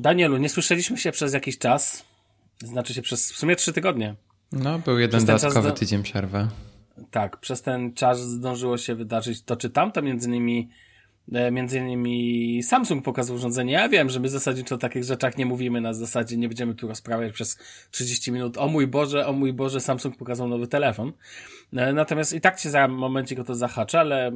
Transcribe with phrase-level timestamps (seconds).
[0.00, 2.04] Danielu, nie słyszeliśmy się przez jakiś czas.
[2.64, 4.14] Znaczy się przez w sumie trzy tygodnie.
[4.52, 5.74] No, był jeden dodatkowy do...
[5.74, 6.48] tydzień przerwy.
[7.10, 10.68] Tak, przez ten czas zdążyło się wydarzyć to czy tamto, między innymi
[11.32, 13.72] e, Między innymi Samsung pokazał urządzenie.
[13.72, 16.88] Ja wiem, że my zasadniczo o takich rzeczach nie mówimy na zasadzie, nie będziemy tu
[16.88, 17.58] rozprawiać przez
[17.90, 18.58] 30 minut.
[18.58, 21.12] O mój Boże, o mój Boże, Samsung pokazał nowy telefon.
[21.72, 24.32] E, natomiast i tak cię za momencik o to zahaczę, ale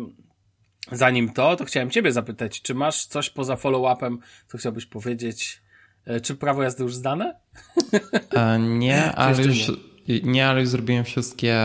[0.92, 4.16] zanim to, to chciałem ciebie zapytać, czy masz coś poza follow-upem,
[4.48, 5.62] co chciałbyś powiedzieć?
[6.06, 7.34] E, czy prawo jazdy już zdane?
[8.36, 9.68] A nie, ale już,
[10.08, 10.20] nie?
[10.20, 10.46] nie?
[10.46, 11.60] ale już zrobiłem wszystkie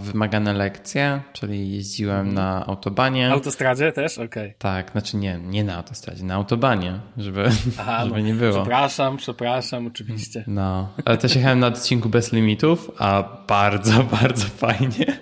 [0.00, 2.34] wymagane lekcje, czyli jeździłem mhm.
[2.34, 3.30] na autobanie.
[3.30, 4.18] Autostradzie też?
[4.18, 4.26] Okej.
[4.26, 4.54] Okay.
[4.58, 7.44] Tak, znaczy nie, nie na autostradzie, na autobanie, żeby,
[7.78, 8.52] Aha, żeby no, nie było.
[8.52, 10.44] Przepraszam, przepraszam, oczywiście.
[10.46, 15.18] No, ale też jechałem na odcinku bez limitów, a bardzo, bardzo fajnie.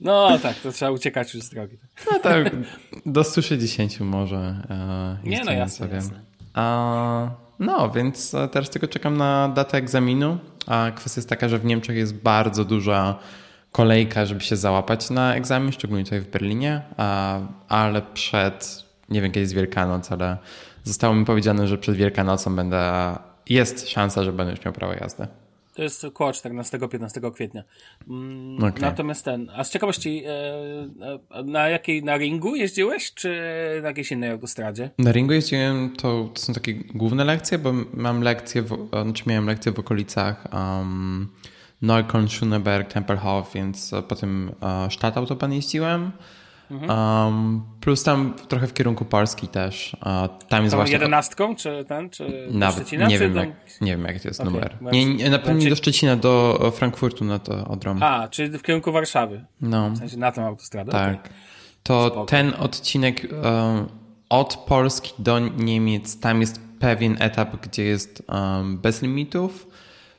[0.00, 1.78] No tak, to trzeba uciekać już z drogi.
[2.12, 2.52] No tak,
[3.06, 4.36] do 160 może.
[4.70, 6.20] E, nie no, jasne, jasne.
[6.54, 10.38] A, no, więc teraz tylko czekam na datę egzaminu.
[10.66, 13.18] A kwestia jest taka, że w Niemczech jest bardzo duża
[13.72, 17.38] kolejka, żeby się załapać na egzamin, szczególnie tutaj w Berlinie, a,
[17.68, 20.38] ale przed, nie wiem kiedy jest Wielkanoc, ale
[20.84, 23.16] zostało mi powiedziane, że przed Wielkanocą będę,
[23.48, 25.26] jest szansa, że będę już miał prawo jazdy.
[25.76, 27.64] To jest około 14-15 kwietnia.
[28.08, 28.80] Mm, okay.
[28.80, 30.30] Natomiast ten, a z ciekawości, e,
[31.30, 33.40] e, na jakiej, na ringu jeździłeś, czy
[33.82, 34.90] na jakiejś innej autostradzie?
[34.98, 39.46] Na ringu jeździłem, to, to są takie główne lekcje, bo mam lekcje, w, znaczy miałem
[39.46, 41.28] lekcje w okolicach um,
[41.82, 46.12] Neukölln, Schöneberg, Tempelhof, więc potem uh, Stadtautobahn jeździłem.
[46.70, 46.90] Mhm.
[46.90, 49.96] Um, plus tam trochę w kierunku Polski też.
[50.48, 50.92] tam jest Tą właśnie...
[50.92, 53.06] jedenastką, czy ten, czy Nawet, Szczecina?
[53.06, 53.40] Nie, wiem, do...
[53.40, 54.52] jak, nie wiem, jaki to jest okay.
[54.52, 54.76] numer.
[54.80, 58.02] Nie, nie, na pewno nie do Szczecina, do Frankfurtu na to odrom.
[58.02, 59.44] A, czyli w kierunku Warszawy.
[59.60, 59.90] No.
[59.90, 60.92] W sensie na tą autostradę.
[60.92, 61.20] Tak.
[61.20, 61.32] Okay.
[61.82, 62.24] To Spoko.
[62.24, 63.88] ten odcinek um,
[64.28, 69.65] od Polski do Niemiec, tam jest pewien etap, gdzie jest um, bez limitów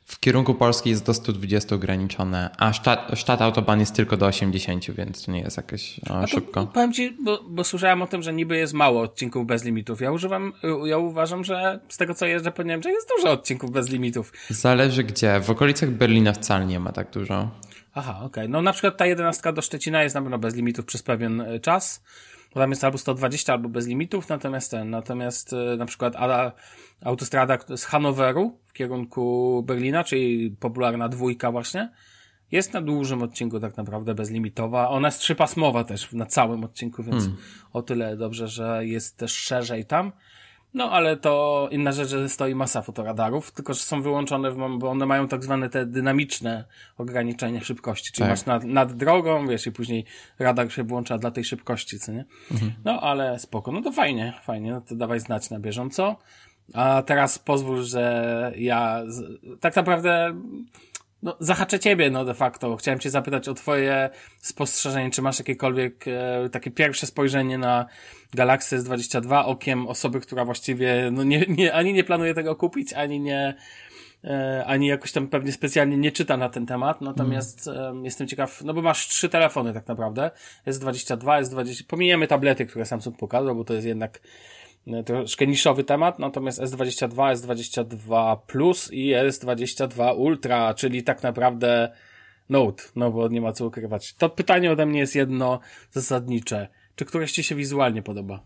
[0.08, 4.90] w kierunku Polski jest do 120 ograniczone, a sztat, sztat autoban jest tylko do 80,
[4.90, 6.66] więc to nie jest jakieś o, szybko.
[6.66, 10.00] Powiem ci, bo, bo słyszałem o tym, że niby jest mało odcinków bez limitów.
[10.00, 10.52] Ja używam,
[10.84, 14.32] ja uważam, że z tego co jeżdżę po Niemczech jest dużo odcinków bez limitów.
[14.50, 15.40] Zależy gdzie.
[15.40, 17.50] W okolicach Berlina wcale nie ma tak dużo.
[17.94, 18.26] Aha, okej.
[18.26, 18.48] Okay.
[18.48, 21.60] No na przykład ta jedenastka do Szczecina jest na pewno bez limitów przez pewien e,
[21.60, 22.02] czas
[22.54, 26.14] bo tam jest albo 120, albo bez limitów, natomiast ten, natomiast e, na przykład
[27.04, 31.90] autostrada z Hanoweru kierunku Berlina, czyli popularna dwójka właśnie,
[32.52, 34.88] jest na dużym odcinku tak naprawdę bezlimitowa.
[34.88, 37.42] Ona jest trzypasmowa też na całym odcinku, więc hmm.
[37.72, 40.12] o tyle dobrze, że jest też szerzej tam.
[40.74, 45.06] No, ale to inna rzecz, że stoi masa fotoradarów, tylko że są wyłączone, bo one
[45.06, 46.64] mają tak zwane te dynamiczne
[46.98, 48.30] ograniczenia szybkości, czyli tak.
[48.30, 50.04] masz nad, nad drogą, wiesz, i później
[50.38, 52.24] radar się włącza dla tej szybkości, co nie?
[52.50, 52.72] Mhm.
[52.84, 56.16] No, ale spoko, no to fajnie, fajnie, no to dawaj znać na bieżąco.
[56.74, 59.02] A teraz pozwól, że ja
[59.60, 60.34] tak naprawdę
[61.22, 62.76] no, zahaczę ciebie, no de facto.
[62.76, 67.86] Chciałem cię zapytać o twoje spostrzeżenie, czy masz jakiekolwiek e, takie pierwsze spojrzenie na
[68.34, 73.20] Galaxy S22 okiem osoby, która właściwie no nie, nie, ani nie planuje tego kupić, ani
[73.20, 73.54] nie
[74.24, 78.00] e, ani jakoś tam pewnie specjalnie nie czyta na ten temat, natomiast mm.
[78.00, 80.30] e, jestem ciekaw, no bo masz trzy telefony tak naprawdę,
[80.66, 84.20] S22, S20, pominiemy tablety, które Samsung pokazał, bo to jest jednak
[85.04, 91.92] troszkę niszowy temat, natomiast S22, S22 Plus i S22 Ultra, czyli tak naprawdę
[92.48, 94.14] Note, no bo nie ma co ukrywać.
[94.14, 95.60] To pytanie ode mnie jest jedno
[95.92, 96.68] zasadnicze.
[96.96, 98.40] Czy któreś Ci się wizualnie podoba?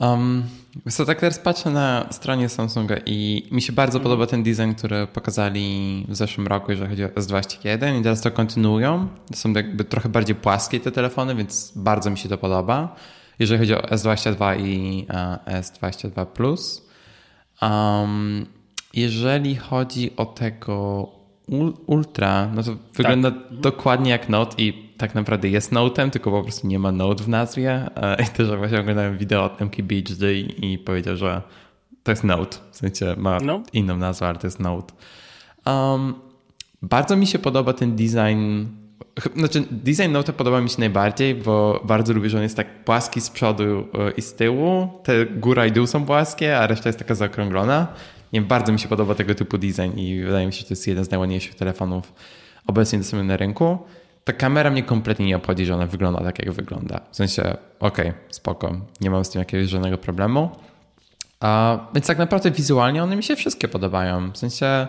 [0.00, 0.44] Um,
[0.88, 4.02] so tak teraz patrzę na stronie Samsunga i mi się bardzo mm.
[4.02, 8.30] podoba ten design, który pokazali w zeszłym roku, jeżeli chodzi o S21 i teraz to
[8.30, 9.08] kontynuują.
[9.30, 12.96] To są jakby trochę bardziej płaskie te telefony, więc bardzo mi się to podoba
[13.38, 16.88] jeżeli chodzi o S22 i e, S22 Plus.
[17.62, 18.46] Um,
[18.94, 21.08] jeżeli chodzi o tego
[21.86, 22.78] Ultra, no to tak.
[22.94, 27.24] wygląda dokładnie jak Note i tak naprawdę jest Note'em, tylko po prostu nie ma Note
[27.24, 27.88] w nazwie.
[27.96, 31.42] E, I też właśnie oglądałem wideo od MK BHD i powiedział, że
[32.02, 32.56] to jest Note.
[32.70, 33.62] W sensie ma no.
[33.72, 34.94] inną nazwę, ale to jest Note.
[35.66, 36.14] Um,
[36.82, 38.64] bardzo mi się podoba ten design
[39.36, 43.20] znaczy, design Note podoba mi się najbardziej, bo bardzo lubię, że on jest tak płaski
[43.20, 44.88] z przodu e, i z tyłu.
[45.02, 47.86] Te góra i dół są płaskie, a reszta jest taka zaokrąglona.
[48.32, 50.86] Nie, bardzo mi się podoba tego typu design i wydaje mi się, że to jest
[50.86, 52.12] jeden z najładniejszych telefonów
[52.66, 53.78] obecnie dostępnych na rynku.
[54.24, 57.00] Ta kamera mnie kompletnie nie obchodzi, że ona wygląda tak, jak wygląda.
[57.10, 57.42] W sensie,
[57.80, 60.50] okej, okay, spoko, nie mam z tym jakiegoś żadnego problemu.
[61.40, 64.32] A, więc tak naprawdę wizualnie one mi się wszystkie podobają.
[64.32, 64.86] W sensie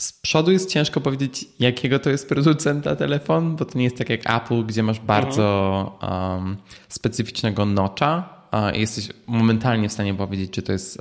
[0.00, 4.10] z przodu jest ciężko powiedzieć, jakiego to jest producenta telefon, bo to nie jest tak
[4.10, 6.56] jak Apple, gdzie masz bardzo um,
[6.88, 8.28] specyficznego notcha
[8.74, 11.00] i jesteś momentalnie w stanie powiedzieć, czy to jest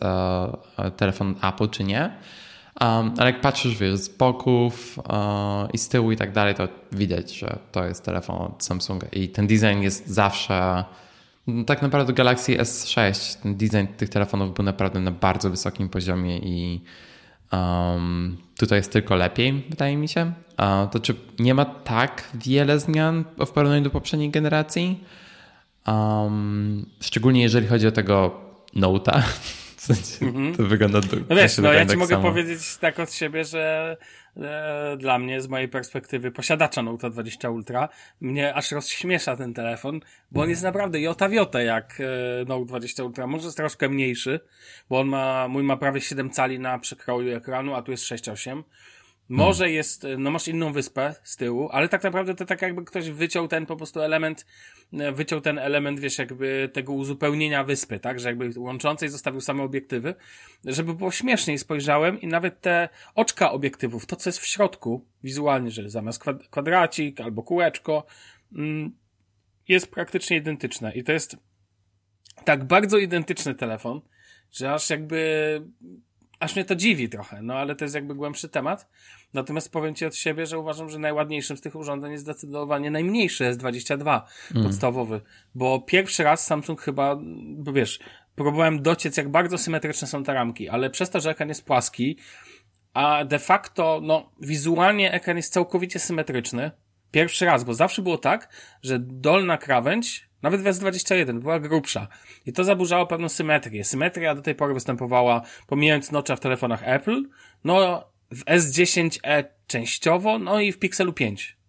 [0.98, 2.12] telefon Apple, czy nie.
[2.82, 5.00] Um, ale jak patrzysz wiesz, z boków
[5.74, 9.30] i z tyłu i tak dalej, to widać, że to jest telefon od Samsunga i
[9.30, 10.84] ten design jest zawsze
[11.66, 16.82] tak naprawdę Galaxy S6, ten design tych telefonów był naprawdę na bardzo wysokim poziomie i
[17.52, 20.34] um, tutaj jest tylko lepiej, wydaje mi się.
[20.92, 25.04] To czy nie ma tak wiele zmian w porównaniu do poprzedniej generacji?
[25.88, 28.42] Um, szczególnie jeżeli chodzi o tego
[28.76, 29.22] Note'a.
[29.96, 30.58] Sensie, mm -hmm.
[30.58, 31.00] To wygląda
[31.30, 32.30] No wiesz, no ja ci tak mogę samo.
[32.30, 33.98] powiedzieć tak od siebie, że
[34.38, 37.90] e, dla mnie, z mojej perspektywy posiadacza Note 20 Ultra,
[38.22, 40.00] mnie aż rozśmiesza ten telefon,
[40.32, 43.28] bo on jest naprawdę jota wiota jak e, Note 20 Ultra.
[43.28, 44.40] Może jest troszkę mniejszy,
[44.90, 48.64] bo on ma, mój ma prawie 7 cali na przekroju ekranu, a tu jest 6,8.
[49.30, 49.76] Może hmm.
[49.76, 53.48] jest, no masz inną wyspę z tyłu, ale tak naprawdę to tak jakby ktoś wyciął
[53.48, 54.46] ten po prostu element,
[54.94, 59.64] e, wyciął ten element, wiesz, jakby tego uzupełnienia wyspy, tak, że jakby łączącej zostawił same
[59.64, 60.16] obiektywy,
[60.66, 65.72] żeby było śmieszniej spojrzałem i nawet te oczka obiektywów, to co jest w środku wizualnie,
[65.72, 68.06] że zamiast kwadracik albo kółeczko,
[68.56, 68.92] mm,
[69.68, 71.38] jest praktycznie identyczne i to jest
[72.46, 74.02] tak bardzo identyczny telefon,
[74.52, 75.62] że aż jakby
[76.40, 78.90] aż mnie to dziwi trochę, no ale to jest jakby głębszy temat.
[79.34, 83.44] Natomiast powiem Ci od siebie, że uważam, że najładniejszym z tych urządzeń jest zdecydowanie najmniejszy
[83.44, 84.22] S22
[84.52, 84.64] mm.
[84.64, 85.22] podstawowy,
[85.56, 87.18] bo pierwszy raz Samsung chyba,
[87.58, 88.00] bo wiesz,
[88.36, 92.18] próbowałem dociec, jak bardzo symetryczne są te ramki, ale przez to, że ekran jest płaski,
[92.94, 96.72] a de facto, no, wizualnie ekran jest całkowicie symetryczny.
[97.12, 98.50] Pierwszy raz, bo zawsze było tak,
[98.84, 102.08] że dolna krawędź nawet w S21 była grubsza.
[102.46, 103.84] I to zaburzało pewną symetrię.
[103.84, 107.24] Symetria do tej pory występowała, pomijając nocza w telefonach Apple,
[107.64, 111.60] no w S10e częściowo, no i w Pixelu 5.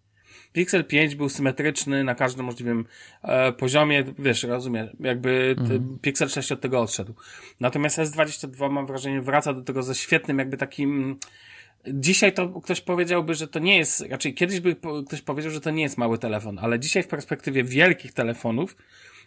[0.53, 2.87] Pixel 5 był symetryczny na każdym możliwym
[3.23, 5.99] e, poziomie, wiesz, rozumiem, jakby mhm.
[6.03, 7.15] Pixel 6 od tego odszedł.
[7.61, 11.19] Natomiast S22 mam wrażenie wraca do tego ze świetnym jakby takim
[11.87, 15.71] Dzisiaj to ktoś powiedziałby, że to nie jest, raczej kiedyś by ktoś powiedział, że to
[15.71, 18.77] nie jest mały telefon, ale dzisiaj w perspektywie wielkich telefonów,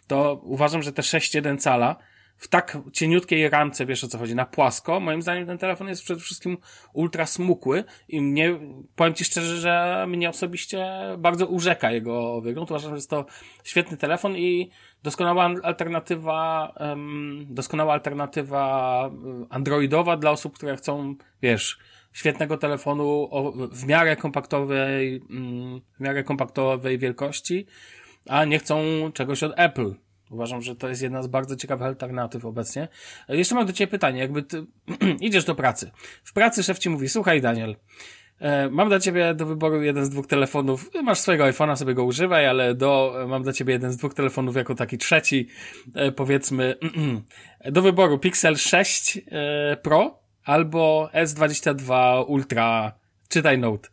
[0.06, 1.96] to uważam, że te 6,1 cala
[2.36, 6.02] w tak cieniutkiej ramce, wiesz o co chodzi, na płasko, moim zdaniem ten telefon jest
[6.02, 6.58] przede wszystkim
[6.92, 8.58] ultra smukły i mnie,
[8.96, 10.86] powiem Ci szczerze, że mnie osobiście
[11.18, 12.70] bardzo urzeka jego wygląd.
[12.70, 13.26] Uważam, że jest to
[13.64, 14.70] świetny telefon i
[15.02, 19.10] doskonała alternatywa, um, doskonała alternatywa
[19.50, 21.78] androidowa dla osób, które chcą, wiesz,
[22.14, 27.66] świetnego telefonu o, w miarę kompaktowej, mm, w miarę kompaktowej wielkości,
[28.28, 28.82] a nie chcą
[29.14, 29.94] czegoś od Apple.
[30.30, 32.88] Uważam, że to jest jedna z bardzo ciekawych alternatyw obecnie.
[33.28, 34.66] Jeszcze mam do Ciebie pytanie, jakby ty
[35.20, 35.90] idziesz do pracy.
[36.24, 37.76] W pracy szef Ci mówi, słuchaj Daniel,
[38.38, 42.04] e, mam dla Ciebie do wyboru jeden z dwóch telefonów, masz swojego iPhone'a, sobie go
[42.04, 45.48] używaj, ale do, mam dla Ciebie jeden z dwóch telefonów jako taki trzeci,
[45.94, 46.74] e, powiedzmy,
[47.72, 52.92] do wyboru Pixel 6 e, Pro albo S22 Ultra,
[53.28, 53.88] czytaj Note.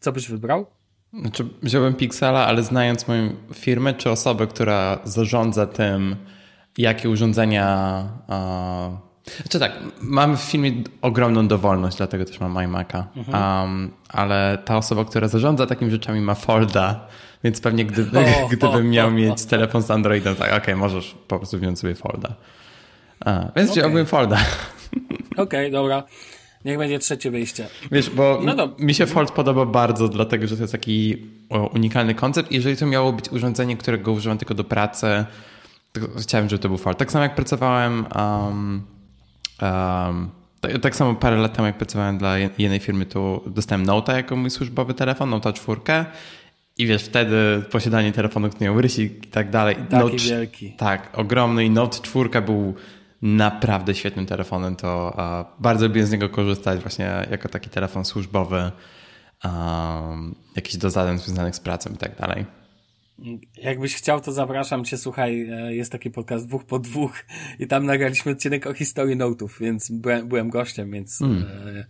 [0.00, 0.66] Co byś wybrał?
[1.20, 6.16] Znaczy, wziąłem Pixela, ale znając moją firmę czy osobę, która zarządza tym,
[6.78, 8.04] jakie urządzenia.
[8.28, 9.06] Uh...
[9.36, 10.72] Znaczy tak, mamy w filmie
[11.02, 13.04] ogromną dowolność, dlatego też mam iMac'a.
[13.16, 13.62] Mhm.
[13.62, 17.06] Um, ale ta osoba, która zarządza takimi rzeczami ma Folda,
[17.44, 21.38] więc pewnie gdyby, oh, gdybym miał mieć telefon z Androidem, tak, okej, okay, możesz po
[21.38, 22.34] prostu wziąć sobie Folda.
[23.20, 23.82] A, więc okay.
[23.82, 24.38] wziąłbym Folda.
[25.32, 26.02] Okej, okay, dobra.
[26.64, 27.66] Niech będzie trzecie wyjście.
[27.92, 31.16] Wiesz, bo no mi się Fold podoba bardzo, dlatego że to jest taki
[31.74, 32.52] unikalny koncept.
[32.52, 35.24] Jeżeli to miało być urządzenie, którego używam tylko do pracy,
[35.92, 36.98] to chciałem, żeby to był Fold.
[36.98, 38.06] Tak samo jak pracowałem.
[38.16, 38.82] Um,
[39.62, 44.14] um, tak, tak, samo parę lat temu, jak pracowałem dla jednej firmy, to dostałem Note'a
[44.16, 45.80] jako mój służbowy telefon, Note'a 4.
[46.78, 49.76] I wiesz, wtedy posiadanie telefonu, który miał rysik i tak dalej.
[49.76, 50.72] Taki Note, wielki.
[50.72, 52.74] Tak, ogromny i Note 4 był
[53.34, 55.16] naprawdę świetnym telefonem, to
[55.58, 58.70] bardzo lubię z niego korzystać właśnie jako taki telefon służbowy,
[59.44, 62.46] um, jakiś do zadań związanych z pracą i tak dalej.
[63.56, 67.24] Jakbyś chciał, to zapraszam cię, słuchaj, e, jest taki podcast dwóch po dwóch
[67.58, 71.42] i tam nagraliśmy odcinek o historii Note'ów, więc byłem, byłem gościem, więc, mm.
[71.42, 71.86] e,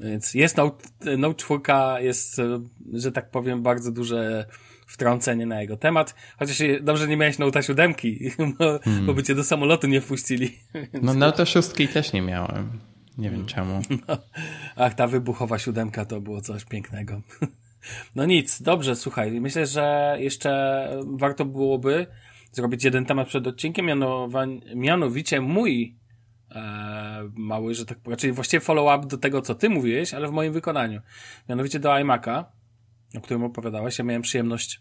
[0.00, 2.60] więc jest Note, Note 4, jest, e,
[2.92, 4.46] że tak powiem, bardzo duże
[4.94, 6.14] wtrącenie na jego temat.
[6.38, 7.94] Chociaż dobrze nie miałeś Note 7,
[8.58, 9.06] bo, hmm.
[9.06, 10.58] bo by cię do samolotu nie wpuścili.
[11.02, 12.70] No Note 6 też nie miałem.
[13.18, 13.82] Nie wiem czemu.
[14.08, 14.18] No.
[14.76, 17.22] Ach, ta wybuchowa siódemka to było coś pięknego.
[18.14, 19.40] No nic, dobrze, słuchaj.
[19.40, 22.06] Myślę, że jeszcze warto byłoby
[22.52, 23.86] zrobić jeden temat przed odcinkiem,
[24.74, 25.96] mianowicie mój
[26.50, 30.52] e, mały, że tak raczej właściwie follow-up do tego, co ty mówiłeś, ale w moim
[30.52, 31.00] wykonaniu.
[31.48, 32.44] Mianowicie do iMac'a
[33.16, 33.98] o którym opowiadałeś.
[33.98, 34.80] Ja miałem przyjemność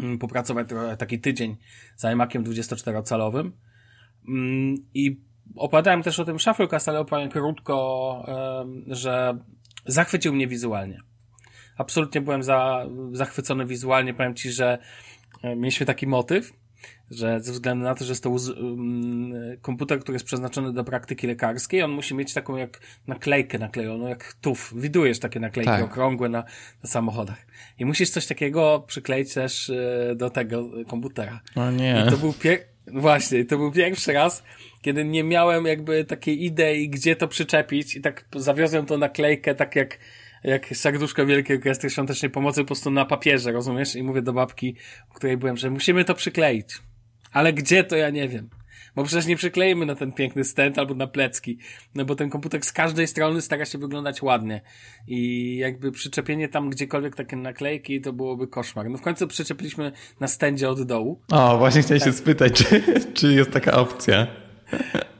[0.00, 1.56] mm, popracować taki tydzień
[1.96, 3.50] z iMaciem 24-calowym
[4.28, 5.20] Mm, I
[5.56, 8.26] opowiadałem też o tym Shufflecast, ale opowiem krótko,
[8.86, 9.38] że
[9.86, 11.00] zachwycił mnie wizualnie.
[11.78, 14.14] Absolutnie byłem za, zachwycony wizualnie.
[14.14, 14.78] Powiem ci, że
[15.42, 16.52] e, mieliśmy taki motyw,
[17.10, 21.26] że ze względu na to, że jest to um, komputer, który jest przeznaczony do praktyki
[21.26, 24.72] lekarskiej, on musi mieć taką jak naklejkę naklejoną, jak tuf.
[24.76, 25.84] Widujesz takie naklejki tak.
[25.84, 26.44] okrągłe na,
[26.82, 27.46] na samochodach.
[27.78, 31.40] I musisz coś takiego przykleić też y, do tego komputera.
[31.54, 32.04] O nie.
[32.06, 32.58] I to był pier...
[32.92, 34.42] Właśnie, to był pierwszy raz,
[34.82, 39.76] kiedy nie miałem jakby takiej idei, gdzie to przyczepić i tak zawiozłem tą naklejkę tak
[39.76, 39.98] jak
[40.44, 43.96] jak serduszko Wielkiej Orkiestry Świątecznej Pomocy po prostu na papierze, rozumiesz?
[43.96, 44.76] I mówię do babki,
[45.14, 46.68] której byłem, że musimy to przykleić.
[47.36, 48.50] Ale gdzie to ja nie wiem.
[48.94, 51.58] Bo przecież nie przykleimy na ten piękny stent albo na plecki.
[51.94, 54.60] No bo ten komputer z każdej strony stara się wyglądać ładnie.
[55.06, 58.90] I jakby przyczepienie tam gdziekolwiek takie naklejki to byłoby koszmar.
[58.90, 61.20] No w końcu przyczepiliśmy na stędzie od dołu.
[61.32, 62.08] O, właśnie chciałem tak.
[62.08, 62.82] się spytać, czy,
[63.14, 64.26] czy jest taka opcja.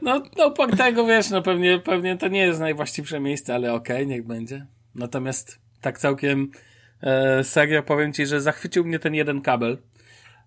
[0.01, 4.05] No, no tego wiesz, no pewnie, pewnie to nie jest najwłaściwsze miejsce, ale okej, okay,
[4.05, 4.65] niech będzie.
[4.95, 6.51] Natomiast tak całkiem
[7.01, 9.77] e, serio powiem ci, że zachwycił mnie ten jeden kabel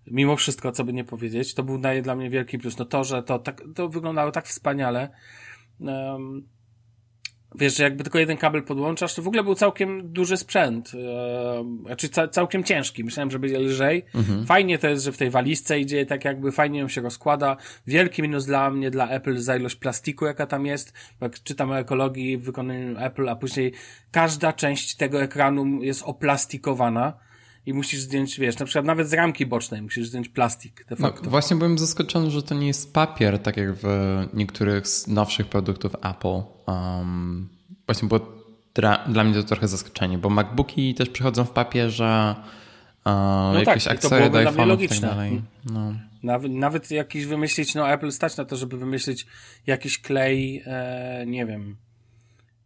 [0.07, 2.77] mimo wszystko, co by nie powiedzieć, to był dla mnie wielki plus.
[2.77, 5.09] No to, że to, tak, to wyglądało tak wspaniale.
[5.79, 6.47] Um,
[7.55, 10.91] wiesz, że jakby tylko jeden kabel podłączasz, to w ogóle był całkiem duży sprzęt.
[10.93, 13.03] Um, znaczy ca całkiem ciężki.
[13.03, 14.05] Myślałem, że będzie lżej.
[14.15, 14.45] Mhm.
[14.45, 17.57] Fajnie to jest, że w tej walizce idzie tak jakby fajnie ją się rozkłada.
[17.87, 20.93] Wielki minus dla mnie, dla Apple za ilość plastiku, jaka tam jest.
[21.21, 23.73] Jak czytam o ekologii w wykonaniu Apple, a później
[24.11, 27.30] każda część tego ekranu jest oplastikowana
[27.65, 31.07] i musisz zdjąć, wiesz, na przykład nawet z ramki bocznej musisz zdjąć plastik de no,
[31.07, 31.23] facto.
[31.23, 33.85] No, właśnie byłem zaskoczony, że to nie jest papier, tak jak w
[34.33, 36.41] niektórych z nowszych produktów Apple.
[36.67, 37.49] Um,
[37.85, 38.19] właśnie było
[38.73, 42.35] dla, dla mnie to trochę zaskoczenie, bo MacBooki też przychodzą w papierze,
[43.05, 45.41] uh, no jakieś tak, akcesoria do iPhone'ów i tak dalej.
[45.65, 45.93] No.
[46.23, 49.27] Nawet, nawet jakiś wymyślić, no Apple stać na to, żeby wymyślić
[49.67, 51.75] jakiś klej, e, nie wiem,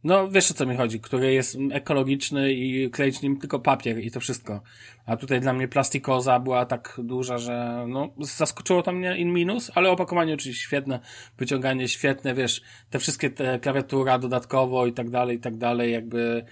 [0.06, 4.12] no, wiesz o co mi chodzi, który jest ekologiczny i kleić nim tylko papier i
[4.12, 4.62] to wszystko.
[5.06, 9.72] A tutaj dla mnie plastikoza była tak duża, że no, zaskoczyło to mnie in minus,
[9.76, 11.00] ale opakowanie oczywiście świetne,
[11.38, 16.46] wyciąganie świetne, wiesz, te wszystkie te klawiatura dodatkowo i tak dalej, i tak dalej, jakby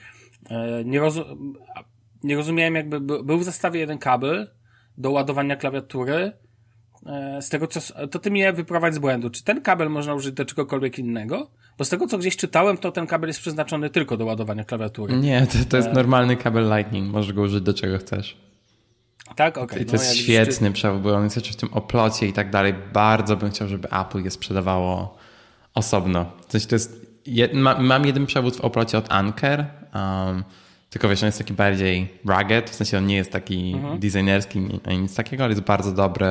[0.49, 1.53] e, nie, rozum
[2.23, 4.51] nie rozumiałem jakby, był w zestawie jeden kabel
[4.97, 6.31] do ładowania klawiatury,
[7.41, 9.29] z tego co, to ty mnie wyprowadź z błędu.
[9.29, 11.47] Czy ten kabel można użyć do czegokolwiek innego?
[11.77, 15.17] Bo z tego, co gdzieś czytałem, to ten kabel jest przeznaczony tylko do ładowania klawiatury.
[15.17, 15.93] Nie, to, to jest e...
[15.93, 17.11] normalny kabel Lightning.
[17.11, 18.37] Możesz go użyć do czego chcesz.
[19.35, 19.65] Tak, okej.
[19.65, 19.85] Okay.
[19.85, 20.73] To, to no, jest świetny czy...
[20.73, 22.73] przewód, bo on jest jeszcze w tym oplocie i tak dalej.
[22.93, 25.17] Bardzo bym chciał, żeby Apple je sprzedawało
[25.73, 26.25] osobno.
[26.47, 27.05] W sensie to jest,
[27.79, 30.43] mam jeden przewód w oplocie od Anker, um,
[30.89, 33.99] tylko wiesz, on jest taki bardziej rugged, w sensie on nie jest taki mhm.
[33.99, 36.27] designerski ani nic takiego, ale jest bardzo dobry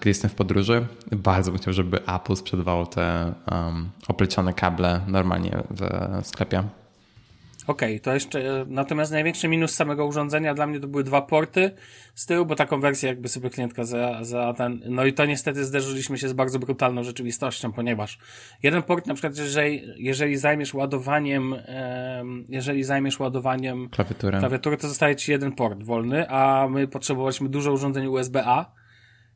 [0.00, 5.62] gdy jestem w podróży, bardzo bym chciał, żeby Apple sprzedawało te um, oplecione kable normalnie
[5.70, 6.62] w sklepie.
[7.66, 11.70] Okej, okay, to jeszcze, natomiast największy minus samego urządzenia dla mnie to były dwa porty
[12.14, 15.64] z tyłu, bo taką wersję jakby sobie klientka za, za ten, no i to niestety
[15.64, 18.18] zderzyliśmy się z bardzo brutalną rzeczywistością, ponieważ
[18.62, 21.54] jeden port na przykład, jeżeli, jeżeli zajmiesz ładowaniem,
[22.48, 24.38] jeżeli zajmiesz ładowaniem klawiatury.
[24.38, 28.83] klawiatury, to zostaje ci jeden port wolny, a my potrzebowaliśmy dużo urządzeń USB-A,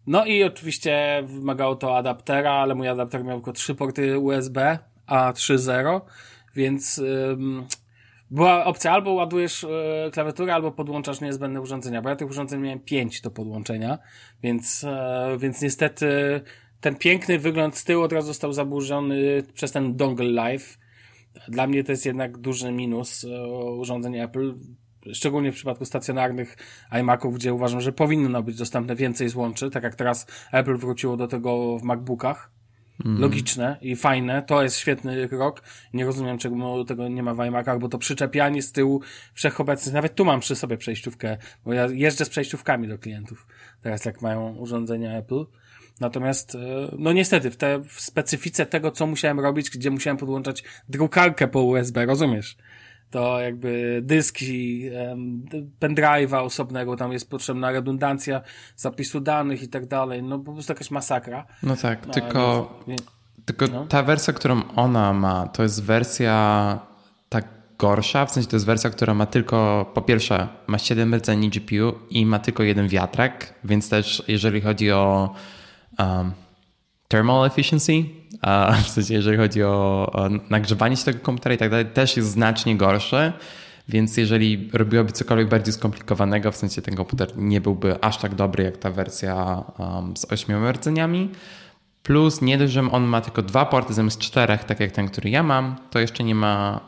[0.07, 5.33] no i oczywiście wymagało to adaptera, ale mój adapter miał tylko trzy porty USB, a
[5.33, 6.01] 3.0,
[6.55, 7.67] więc ym,
[8.31, 9.69] była opcja albo ładujesz y,
[10.13, 13.99] klawiaturę, albo podłączasz niezbędne urządzenia, bo ja tych urządzeń miałem pięć do podłączenia,
[14.43, 16.41] więc, y, więc niestety
[16.81, 20.79] ten piękny wygląd z tyłu od razu został zaburzony przez ten dongle live.
[21.49, 23.47] Dla mnie to jest jednak duży minus y,
[23.79, 24.55] urządzeń Apple
[25.13, 26.57] szczególnie w przypadku stacjonarnych
[27.01, 31.29] iMaców, gdzie uważam, że powinno być dostępne więcej złączy, tak jak teraz Apple wróciło do
[31.29, 32.51] tego w MacBookach.
[33.05, 33.21] Mm.
[33.21, 35.63] Logiczne i fajne, to jest świetny krok.
[35.95, 39.01] Nie rozumiem, czego tego nie ma w iMacach, bo to przyczepianie z tyłu
[39.35, 43.47] wszechobecnych, nawet tu mam przy sobie przejściówkę, bo ja jeżdżę z przejściówkami do klientów,
[43.83, 45.45] teraz jak mają urządzenia Apple.
[46.01, 46.59] Natomiast, e,
[46.99, 51.63] no niestety, w, te, w specyfice tego, co musiałem robić, gdzie musiałem podłączać drukarkę po
[51.63, 52.57] USB, rozumiesz?
[53.11, 54.91] To jakby dyski,
[55.81, 58.41] pendrive'a osobnego, tam jest potrzebna redundancja
[58.77, 61.47] zapisu danych i tak dalej, no po prostu jakaś masakra.
[61.63, 63.03] No tak, no, tylko, więc,
[63.45, 63.87] tylko no.
[63.87, 66.79] ta wersja, którą ona ma, to jest wersja
[67.29, 67.45] tak
[67.79, 71.99] gorsza, w sensie to jest wersja, która ma tylko, po pierwsze, ma 7 rdzeni GPU
[72.11, 75.35] i ma tylko jeden wiatrak, więc też jeżeli chodzi o
[75.99, 76.33] um,
[77.09, 78.05] thermal efficiency,
[78.85, 80.13] w sensie jeżeli chodzi o,
[80.51, 83.33] nagrzewanie się tego komputera i tak dalej, też jest znacznie gorsze.
[83.89, 88.65] Więc jeżeli robiłoby cokolwiek bardziej skomplikowanego, w sensie ten komputer nie byłby aż tak dobry
[88.65, 91.31] jak ta wersja um, z ośmioma rdzeniami.
[92.03, 95.31] Plus nie dość, że on ma tylko dwa porty zamiast czterech, tak jak ten, który
[95.31, 96.81] ja mam, to jeszcze nie ma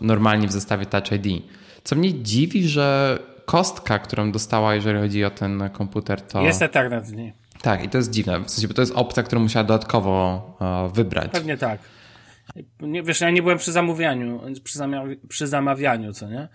[0.00, 1.42] normalnie w zestawie Touch ID.
[1.84, 6.42] Co mnie dziwi, że kostka, którą dostała, jeżeli chodzi o ten komputer, to...
[6.42, 7.32] Jest Ethernet w niej.
[7.62, 10.42] Tak, i to jest dziwne, w sensie, bo to jest opcja, którą musiała dodatkowo
[10.94, 11.32] wybrać.
[11.32, 11.80] Pewnie tak.
[12.80, 14.78] Nie, wiesz, ja nie byłem przy zamówieniu, przy,
[15.28, 16.48] przy zamawianiu, co nie?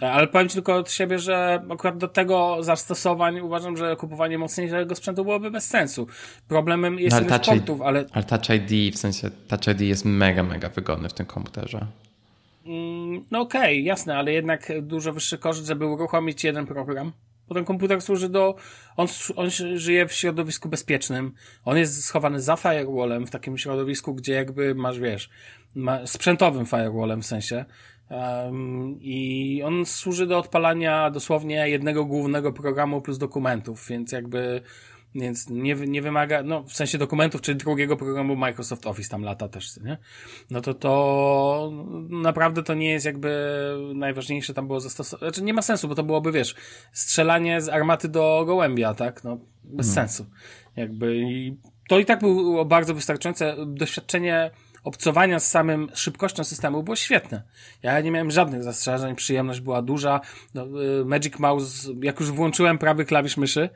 [0.00, 4.94] Ale powiem ci tylko od siebie, że akurat do tego zastosowań uważam, że kupowanie mocniejszego
[4.94, 6.06] sprzętu byłoby bez sensu.
[6.48, 8.04] Problemem jest no, ilość portów, ale...
[8.12, 11.86] Ale Touch ID, w sensie Touch ID jest mega, mega wygodny w tym komputerze.
[12.66, 17.12] Mm, no okej, okay, jasne, ale jednak dużo wyższy koszt, żeby uruchomić jeden program.
[17.48, 18.54] Bo ten komputer służy do,
[18.96, 21.32] on, on żyje w środowisku bezpiecznym.
[21.64, 25.30] On jest schowany za firewallem, w takim środowisku, gdzie jakby masz, wiesz,
[25.74, 27.64] ma, sprzętowym firewallem w sensie.
[28.10, 34.60] Um, I on służy do odpalania dosłownie jednego głównego programu plus dokumentów, więc jakby
[35.14, 39.48] więc nie, nie wymaga, no w sensie dokumentów, czy drugiego programu Microsoft Office tam lata
[39.48, 39.98] też, nie?
[40.50, 41.72] No to to
[42.10, 43.48] naprawdę to nie jest jakby
[43.94, 45.30] najważniejsze tam było zastosowanie.
[45.30, 46.54] Znaczy nie ma sensu, bo to byłoby, wiesz,
[46.92, 49.24] strzelanie z armaty do gołębia, tak?
[49.24, 50.08] No bez hmm.
[50.08, 50.26] sensu.
[50.76, 51.56] Jakby i
[51.88, 54.50] to i tak było bardzo wystarczające doświadczenie
[54.84, 57.42] obcowania z samym szybkością systemu było świetne.
[57.82, 60.20] Ja nie miałem żadnych zastrzeżeń, przyjemność była duża.
[60.54, 63.70] No, y, Magic Mouse, jak już włączyłem prawy klawisz myszy,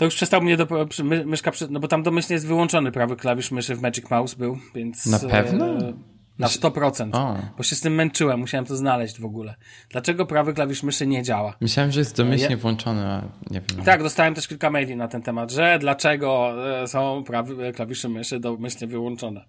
[0.00, 0.66] to już przestał mnie do,
[1.04, 4.58] my, myszka, no bo tam domyślnie jest wyłączony prawy klawisz myszy w Magic Mouse był,
[4.74, 5.06] więc...
[5.06, 5.66] Na pewno?
[5.66, 5.92] E,
[6.38, 7.16] na 100%.
[7.16, 7.36] O.
[7.56, 9.54] Bo się z tym męczyłem, musiałem to znaleźć w ogóle.
[9.88, 11.56] Dlaczego prawy klawisz myszy nie działa?
[11.60, 13.84] Myślałem, że jest domyślnie włączony, a nie wiem.
[13.84, 18.40] Tak, dostałem też kilka maili na ten temat, że dlaczego e, są prawe klawisze myszy
[18.40, 19.44] domyślnie wyłączone.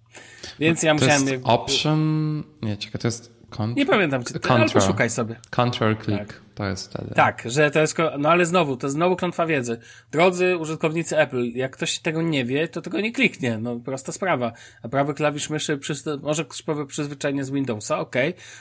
[0.58, 1.28] Więc ja to musiałem...
[1.28, 2.42] Jest option...
[2.62, 3.41] Nie, czekaj, to jest
[3.76, 4.60] nie pamiętam, czy control.
[4.60, 5.36] albo szukaj sobie.
[5.50, 6.40] Control click, tak.
[6.54, 7.14] to jest wtedy.
[7.14, 9.78] Tak, że to jest, no ale znowu, to jest znowu klątwa wiedzy.
[10.10, 14.52] Drodzy użytkownicy Apple, jak ktoś tego nie wie, to tego nie kliknie, no prosta sprawa.
[14.82, 15.78] A prawy klawisz myszy,
[16.22, 18.16] może ktoś przyzwyczajenie z Windowsa, ok,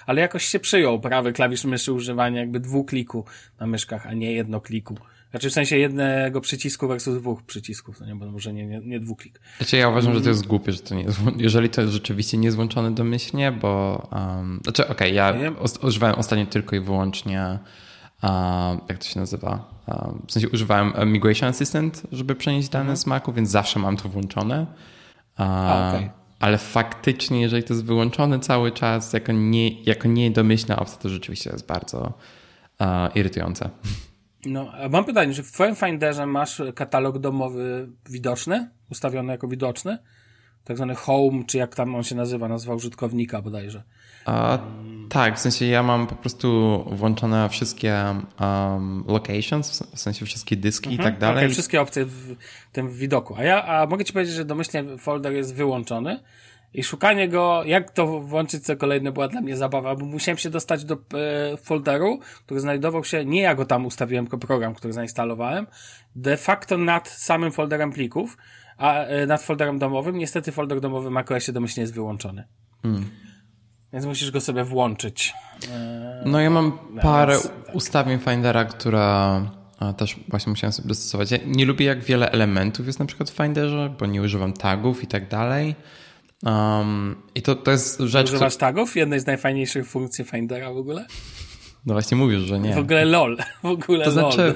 [0.05, 3.25] ale jakoś się przyjął prawy klawisz myszy używania jakby dwukliku
[3.59, 4.97] na myszkach, a nie jednokliku.
[5.31, 8.99] Znaczy w sensie jednego przycisku versus dwóch przycisków, to nie, bo może nie, nie, nie
[8.99, 9.39] dwuklik.
[9.57, 12.37] Znaczy ja uważam, że to jest głupie, że to nie jest, jeżeli to jest rzeczywiście
[12.37, 17.59] nie jest włączone domyślnie, bo um, znaczy okej, okay, ja używałem ostatnio tylko i wyłącznie
[18.23, 19.81] um, jak to się nazywa?
[19.87, 22.97] Um, w sensie używałem Migration Assistant, żeby przenieść dane mhm.
[22.97, 24.65] z Macu, więc zawsze mam to włączone.
[25.37, 26.09] A, okay.
[26.39, 31.49] Ale faktycznie, jeżeli to jest wyłączone cały czas jako, nie, jako niedomyślna opcja, to rzeczywiście
[31.49, 32.13] jest bardzo
[32.79, 33.69] uh, irytujące.
[34.45, 39.97] No, mam pytanie, czy w twoim Finderze masz katalog domowy widoczny, ustawiony jako widoczny?
[40.63, 43.83] Tak zwany home, czy jak tam on się nazywa, nazwa użytkownika bodajże.
[44.25, 44.59] A,
[45.09, 47.95] tak, w sensie ja mam po prostu włączone wszystkie
[48.39, 51.37] um, locations, w sensie wszystkie dyski mhm, i tak dalej.
[51.37, 52.35] Okay, wszystkie opcje w
[52.71, 53.35] tym widoku.
[53.37, 56.19] A ja a mogę ci powiedzieć, że domyślnie folder jest wyłączony
[56.73, 60.49] i szukanie go, jak to włączyć co kolejne była dla mnie zabawa, bo musiałem się
[60.49, 64.93] dostać do e, folderu, który znajdował się, nie ja go tam ustawiłem, tylko program, który
[64.93, 65.67] zainstalowałem,
[66.15, 68.37] de facto nad samym folderem plików,
[68.77, 70.17] a e, nad folderem domowym.
[70.17, 72.47] Niestety folder domowy macOSie domyślnie jest wyłączony.
[72.81, 73.09] Hmm.
[73.93, 75.33] Więc musisz go sobie włączyć.
[75.71, 77.75] E, no ja mam parę tak.
[77.75, 79.45] ustawień Findera, które
[79.97, 81.31] też właśnie musiałem sobie dostosować.
[81.31, 85.03] Ja nie lubię jak wiele elementów jest na przykład w Finderze, bo nie używam tagów
[85.03, 85.75] i tak dalej.
[86.43, 88.27] Um, I to, to jest rzecz...
[88.27, 88.95] Używasz tagów?
[88.95, 91.05] Jednej z najfajniejszych funkcji Findera w ogóle?
[91.85, 92.73] No właśnie mówisz, że nie.
[92.73, 93.37] W ogóle lol.
[93.63, 94.31] W ogóle to lol.
[94.31, 94.55] znaczy,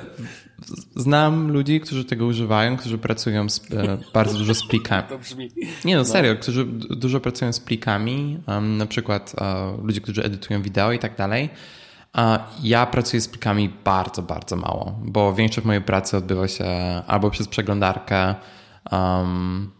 [0.95, 5.03] znam ludzi, którzy tego używają, którzy pracują z, e, bardzo dużo z plikami.
[5.09, 5.51] To brzmi.
[5.85, 6.05] Nie no, no.
[6.05, 10.99] serio, którzy dużo pracują z plikami, um, na przykład uh, ludzie, którzy edytują wideo i
[10.99, 11.49] tak dalej.
[12.13, 16.65] A ja pracuję z plikami bardzo, bardzo mało, bo większość mojej pracy odbywa się
[17.07, 18.35] albo przez przeglądarkę,
[18.91, 19.71] um,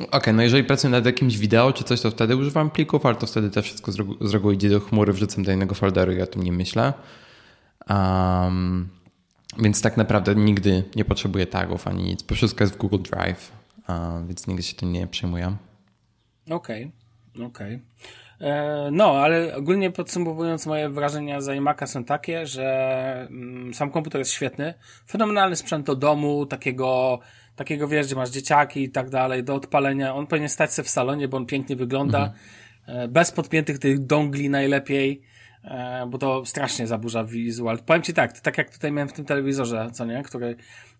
[0.00, 3.16] Okej, okay, no jeżeli pracuję nad jakimś wideo czy coś, to wtedy używam plików, ale
[3.16, 6.42] to wtedy też wszystko z reguły idzie do chmury, wrzucam do innego folderu ja tym
[6.42, 6.92] nie myślę.
[7.90, 8.88] Um,
[9.58, 13.52] więc tak naprawdę nigdy nie potrzebuję tagów ani nic, bo wszystko jest w Google Drive,
[13.88, 15.56] uh, więc nigdy się tym nie przejmuję.
[16.50, 16.90] Okej,
[17.34, 17.74] okay, okej.
[17.74, 17.80] Okay.
[18.40, 24.18] E, no, ale ogólnie podsumowując, moje wrażenia z iMac'a są takie, że mm, sam komputer
[24.18, 24.74] jest świetny,
[25.06, 27.18] fenomenalny sprzęt do domu, takiego
[27.58, 30.14] takiego wiesz, gdzie masz dzieciaki i tak dalej, do odpalenia.
[30.14, 32.18] On powinien stać się w salonie, bo on pięknie wygląda.
[32.18, 33.12] Mhm.
[33.12, 35.37] Bez podpiętych tych dongli najlepiej, e,
[36.10, 37.78] bo to strasznie zaburza wizual.
[37.86, 40.56] Powiem ci tak, tak jak tutaj miałem w tym telewizorze, co nie, który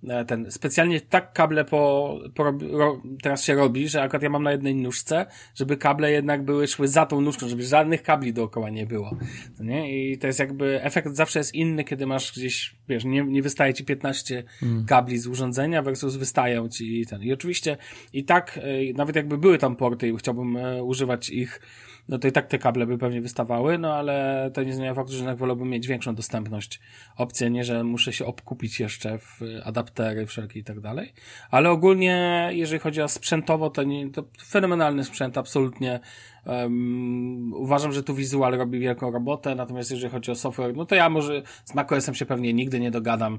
[0.08, 4.42] e, ten, specjalnie tak kable po, po ro, teraz się robi, że akurat ja mam
[4.42, 8.70] na jednej nóżce, żeby kable jednak były, szły za tą nóżką, żeby żadnych kabli dookoła
[8.70, 9.16] nie było.
[9.60, 10.10] Nie?
[10.12, 13.74] I to jest jakby, efekt zawsze jest inny, kiedy masz gdzieś, wiesz, nie, nie wystaje
[13.74, 14.86] ci 15 mm.
[14.86, 17.22] kabli z urządzenia versus wystają ci ten.
[17.22, 17.76] I oczywiście
[18.12, 21.60] i tak, e, nawet jakby były tam porty i chciałbym e, używać ich
[22.08, 25.12] no to i tak te kable by pewnie wystawały, no ale to nie zmienia faktu,
[25.12, 26.80] że jednak wolałbym mieć większą dostępność.
[27.16, 31.12] Opcję nie, że muszę się obkupić jeszcze w adaptery wszelkie i tak dalej.
[31.50, 36.00] Ale ogólnie, jeżeli chodzi o sprzętowo, to, nie, to fenomenalny sprzęt, absolutnie.
[36.46, 40.94] Um, uważam, że tu wizual robi wielką robotę, natomiast jeżeli chodzi o software, no to
[40.94, 43.38] ja może z macOSem się pewnie nigdy nie dogadam.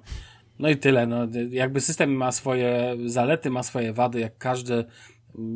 [0.60, 4.86] No i tyle, no jakby system ma swoje zalety, ma swoje wady, jak każdy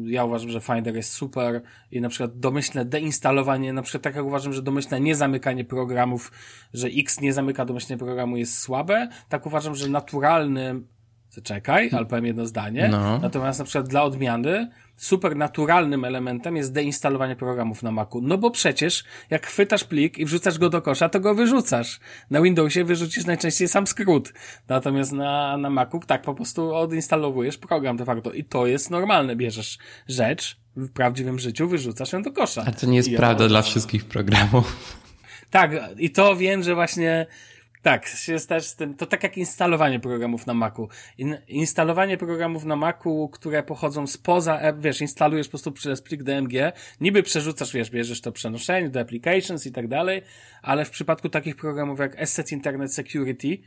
[0.06, 4.26] ja uważam, że Finder jest super i na przykład domyślne deinstalowanie, na przykład tak jak
[4.26, 6.32] uważam, że domyślne niezamykanie programów,
[6.74, 10.82] że X nie zamyka domyślnie programu jest słabe, tak uważam, że naturalny
[11.44, 12.88] Czekaj, ale powiem jedno zdanie.
[12.92, 13.20] No.
[13.20, 18.22] Natomiast na przykład dla odmiany super naturalnym elementem jest deinstalowanie programów na Macu.
[18.22, 22.00] No bo przecież jak chwytasz plik i wrzucasz go do kosza, to go wyrzucasz.
[22.30, 24.34] Na Windowsie wyrzucisz najczęściej sam skrót.
[24.68, 28.32] Natomiast na, na Macu tak po prostu odinstalowujesz program de facto.
[28.32, 29.36] I to jest normalne.
[29.36, 29.78] Bierzesz
[30.08, 32.64] rzecz w prawdziwym życiu, wyrzucasz ją do kosza.
[32.68, 34.98] A to nie jest I prawda dla wszystkich programów.
[35.50, 37.26] Tak, i to wiem, że właśnie
[37.84, 40.90] tak, jest też z tym, to tak jak instalowanie programów na Macu.
[41.18, 46.54] In, instalowanie programów na Macu, które pochodzą spoza, wiesz, instalujesz po prostu przez plik DMG,
[47.02, 50.22] niby przerzucasz, wiesz, bierzesz to przenoszenie do applications i tak dalej,
[50.62, 53.58] ale w przypadku takich programów jak Asset Internet Security,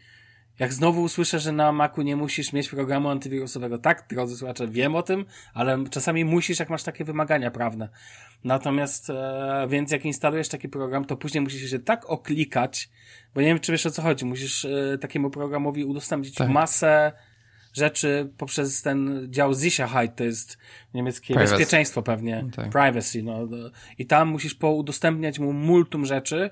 [0.59, 4.95] jak znowu usłyszę, że na Macu nie musisz mieć programu antywirusowego, tak, drodzy słuchacze, wiem
[4.95, 7.89] o tym, ale czasami musisz, jak masz takie wymagania prawne.
[8.45, 12.91] Natomiast, e, więc jak instalujesz taki program, to później musisz się tak oklikać,
[13.35, 16.49] bo nie wiem, czy wiesz o co chodzi, musisz e, takiemu programowi udostępnić tak.
[16.49, 17.13] masę
[17.73, 20.59] rzeczy poprzez ten dział Sicherheit, to jest
[20.95, 21.53] niemieckie Privacy.
[21.53, 22.71] bezpieczeństwo pewnie, tak.
[22.71, 23.49] privacy, no.
[23.99, 26.51] I tam musisz poudostępniać mu multum rzeczy,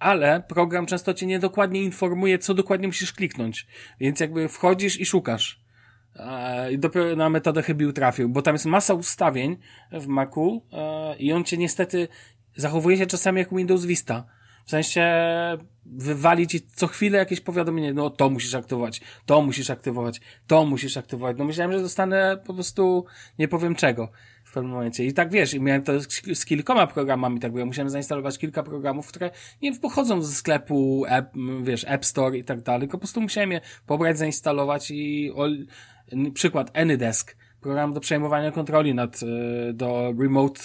[0.00, 3.66] ale program często cię niedokładnie informuje, co dokładnie musisz kliknąć.
[4.00, 5.60] Więc jakby wchodzisz i szukasz.
[6.70, 9.56] I dopiero na metodę chybił trafił, bo tam jest masa ustawień
[9.92, 10.66] w Macu
[11.18, 12.08] i on cię niestety
[12.56, 14.24] zachowuje się czasami jak Windows Vista.
[14.64, 15.02] W sensie
[15.86, 20.96] wywali ci co chwilę jakieś powiadomienie, no to musisz aktywować, to musisz aktywować, to musisz
[20.96, 21.36] aktywować.
[21.38, 23.04] No myślałem, że dostanę po prostu
[23.38, 24.08] nie powiem czego
[24.50, 25.04] w pewnym momencie.
[25.04, 27.66] I tak wiesz, i miałem to z, z kilkoma programami, tak było.
[27.66, 29.30] Musiałem zainstalować kilka programów, które
[29.62, 33.52] nie pochodzą ze sklepu, app, wiesz, App Store i tak dalej, tylko po prostu musiałem
[33.52, 35.46] je pobrać, zainstalować i o,
[36.34, 40.60] przykład AnyDesk, program do przejmowania kontroli nad, e, do remote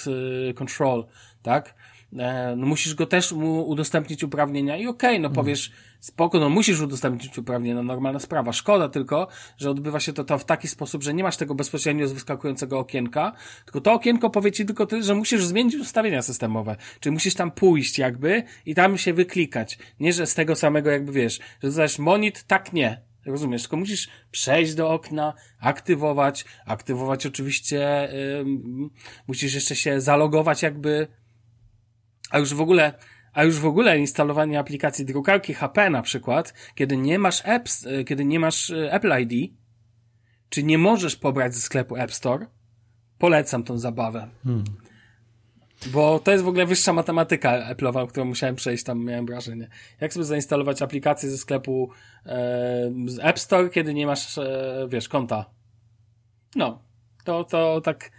[0.50, 1.06] e, control,
[1.42, 1.76] tak?
[2.14, 6.50] E, no musisz go też mu udostępnić uprawnienia i okej, okay, no powiesz, spoko, no
[6.50, 8.54] musisz udostępnić uprawnienia, no normalna sprawa.
[8.54, 12.08] Szkoda tylko, że odbywa się to, to w taki sposób, że nie masz tego bezpośrednio
[12.08, 13.32] z wyskakującego okienka,
[13.66, 16.76] tylko to okienko powie ci tylko ty, że musisz zmienić ustawienia systemowe.
[17.00, 19.78] Czyli musisz tam pójść jakby i tam się wyklikać.
[20.00, 23.02] Nie, że z tego samego jakby wiesz, że zadajesz monit, tak nie.
[23.26, 28.90] Rozumiesz, tylko musisz przejść do okna, aktywować, aktywować oczywiście, yy,
[29.28, 31.08] musisz jeszcze się zalogować jakby
[32.36, 32.94] a już w ogóle,
[33.34, 38.04] a już w ogóle instalowanie aplikacji drukarki HP na przykład, kiedy nie masz apps, e,
[38.04, 39.54] kiedy nie masz e, Apple ID,
[40.50, 42.46] czy nie możesz pobrać ze sklepu App Store,
[43.18, 44.28] polecam tą zabawę.
[44.44, 44.64] Hmm.
[45.88, 49.70] Bo to jest w ogóle wyższa matematyka Apple'owa, którą musiałem przejść, tam miałem wrażenie.
[50.02, 51.90] Jak sobie zainstalować aplikację ze sklepu
[52.26, 55.46] e, z App Store, kiedy nie masz, e, wiesz, konta.
[56.56, 56.84] No,
[57.24, 58.12] to, to tak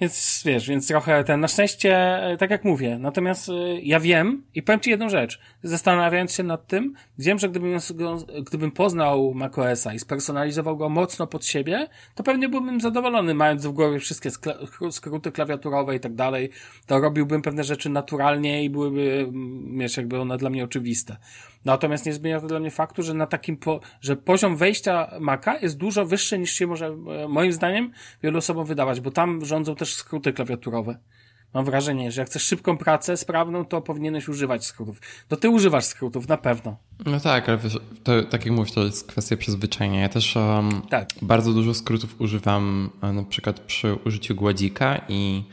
[0.00, 3.52] więc wiesz, więc trochę ten, na szczęście, e, tak jak mówię, natomiast e,
[3.82, 7.78] ja wiem i powiem Ci jedną rzecz, zastanawiając się nad tym, wiem, że gdybym,
[8.46, 13.72] gdybym poznał macOSa i spersonalizował go mocno pod siebie, to pewnie byłbym zadowolony, mając w
[13.72, 14.30] głowie wszystkie
[14.90, 16.50] skróty klawiaturowe i tak dalej,
[16.86, 19.32] to robiłbym pewne rzeczy naturalnie i byłyby,
[19.76, 21.16] wiesz, jakby one dla mnie oczywiste.
[21.64, 25.58] Natomiast nie zmienia to dla mnie faktu, że na takim, po, że poziom wejścia Maca
[25.58, 29.74] jest dużo wyższy niż się może, e, moim zdaniem, wielu osobom wydawać, bo tam rządzą
[29.74, 30.98] też skróty klawiaturowe.
[31.54, 35.00] Mam wrażenie, że jak chcesz szybką pracę, sprawną, to powinieneś używać skrótów.
[35.28, 36.76] To ty używasz skrótów, na pewno.
[37.06, 40.00] No tak, ale wiesz, to, tak jak mówisz, to jest kwestia przyzwyczajenia.
[40.00, 41.08] Ja też um, tak.
[41.22, 45.44] bardzo dużo skrótów używam e, na przykład przy użyciu gładzika i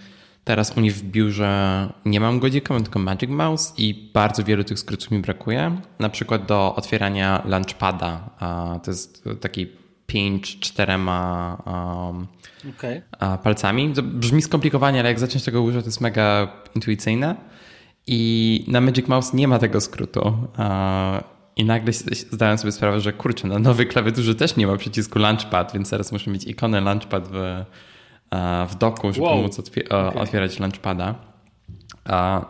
[0.43, 4.63] Teraz u nich w biurze nie mam godzika, mam tylko Magic Mouse i bardzo wielu
[4.63, 5.81] tych skrótów mi brakuje.
[5.99, 8.29] Na przykład do otwierania Launchpada.
[8.83, 9.67] To jest taki
[10.07, 12.27] pinch czterema um,
[12.75, 13.01] okay.
[13.43, 13.93] palcami.
[13.93, 17.35] To brzmi skomplikowanie, ale jak zacząć tego używać, to jest mega intuicyjne.
[18.07, 20.33] I na Magic Mouse nie ma tego skrótu.
[21.55, 21.93] I nagle
[22.31, 26.11] zdałem sobie sprawę, że kurczę, na nowej klawiaturze też nie ma przycisku Launchpad, więc teraz
[26.11, 27.65] muszę mieć ikonę Launchpad w,
[28.69, 29.41] w doku, żeby wow.
[29.41, 30.13] móc okay.
[30.13, 31.15] otwierać Launchpada.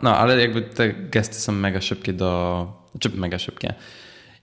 [0.02, 2.66] No, ale jakby te gesty są mega szybkie do...
[2.98, 3.74] czy mega szybkie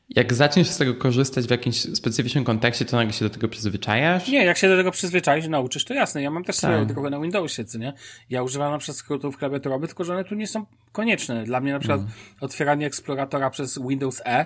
[0.09, 4.27] jak zaczniesz z tego korzystać w jakimś specyficznym kontekście, to nagle się do tego przyzwyczajasz?
[4.27, 6.21] Nie, jak się do tego przyzwyczaisz i nauczysz, to jasne.
[6.21, 6.71] Ja mam też tak.
[6.71, 7.93] swoją drogę na Windowsie, co nie?
[8.29, 11.43] Ja używam na przykład skrótów klawiaturowych, tylko że one tu nie są konieczne.
[11.43, 12.11] Dla mnie na przykład mm.
[12.41, 14.45] otwieranie eksploratora przez Windows E,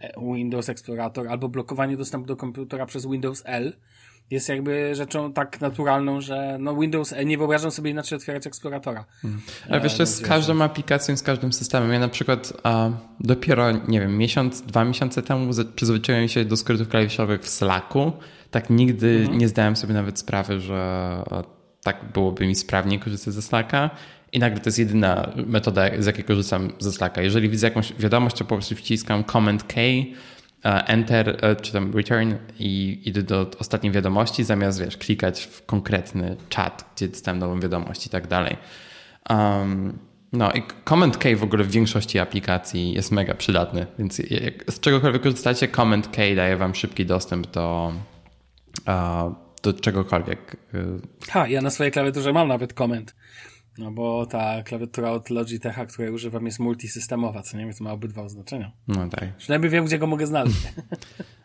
[0.00, 3.72] e, Windows Explorator, albo blokowanie dostępu do komputera przez Windows L,
[4.30, 9.04] jest jakby rzeczą tak naturalną, że no Windows nie wyobrażam sobie inaczej otwierać eksploratora.
[9.22, 9.40] Hmm.
[9.68, 11.92] Ale wiesz, to jest z każdą aplikacją, z każdym systemem.
[11.92, 12.90] Ja na przykład a,
[13.20, 18.12] dopiero, nie wiem, miesiąc, dwa miesiące temu przyzwyczaiłem się do skrótów klawiszowych w Slacku.
[18.50, 19.38] Tak nigdy mhm.
[19.38, 21.22] nie zdałem sobie nawet sprawy, że
[21.82, 23.90] tak byłoby mi sprawniej korzystać ze Slacka.
[24.32, 27.22] I nagle to jest jedyna metoda, z jakiej korzystam ze Slacka.
[27.22, 30.04] Jeżeli widzę jakąś wiadomość, to po prostu wciskam Command K E,
[30.62, 36.36] enter e, czy tam return i idę do ostatniej wiadomości, zamiast wiesz, klikać w konkretny
[36.48, 38.56] czat, gdzie dostałem nową wiadomość i tak dalej.
[39.30, 39.98] Um,
[40.32, 44.80] no i Command K w ogóle w większości aplikacji jest mega przydatny, więc jak z
[44.80, 47.92] czegokolwiek korzystacie, Command K daje wam szybki dostęp do,
[49.62, 50.56] do czegokolwiek.
[51.28, 53.14] Ha, ja na swojej klawiaturze mam nawet Command.
[53.78, 57.92] No bo ta klawiatura od Logitecha, której używam, jest multisystemowa, co nie wiem, to ma
[57.92, 58.72] obydwa oznaczenia.
[58.88, 59.36] No tak.
[59.36, 60.56] Przynajmniej wiem, gdzie go mogę znaleźć.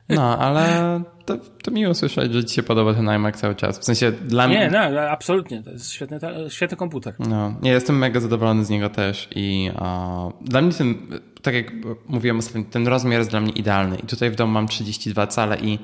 [0.10, 3.80] No, ale to, to miło słyszeć, że ci się podoba ten iMac cały czas.
[3.80, 4.60] W sensie dla mnie...
[4.60, 5.64] Nie, no, absolutnie.
[5.64, 7.16] To jest świetny, świetny komputer.
[7.20, 10.96] No, nie, jestem mega zadowolony z niego też i uh, dla mnie ten,
[11.42, 11.72] tak jak
[12.08, 13.98] mówiłem ostatnio, ten rozmiar jest dla mnie idealny.
[13.98, 15.80] I tutaj w domu mam 32 cale i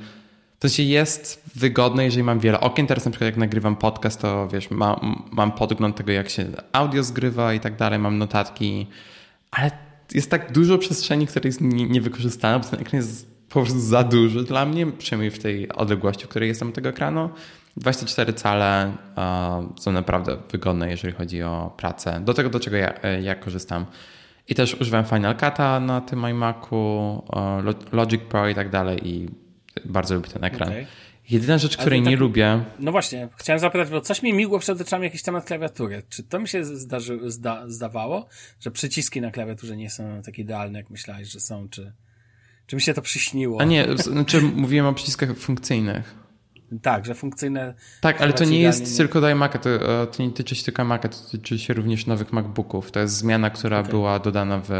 [0.62, 2.88] to się jest wygodne, jeżeli mam wiele okien.
[2.88, 7.04] Teraz na przykład jak nagrywam podcast, to wiesz, mam, mam podgląd tego, jak się audio
[7.04, 8.88] zgrywa i tak dalej, mam notatki,
[9.52, 9.72] ale
[10.14, 14.44] jest tak dużo przestrzeni, która jest niewykorzystana, bo ten ekran jest po prostu za duży
[14.44, 17.30] dla mnie, przynajmniej w tej odległości, w której jestem od tego ekranu.
[17.78, 18.92] 24 cale
[19.80, 22.22] są naprawdę wygodne, jeżeli chodzi o pracę.
[22.24, 23.86] Do tego, do czego ja, e, ja korzystam.
[24.48, 27.24] I też używam Final Cut'a na tym iMacu,
[27.92, 29.41] Logic Pro i tak dalej i
[29.86, 30.70] bardzo lubię ten ekran.
[30.70, 30.86] Okay.
[31.30, 32.64] Jedyna rzecz, której tak, nie lubię.
[32.80, 36.04] No właśnie, chciałem zapytać, bo coś mi migło przed oczami jakiś temat klawiatury.
[36.10, 38.28] Czy to mi się zdarzy, zda, zdawało,
[38.60, 41.94] że przyciski na klawiaturze nie są tak idealne, jak myślałeś, że są, czy,
[42.68, 43.62] czy mi się to przyśniło?
[43.62, 46.16] A nie, znaczy mówiłem o przyciskach funkcyjnych.
[46.82, 47.74] Tak, że funkcyjne.
[48.02, 48.98] Tak, ale to nie jest nie...
[48.98, 52.06] tylko do iMac'a, to, e, to nie tyczy się tylko iMac'a, to tyczy się również
[52.06, 52.92] nowych MacBooków.
[52.92, 53.92] To jest zmiana, która okay.
[53.92, 54.72] była dodana w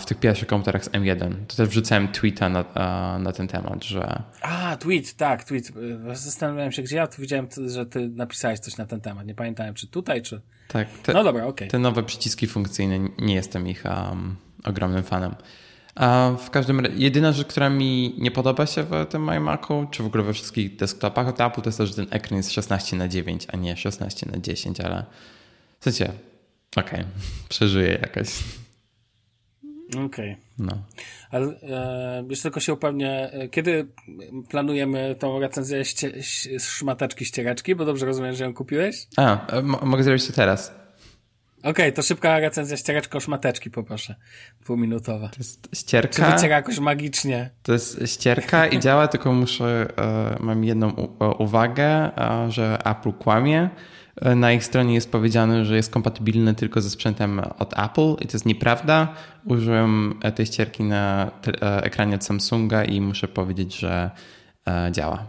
[0.00, 1.34] w tych pierwszych komputerach z M1.
[1.48, 2.64] To też wrzucałem tweeta na,
[3.18, 4.22] na ten temat, że...
[4.40, 5.72] A, tweet, tak, tweet.
[6.12, 9.26] Zastanawiałem się, gdzie ja tu widziałem, że ty napisałeś coś na ten temat.
[9.26, 10.40] Nie pamiętałem, czy tutaj, czy...
[10.68, 10.88] Tak.
[11.02, 11.54] Te, no dobra, okej.
[11.54, 11.68] Okay.
[11.68, 15.34] Te nowe przyciski funkcyjne, nie jestem ich um, ogromnym fanem.
[15.94, 20.02] A w każdym razie, jedyna rzecz, która mi nie podoba się w tym iMacu, czy
[20.02, 22.96] w ogóle we wszystkich desktopach od Apple, to jest to, że ten ekran jest 16
[22.96, 25.04] na 9, a nie 16 na 10, ale
[25.80, 26.12] w sensie,
[26.76, 27.04] okej, okay,
[27.48, 28.28] przeżyję jakoś.
[29.96, 30.06] Okej.
[30.06, 30.36] Okay.
[30.58, 30.82] No.
[31.30, 33.86] Ale e, jeszcze tylko się upewnię, e, kiedy
[34.48, 36.12] planujemy tą recenzję ście,
[36.58, 39.06] szmateczki ściereczki, bo dobrze rozumiem, że ją kupiłeś?
[39.16, 40.82] A, e, mogę zrobić to teraz.
[41.62, 44.14] Okej, okay, to szybka recenzja ściereczka szmateczki poproszę.
[44.60, 45.28] Dwuminutowa.
[45.28, 46.14] To jest ścierka.
[46.14, 47.50] Czy wyciera jakoś magicznie?
[47.62, 53.12] To jest ścierka i działa, tylko muszę, e, mam jedną u, uwagę, e, że Apple
[53.12, 53.70] kłamie
[54.36, 58.32] na ich stronie jest powiedziane, że jest kompatybilny tylko ze sprzętem od Apple i to
[58.32, 59.14] jest nieprawda.
[59.44, 64.10] Użyłem tej ścierki na e, ekranie od Samsunga i muszę powiedzieć, że
[64.68, 65.26] e, działa.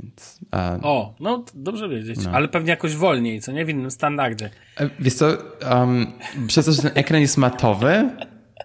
[0.00, 0.40] Więc,
[0.82, 2.30] o, no dobrze wiedzieć, no.
[2.30, 4.50] ale pewnie jakoś wolniej, co nie w innym standardzie.
[4.98, 5.26] Wiesz co,
[5.70, 6.12] um,
[6.46, 8.10] przez to, że ten ekran jest matowy,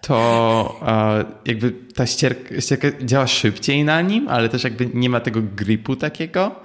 [0.00, 5.20] to uh, jakby ta ścierka, ścierka działa szybciej na nim, ale też jakby nie ma
[5.20, 6.56] tego gripu takiego.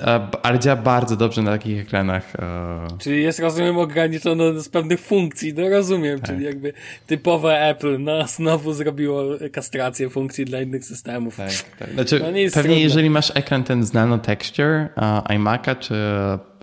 [0.00, 2.36] E, ale działa bardzo dobrze na takich ekranach.
[2.38, 2.88] E.
[2.98, 6.30] Czyli jest, rozumiem, ograniczone z pewnych funkcji, no rozumiem, tak.
[6.30, 6.72] czyli jakby
[7.06, 11.36] typowe Apple, no znowu zrobiło kastrację funkcji dla innych systemów.
[11.36, 11.92] Tak, tak.
[11.92, 12.80] Znaczy, no, pewnie trudne.
[12.80, 15.94] jeżeli masz ekran ten z Nano Texture, uh, iMac'a czy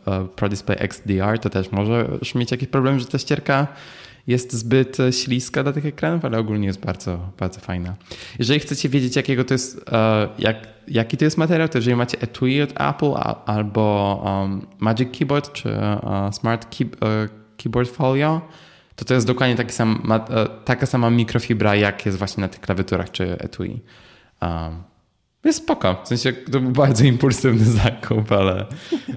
[0.05, 3.67] uh, Pro Display XDR, to też możesz mieć jakiś problem, że ta ścierka
[4.27, 7.95] jest zbyt e, śliska dla tych ekranów, ale ogólnie jest bardzo, bardzo fajna.
[8.39, 12.21] Jeżeli chcecie wiedzieć, jakiego to jest, e, jak, jaki to jest materiał, to jeżeli macie
[12.21, 13.13] etui od Apple
[13.45, 18.41] albo um, Magic Keyboard czy uh, Smart key, uh, Keyboard Folio,
[18.95, 20.11] to to jest dokładnie taki sam,
[20.65, 23.81] taka sama mikrofibra, jak jest właśnie na tych klawiaturach czy etui.
[24.41, 24.83] Um,
[25.43, 26.01] Jest spoko.
[26.03, 28.65] W sensie to był bardzo impulsywny zakup, ale...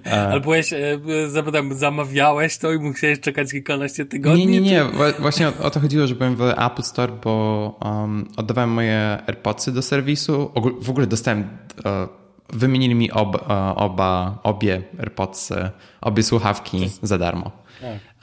[0.04, 4.46] Ale byłeś, e, zapytam, zamawiałeś to i musiałeś czekać kilkanaście tygodni?
[4.46, 4.84] Nie, nie, nie.
[5.14, 5.22] Czy...
[5.22, 9.72] Właśnie o, o, to chodziło, że byłem w Apple Store, bo um, oddawałem moje AirPodsy
[9.72, 10.52] do serwisu.
[10.80, 11.48] W ogóle dostałem...
[11.78, 12.20] Uh,
[12.52, 17.50] wymienili mi ob, uh, oba, obie AirPodsy, obie słuchawki za darmo.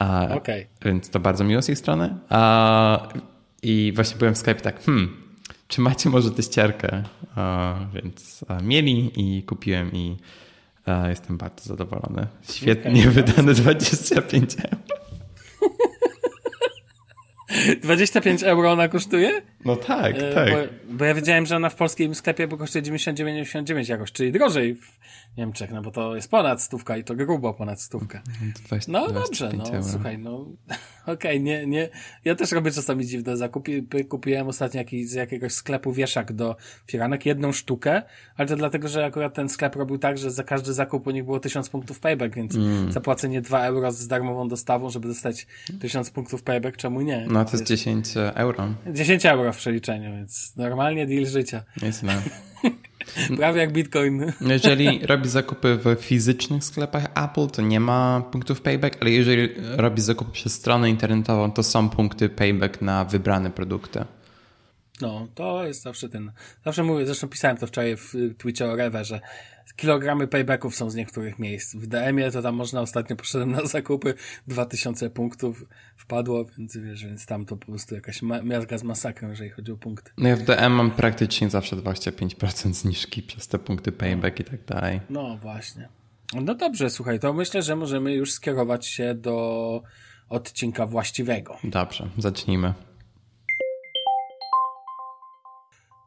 [0.00, 0.66] Uh, okay.
[0.84, 2.16] Więc to bardzo miło z jej strony.
[3.62, 5.27] I właśnie byłem w Skype tak, hmm,
[5.68, 7.02] czy macie może teściarkę?
[7.94, 10.16] Więc mieli i kupiłem i
[11.08, 12.26] jestem bardzo zadowolony.
[12.50, 14.78] Świetnie okay, wydane 25 euro.
[17.82, 19.42] 25 euro ona kosztuje?
[19.64, 20.50] No tak, e, tak.
[20.50, 24.98] Bo, bo, ja wiedziałem, że ona w polskim sklepie kosztuje 99,99 jakoś, czyli drożej w
[25.36, 28.20] Niemczech, no bo to jest ponad stówka i to grubo ponad stówkę.
[28.66, 29.82] 20, no dobrze, no euro.
[29.82, 30.32] słuchaj, no
[31.02, 31.88] okej, okay, nie, nie,
[32.24, 37.26] ja też robię czasami dziwne zakupy, kupiłem ostatnio jakiś, z jakiegoś sklepu wieszak do firanek,
[37.26, 38.02] jedną sztukę,
[38.36, 41.24] ale to dlatego, że akurat ten sklep robił tak, że za każdy zakup u nich
[41.24, 42.92] było 1000 punktów payback, więc mm.
[42.92, 45.46] zapłacenie 2 euro z darmową dostawą, żeby dostać
[45.80, 47.26] 1000 punktów payback, czemu nie?
[47.30, 48.68] No to jest 10 euro.
[48.92, 51.64] 10 euro w przeliczeniu, więc normalnie deal życia.
[51.82, 52.12] Jest no.
[53.36, 54.32] Prawie jak Bitcoin.
[54.40, 60.02] Jeżeli robi zakupy w fizycznych sklepach Apple, to nie ma punktów payback, ale jeżeli robi
[60.02, 64.04] zakupy przez stronę internetową, to są punkty payback na wybrane produkty.
[65.00, 66.32] No, to jest zawsze ten.
[66.64, 69.20] Zawsze mówię, zresztą pisałem to wczoraj w Twitche o Rewe, że
[69.76, 71.74] kilogramy paybacków są z niektórych miejsc.
[71.74, 74.14] W DM-ie to tam można, ostatnio poszedłem na zakupy,
[74.46, 75.64] 2000 punktów
[75.96, 79.72] wpadło, więc wiesz, więc tam to po prostu jakaś ma miazga z masakrą, jeżeli chodzi
[79.72, 80.10] o punkty.
[80.18, 84.64] No ja w DM mam praktycznie zawsze 25% zniżki przez te punkty payback i tak
[84.64, 85.00] dalej.
[85.10, 85.88] No właśnie.
[86.34, 89.82] No dobrze, słuchaj, to myślę, że możemy już skierować się do
[90.28, 91.58] odcinka właściwego.
[91.64, 92.74] Dobrze, zacznijmy.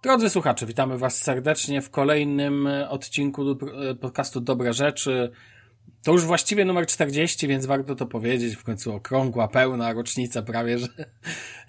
[0.01, 3.45] Drodzy słuchacze, witamy Was serdecznie w kolejnym odcinku
[3.99, 5.31] podcastu Dobre Rzeczy.
[6.03, 8.55] To już właściwie numer 40, więc warto to powiedzieć.
[8.55, 10.87] W końcu okrągła, pełna rocznica prawie, że.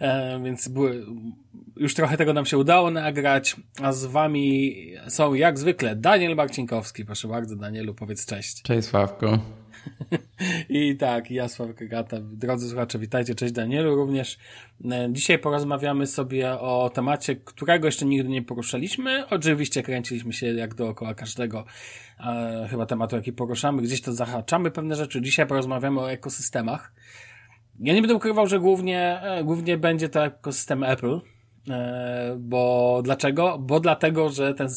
[0.00, 1.06] E, więc były,
[1.76, 3.56] już trochę tego nam się udało nagrać.
[3.82, 4.76] A z Wami
[5.08, 7.04] są jak zwykle Daniel Marcinkowski.
[7.04, 8.62] Proszę bardzo, Danielu, powiedz cześć.
[8.62, 9.38] Cześć, Sławko.
[10.68, 12.16] I tak, ja Sławek Gata.
[12.20, 14.38] Drodzy słuchacze, witajcie, cześć Danielu również.
[14.90, 19.26] E, dzisiaj porozmawiamy sobie o temacie, którego jeszcze nigdy nie poruszaliśmy.
[19.26, 21.64] Oczywiście kręciliśmy się jak dookoła każdego
[22.20, 23.82] e, chyba tematu, jaki poruszamy.
[23.82, 25.22] Gdzieś to zahaczamy pewne rzeczy.
[25.22, 26.92] Dzisiaj porozmawiamy o ekosystemach.
[27.80, 31.20] Ja nie będę ukrywał, że głównie, e, głównie będzie to ekosystem Apple,
[32.38, 33.58] bo dlaczego?
[33.58, 34.68] Bo dlatego, że ten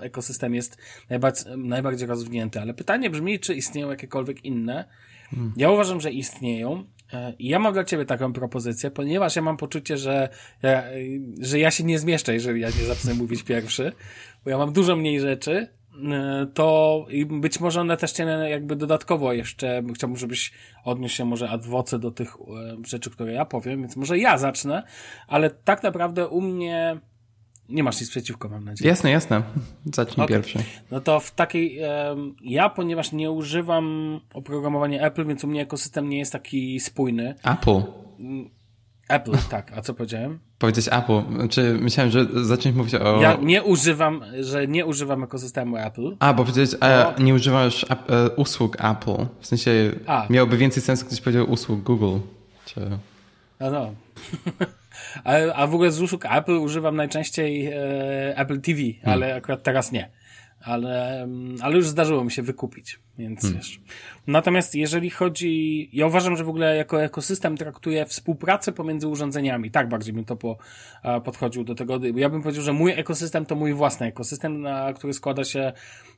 [0.00, 0.76] ekosystem jest
[1.10, 2.60] najbardziej, najbardziej rozwinięty.
[2.60, 4.84] Ale pytanie brzmi, czy istnieją jakiekolwiek inne?
[5.30, 5.52] Hmm.
[5.56, 6.84] Ja uważam, że istnieją.
[7.12, 10.28] E, I ja mam dla ciebie taką propozycję, ponieważ ja mam poczucie, że
[10.62, 10.82] ja,
[11.40, 13.92] że ja się nie zmieszczę, jeżeli ja nie zacznę mówić pierwszy,
[14.44, 15.83] bo ja mam dużo mniej rzeczy, E,
[16.54, 20.52] to być może one też cię jakby dodatkowo jeszcze, chciałbym, żebyś
[20.84, 24.82] odniósł się może adwoce do tych e, rzeczy, które ja powiem, więc może ja zacznę,
[25.28, 27.00] ale tak naprawdę u mnie
[27.68, 28.88] nie masz nic przeciwko, mam nadzieję.
[28.88, 29.42] Jasne, jasne.
[29.94, 30.36] Zacznij okay.
[30.36, 30.58] pierwszy.
[30.90, 31.80] No to w takiej,
[32.42, 37.34] ja ponieważ nie używam oprogramowania Apple, więc u mnie ekosystem nie jest taki spójny.
[37.44, 37.82] Apple.
[39.08, 39.72] Apple, tak.
[39.76, 40.38] A co powiedziałem?
[40.58, 41.22] Powiedzieć Apple.
[41.34, 43.20] Znaczy, myślałem, że zacząć mówić o...
[43.20, 46.16] Ja nie używam, że nie używam ekosystemu Apple.
[46.18, 49.26] A, bo powiedzieć, a, nie używasz a, e, usług Apple.
[49.40, 50.26] W sensie a.
[50.30, 52.18] miałoby więcej sensu, ktoś powiedział usług Google.
[52.66, 52.80] Czy...
[53.58, 53.94] A no.
[55.24, 58.94] a, a w ogóle z usług Apple używam najczęściej e, Apple TV, hmm.
[59.04, 60.10] ale akurat teraz nie
[60.64, 63.60] ale, mm, ale już zdarzyło mi się wykupić, więc hmm.
[63.60, 63.80] wiesz.
[64.26, 69.88] Natomiast jeżeli chodzi, ja uważam, że w ogóle jako ekosystem traktuję współpracę pomiędzy urządzeniami, tak
[69.88, 70.58] bardziej bym to po,
[71.24, 72.00] podchodził do tego.
[72.16, 75.72] Ja bym powiedział, że mój ekosystem to mój własny ekosystem, na który składa się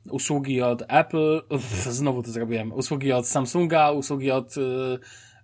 [0.09, 4.55] usługi od Apple, uff, znowu to zrobiłem, usługi od Samsunga, usługi od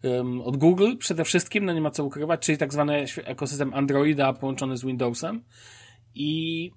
[0.03, 4.33] um, od Google przede wszystkim, no nie ma co ukrywać, czyli tak zwany ekosystem Androida
[4.33, 5.43] połączony z Windowsem
[6.15, 6.71] i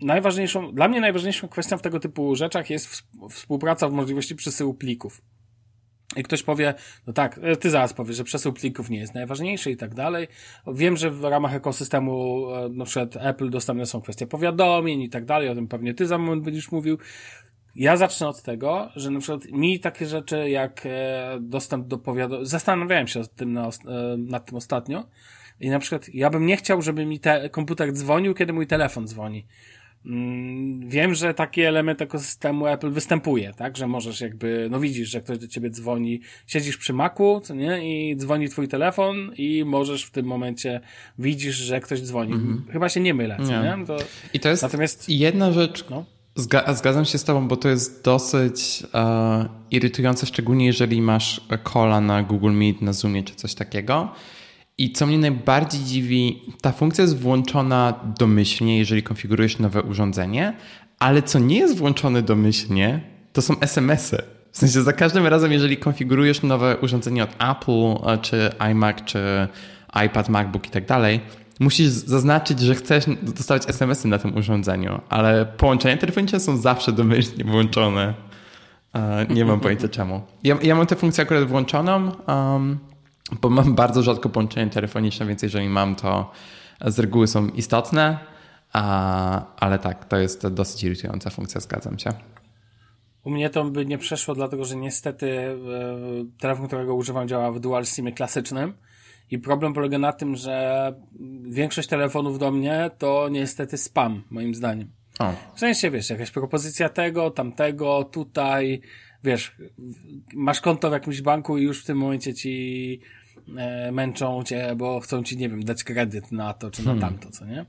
[0.00, 5.22] najważniejszą, dla mnie najważniejszą kwestią w tego typu rzeczach jest współpraca w możliwości przesyłu plików.
[6.16, 6.74] I ktoś powie,
[7.06, 10.28] no tak, e, ty zaraz powiesz, że przesył plików nie jest najważniejszy i tak dalej.
[10.66, 15.24] Wiem, że w ramach ekosystemu e, na przykład Apple dostępne są kwestie powiadomień i tak
[15.24, 16.98] dalej, o tym pewnie ty za moment będziesz mówił.
[17.74, 22.46] Ja zacznę od tego, że na przykład mi takie rzeczy jak e, dostęp do powiadomień,
[22.46, 23.20] zastanawiałem się
[24.18, 25.06] nad tym ostatnio
[25.60, 29.06] i na przykład ja bym nie chciał, żeby mi te, komputer dzwonił, kiedy mój telefon
[29.06, 29.46] dzwoni
[30.86, 33.76] wiem, że taki element ekosystemu Apple występuje, tak?
[33.76, 38.10] Że możesz jakby, no widzisz, że ktoś do ciebie dzwoni, siedzisz przy Macu, co nie?
[38.10, 40.80] I dzwoni twój telefon i możesz w tym momencie
[41.18, 42.32] widzisz, że ktoś dzwoni.
[42.32, 42.72] Mm -hmm.
[42.72, 43.76] Chyba się nie mylę, co nie?
[43.78, 43.86] nie?
[43.86, 43.96] To...
[44.34, 45.08] I to jest Natomiast...
[45.08, 46.04] jedna rzecz, no.
[46.34, 52.00] Zga zgadzam się z tobą, bo to jest dosyć uh, irytujące, szczególnie jeżeli masz kola
[52.00, 54.14] na Google Meet, na Zoomie czy coś takiego.
[54.78, 60.56] I co mnie najbardziej dziwi, ta funkcja jest włączona domyślnie, jeżeli konfigurujesz nowe urządzenie,
[60.98, 63.00] ale co nie jest włączone domyślnie,
[63.32, 64.22] to są SMS-y.
[64.52, 69.48] W sensie za każdym razem, jeżeli konfigurujesz nowe urządzenie od Apple, e, czy iMac, czy
[70.06, 71.20] iPad, MacBook i tak dalej,
[71.60, 77.44] musisz zaznaczyć, że chcesz dostawać SMS-y na tym urządzeniu, ale połączenia telefoniczne są zawsze domyślnie
[77.44, 78.14] włączone.
[78.94, 80.22] E, nie mam pojęcia czemu.
[80.44, 82.12] Ja, ja mam tę funkcję akurat włączoną.
[82.26, 82.78] Um,
[83.40, 86.30] bo mam bardzo rzadko połączenie telefoniczne, więc jeżeli mam, to
[86.86, 88.18] z reguły są istotne,
[88.72, 92.10] a, ale tak, to jest dosyć irytująca funkcja, zgadzam się.
[93.24, 95.56] U mnie to by nie przeszło, dlatego że niestety e,
[96.38, 98.74] telefon, którego używam, działa w dual SIMie klasycznym.
[99.30, 100.94] I problem polega na tym, że
[101.42, 104.90] większość telefonów do mnie to niestety spam, moim zdaniem.
[105.18, 105.32] O.
[105.54, 108.80] W sensie, wiesz, jakaś propozycja tego, tamtego, tutaj,
[109.24, 109.56] wiesz,
[110.34, 113.00] masz konto w jakimś banku i już w tym momencie ci
[113.56, 117.00] e, męczą cię, bo chcą ci, nie wiem, dać kredyt na to czy na hmm.
[117.00, 117.66] tamto, co nie?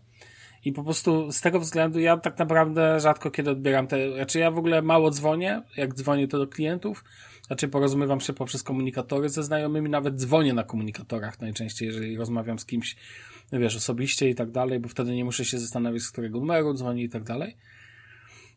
[0.65, 4.51] I po prostu z tego względu ja tak naprawdę rzadko kiedy odbieram te, znaczy ja
[4.51, 7.03] w ogóle mało dzwonię, jak dzwonię to do klientów,
[7.47, 12.65] znaczy porozumiewam się poprzez komunikatory ze znajomymi, nawet dzwonię na komunikatorach najczęściej, jeżeli rozmawiam z
[12.65, 12.95] kimś,
[13.53, 17.03] wiesz, osobiście i tak dalej, bo wtedy nie muszę się zastanawiać, z którego numeru dzwoni
[17.03, 17.57] i tak dalej.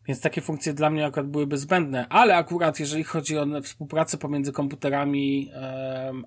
[0.07, 4.51] Więc takie funkcje dla mnie akurat byłyby zbędne, ale akurat jeżeli chodzi o współpracę pomiędzy
[4.51, 5.51] komputerami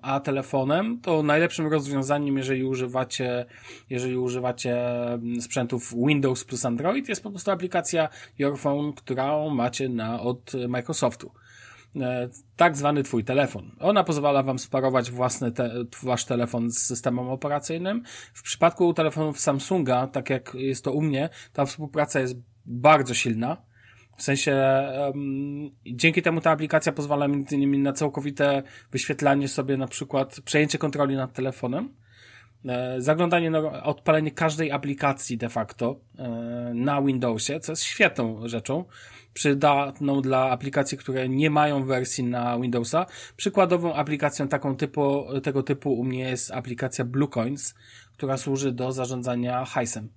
[0.01, 3.45] a telefonem, to najlepszym rozwiązaniem, jeżeli używacie,
[3.89, 4.77] jeżeli używacie
[5.41, 8.09] sprzętów Windows plus Android, jest po prostu aplikacja
[8.39, 11.31] Your Phone, którą macie na, od Microsoftu
[11.95, 13.71] e, tak zwany twój telefon.
[13.79, 15.71] Ona pozwala wam sparować własny te,
[16.03, 18.03] wasz telefon z systemem operacyjnym.
[18.33, 22.35] W przypadku telefonów Samsunga, tak jak jest to u mnie, ta współpraca jest
[22.65, 23.57] bardzo silna.
[24.17, 29.87] W sensie um, dzięki temu ta aplikacja pozwala między innymi na całkowite wyświetlanie sobie na
[29.87, 31.93] przykład przejęcie kontroli nad telefonem,
[32.65, 36.29] e, zaglądanie na odpalenie każdej aplikacji de facto e,
[36.73, 38.85] na Windowsie, co jest świetną rzeczą,
[39.33, 43.05] przydatną dla aplikacji, które nie mają wersji na Windowsa.
[43.37, 47.75] Przykładową aplikacją taką typu, tego typu u mnie jest aplikacja Bluecoins,
[48.13, 50.09] która służy do zarządzania hajsem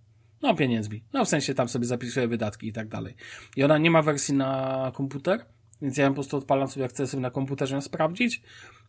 [0.43, 1.05] no, pieniędzmi.
[1.13, 3.15] No, w sensie tam sobie zapisuję wydatki i tak dalej.
[3.57, 5.45] I ona nie ma wersji na komputer,
[5.83, 8.43] więc ja ją po prostu odpalam sobie, jak chcę sobie na komputerze ją sprawdzić,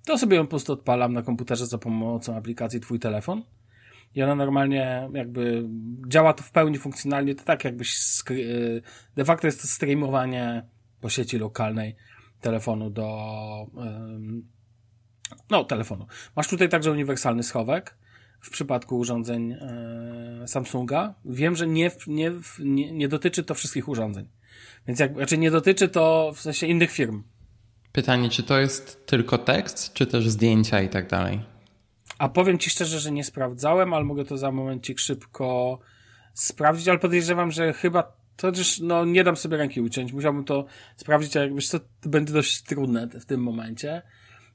[0.05, 3.43] to sobie ją po prostu odpalam na komputerze za pomocą aplikacji Twój telefon.
[4.15, 5.63] I ona normalnie jakby
[6.07, 7.95] działa to w pełni funkcjonalnie, to tak jakbyś
[8.31, 8.81] y,
[9.15, 10.63] de facto jest to streamowanie
[11.01, 11.95] po sieci lokalnej
[12.41, 13.07] telefonu do
[15.49, 16.07] no telefonu.
[16.35, 17.97] Masz tutaj także uniwersalny schowek,
[18.41, 21.13] w przypadku urządzeń e, Samsunga.
[21.25, 24.27] Wiem, że nie, nie, nie, nie dotyczy to wszystkich urządzeń.
[24.87, 27.23] Więc jak, znaczy nie dotyczy to w sensie innych firm.
[27.91, 31.41] Pytanie, czy to jest tylko tekst, czy też zdjęcia i tak dalej?
[32.17, 35.79] A powiem Ci szczerze, że nie sprawdzałem, ale mogę to za momencik szybko
[36.33, 40.13] sprawdzić, ale podejrzewam, że chyba to też, no nie dam sobie ręki uciąć.
[40.13, 40.65] Musiałbym to
[40.95, 44.01] sprawdzić, a jakbyś to, to będzie dość trudne w tym momencie.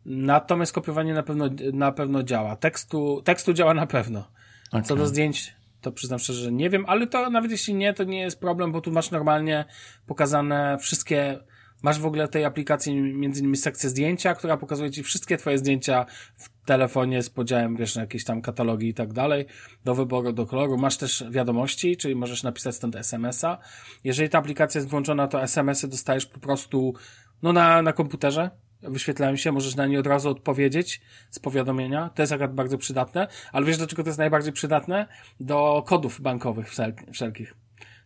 [0.07, 2.57] Natomiast kopiowanie na pewno, na pewno działa.
[2.57, 4.29] Tekstu, tekstu działa na pewno.
[4.69, 4.83] Okay.
[4.83, 8.05] Co do zdjęć, to przyznam szczerze, że nie wiem, ale to nawet jeśli nie, to
[8.05, 9.65] nie jest problem, bo tu masz normalnie
[10.07, 11.39] pokazane wszystkie,
[11.83, 16.07] masz w ogóle tej aplikacji między innymi sekcję zdjęcia, która pokazuje ci wszystkie twoje zdjęcia
[16.37, 19.47] w telefonie z podziałem, wiesz, na jakieś tam katalogi i tak dalej,
[19.85, 20.79] do wyboru, do koloru.
[20.79, 23.59] Masz też wiadomości, czyli możesz napisać stąd SMS-a.
[24.05, 26.95] Jeżeli ta aplikacja jest włączona, to SMS-y dostajesz po prostu,
[27.43, 28.51] no na, na komputerze,
[28.85, 32.11] wyświetlają się, możesz na nie od razu odpowiedzieć z powiadomienia.
[32.15, 35.07] To jest akurat bardzo przydatne, ale wiesz, do czego to jest najbardziej przydatne?
[35.41, 36.71] Do kodów bankowych
[37.13, 37.55] wszelkich.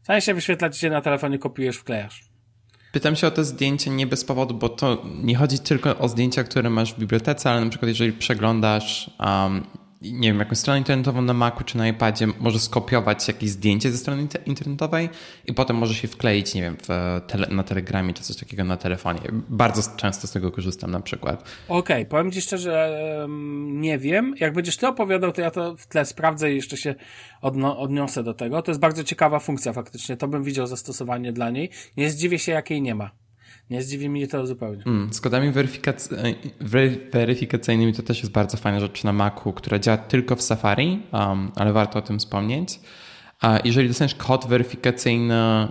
[0.02, 2.28] W się wyświetlać się na telefonie, kopiujesz, wklejasz.
[2.92, 6.44] Pytam się o to zdjęcie nie bez powodu, bo to nie chodzi tylko o zdjęcia,
[6.44, 9.66] które masz w bibliotece, ale na przykład jeżeli przeglądasz um,
[10.03, 13.99] nie wiem, jakąś stronę internetową na Macu czy na iPadzie, może skopiować jakieś zdjęcie ze
[13.99, 15.09] strony internetowej
[15.46, 16.76] i potem może się wkleić, nie wiem,
[17.26, 19.20] tele, na Telegramie czy coś takiego na telefonie.
[19.49, 21.42] Bardzo często z tego korzystam na przykład.
[21.68, 22.99] Okej, okay, powiem Ci szczerze,
[23.66, 24.34] nie wiem.
[24.40, 26.94] Jak będziesz Ty opowiadał, to ja to w tle sprawdzę i jeszcze się
[27.42, 28.62] odno odniosę do tego.
[28.62, 30.16] To jest bardzo ciekawa funkcja faktycznie.
[30.16, 31.70] To bym widział zastosowanie dla niej.
[31.96, 33.11] Nie zdziwię się, jakiej nie ma.
[33.70, 34.82] Nie zdziwi mnie to zupełnie.
[34.86, 36.08] Mm, z kodami weryfikac
[37.12, 41.52] weryfikacyjnymi to też jest bardzo fajna rzecz na Macu, która działa tylko w Safari, um,
[41.56, 42.80] ale warto o tym wspomnieć.
[43.40, 45.68] A jeżeli dostaniesz kod weryfikacyjny,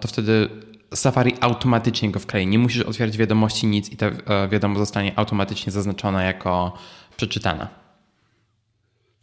[0.00, 0.48] to wtedy
[0.94, 2.46] Safari automatycznie go wklei.
[2.46, 6.72] Nie musisz otwierać wiadomości, nic i ta e, wiadomość zostanie automatycznie zaznaczona jako
[7.16, 7.68] przeczytana.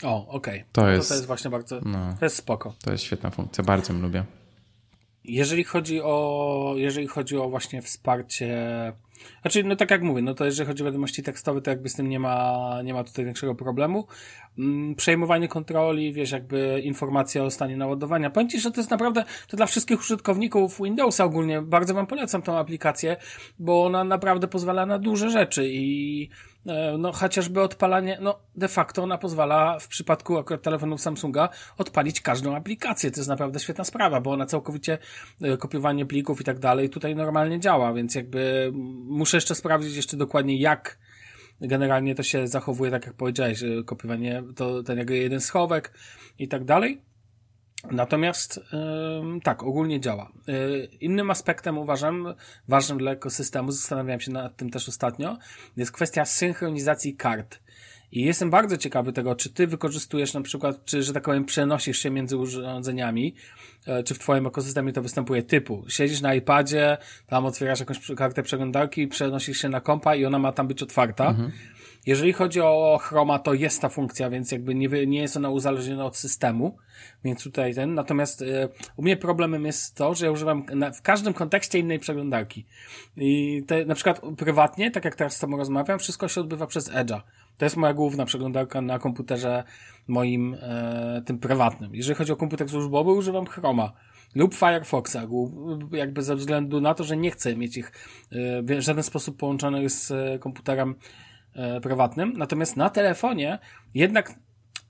[0.04, 0.60] O, okej.
[0.60, 0.66] Okay.
[0.72, 2.74] To, no jest, to, jest właśnie bardzo, no, to jest spoko.
[2.84, 4.24] To jest świetna funkcja, bardzo ją lubię.
[5.28, 8.58] Jeżeli chodzi o, jeżeli chodzi o właśnie wsparcie
[9.42, 11.96] znaczy, no tak jak mówię, no to jeżeli chodzi o wiadomości tekstowe, to jakby z
[11.96, 14.08] tym nie ma, nie ma tutaj większego problemu.
[14.58, 18.30] Mm, przejmowanie kontroli, wiesz, jakby informacja o stanie naładowania.
[18.30, 22.42] Powiem Ci, że to jest naprawdę, to dla wszystkich użytkowników Windowsa ogólnie, bardzo Wam polecam
[22.42, 23.18] tą aplikację,
[23.60, 26.30] bo ona naprawdę pozwala na duże rzeczy i
[26.98, 32.56] no chociażby odpalanie, no de facto ona pozwala w przypadku akurat telefonów Samsunga odpalić każdą
[32.56, 33.12] aplikację.
[33.12, 34.98] To jest naprawdę świetna sprawa, bo ona całkowicie
[35.42, 38.72] e, kopiowanie plików i tak dalej tutaj normalnie działa, więc jakby
[39.06, 40.98] muszę jeszcze sprawdzić jeszcze dokładnie jak
[41.62, 45.94] generalnie to się zachowuje, tak jak powiedziałeś, kopiowanie to ten jakby jeden schowek
[46.40, 47.02] i tak dalej.
[47.92, 48.60] Natomiast
[49.44, 50.32] tak, ogólnie działa.
[50.48, 50.54] E,
[50.86, 52.34] innym aspektem uważam,
[52.68, 55.38] ważnym dla ekosystemu, zastanawiałem się nad tym też ostatnio,
[55.78, 57.60] jest kwestia synchronizacji kart.
[58.12, 62.00] I jestem bardzo ciekawy tego, czy ty wykorzystujesz na przykład, czy, że tak powiem, przenosisz
[62.00, 63.36] się między urządzeniami,
[63.88, 65.86] e, czy w twoim ekosystemie to występuje typu.
[65.88, 66.98] Siedzisz na iPadzie,
[67.28, 71.30] tam otwierasz jakąś kartę przeglądarki, przenosisz się na kompa i ona ma tam być otwarta.
[71.30, 71.52] Mhm
[72.08, 76.06] jeżeli chodzi o Chroma, to jest ta funkcja, więc jakby nie, nie jest ona uzależniona
[76.06, 76.78] od systemu,
[77.24, 77.94] więc tutaj ten.
[77.94, 82.00] Natomiast y, u mnie problemem jest to, że ja używam na, w każdym kontekście innej
[82.00, 82.66] przeglądarki.
[83.18, 86.92] I te, na przykład prywatnie, tak jak teraz z tobą rozmawiam, wszystko się odbywa przez
[86.92, 87.22] Edge'a.
[87.58, 89.64] To jest moja główna przeglądarka na komputerze
[90.08, 91.96] moim, e, tym prywatnym.
[91.96, 93.94] Jeżeli chodzi o komputer służbowy, używam Chroma
[94.36, 95.18] lub Firefoxa,
[95.92, 97.92] jakby ze względu na to, że nie chcę mieć ich
[98.32, 100.96] e, w żaden sposób połączonych z e, komputerem
[101.58, 102.34] e, prywatnym.
[102.38, 103.60] Natomiast na telefonie
[103.94, 104.34] jednak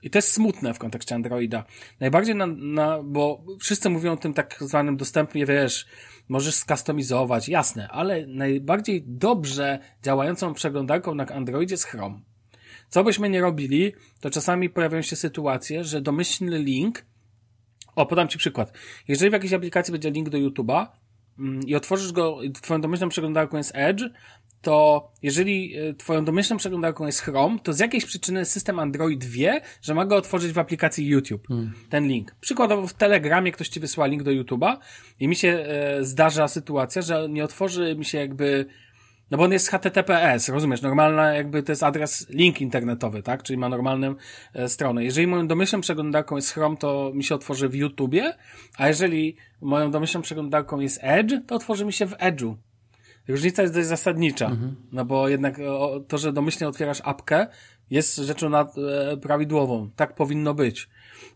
[0.02, 1.64] i to jest smutne w kontekście Androida.
[2.00, 5.86] Najbardziej na, na, bo wszyscy mówią o tym tak zwanym dostępnie, wiesz,
[6.28, 12.20] możesz skustomizować, jasne, ale najbardziej dobrze działającą przeglądarką na Androidzie jest Chrome.
[12.88, 17.04] Co byśmy nie robili, to czasami pojawiają się sytuacje, że domyślny link,
[17.96, 18.72] o, podam Ci przykład.
[19.08, 20.86] Jeżeli w jakiejś aplikacji będzie link do YouTube'a
[21.38, 24.04] mm, i otworzysz go, Twoją domyślną przeglądarką jest Edge,
[24.62, 29.60] to jeżeli e, twoją domyślną przeglądarką jest Chrome, to z jakiejś przyczyny system Android wie,
[29.82, 31.48] że ma go otworzyć w aplikacji YouTube.
[31.48, 31.72] Hmm.
[31.90, 32.34] Ten link.
[32.40, 34.76] Przykładowo w Telegramie ktoś ci wysłał link do YouTube'a
[35.20, 38.66] i mi się e, zdarza sytuacja, że nie otworzy mi się jakby
[39.30, 40.82] no bo on jest HTTPS, rozumiesz?
[40.82, 43.42] Normalna jakby to jest adres link internetowy, tak?
[43.42, 44.14] Czyli ma normalną
[44.54, 45.04] e, stronę.
[45.04, 48.34] Jeżeli moją domyślną przeglądarką jest Chrome, to mi się otworzy w YouTubie,
[48.78, 52.54] a jeżeli moją domyślną przeglądarką jest Edge, to otworzy mi się w Edge'u.
[53.28, 54.76] Różnica jest dość zasadnicza, mhm.
[54.92, 55.60] no bo jednak
[56.08, 57.46] to, że domyślnie otwierasz apkę,
[57.90, 59.90] jest rzeczą nad, e, prawidłową.
[59.96, 60.88] Tak powinno być.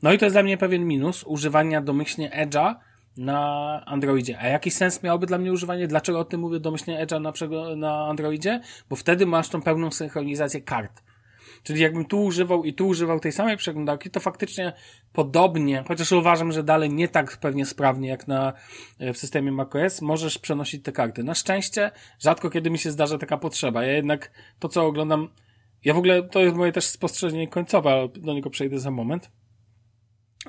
[0.03, 2.74] No i to jest dla mnie pewien minus używania domyślnie Edge'a
[3.16, 4.38] na Androidzie.
[4.38, 5.86] A jaki sens miałoby dla mnie używanie?
[5.88, 8.61] Dlaczego o tym mówię domyślnie Edge'a na, na Androidzie?
[8.90, 11.03] Bo wtedy masz tą pełną synchronizację kart.
[11.63, 14.73] Czyli jakbym tu używał i tu używał tej samej przeglądarki, to faktycznie
[15.13, 18.53] podobnie, chociaż uważam, że dalej nie tak pewnie sprawnie jak na,
[18.99, 21.25] e, w systemie macOS, możesz przenosić te karty.
[21.25, 21.91] Na szczęście
[22.21, 23.85] rzadko kiedy mi się zdarza taka potrzeba.
[23.85, 25.29] Ja jednak to, co oglądam,
[25.85, 29.31] ja w ogóle, to jest moje też spostrzeżenie końcowe, ale do niego przejdę za moment.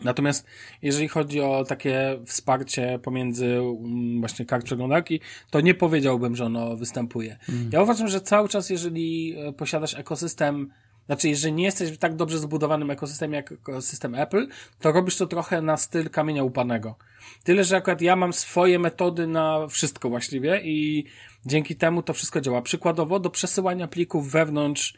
[0.01, 0.47] Natomiast
[0.81, 6.77] jeżeli chodzi o takie wsparcie pomiędzy mm, właśnie kart przeglądarki, to nie powiedziałbym, że ono
[6.77, 7.37] występuje.
[7.49, 7.69] Mm.
[7.73, 10.69] Ja uważam, że cały czas, jeżeli e, posiadasz ekosystem
[11.05, 14.47] znaczy, jeżeli nie jesteś w tak dobrze zbudowanym ekosystemie jak system Apple,
[14.79, 16.95] to robisz to trochę na styl kamienia upanego.
[17.43, 21.05] Tyle, że akurat ja mam swoje metody na wszystko właściwie i
[21.45, 22.61] dzięki temu to wszystko działa.
[22.61, 24.93] Przykładowo do przesyłania plików wewnątrz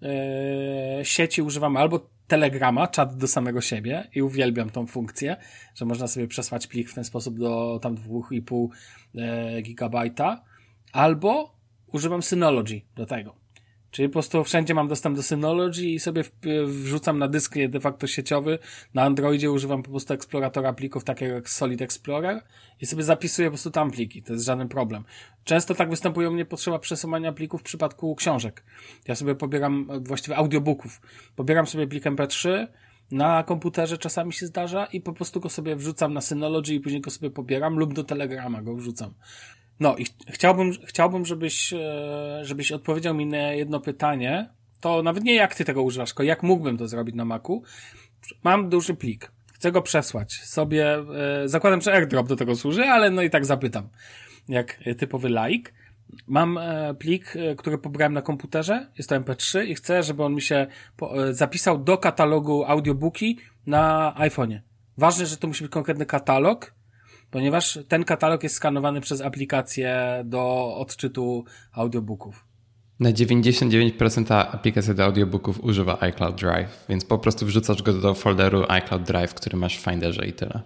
[0.00, 0.08] yy,
[1.02, 5.36] sieci używam albo Telegrama, czat do samego siebie i uwielbiam tą funkcję,
[5.74, 8.68] że można sobie przesłać plik w ten sposób do tam 2,5
[9.16, 10.44] e, gigabajta,
[10.92, 11.54] albo
[11.92, 13.39] używam Synology do tego.
[13.90, 16.24] Czyli po prostu wszędzie mam dostęp do Synology i sobie
[16.66, 18.58] wrzucam na dysk de facto sieciowy.
[18.94, 22.42] Na Androidzie używam po prostu eksploratora plików takiego jak Solid Explorer
[22.80, 24.22] i sobie zapisuję po prostu tam pliki.
[24.22, 25.04] To jest żaden problem.
[25.44, 28.64] Często tak występuje u mnie potrzeba przesuwania plików w przypadku książek.
[29.08, 31.00] Ja sobie pobieram, właściwie audiobooków.
[31.36, 32.66] Pobieram sobie plik MP3,
[33.10, 37.00] na komputerze czasami się zdarza i po prostu go sobie wrzucam na Synology i później
[37.00, 39.14] go sobie pobieram lub do Telegrama go wrzucam.
[39.80, 44.48] No i chciałbym, chciałbym żebyś, e, żebyś odpowiedział mi na jedno pytanie.
[44.80, 47.62] To nawet nie jak ty tego używasz, tylko jak mógłbym to zrobić na Macu.
[48.44, 49.32] Mam duży plik.
[49.52, 50.94] Chcę go przesłać sobie.
[50.94, 53.88] E, zakładam, że AirDrop do tego służy, ale no i tak zapytam.
[54.48, 55.72] Jak typowy like.
[56.26, 58.86] Mam e, plik, który pobrałem na komputerze.
[58.98, 60.66] Jest to MP3 i chcę, żeby on mi się
[61.30, 64.60] zapisał do katalogu audiobooki na iPhone'ie
[65.00, 66.74] ważne, że to musi być konkretny katalog,
[67.30, 72.44] ponieważ ten katalog jest skanowany przez aplikację do odczytu audiobooków.
[73.00, 78.64] Na 99% aplikacja do audiobooków używa iCloud Drive, więc po prostu wrzucasz go do folderu
[78.68, 80.60] iCloud Drive, który masz w Finderze i tyle.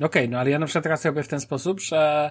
[0.00, 2.30] Okej, okay, no ale ja na przykład teraz robię w ten sposób, że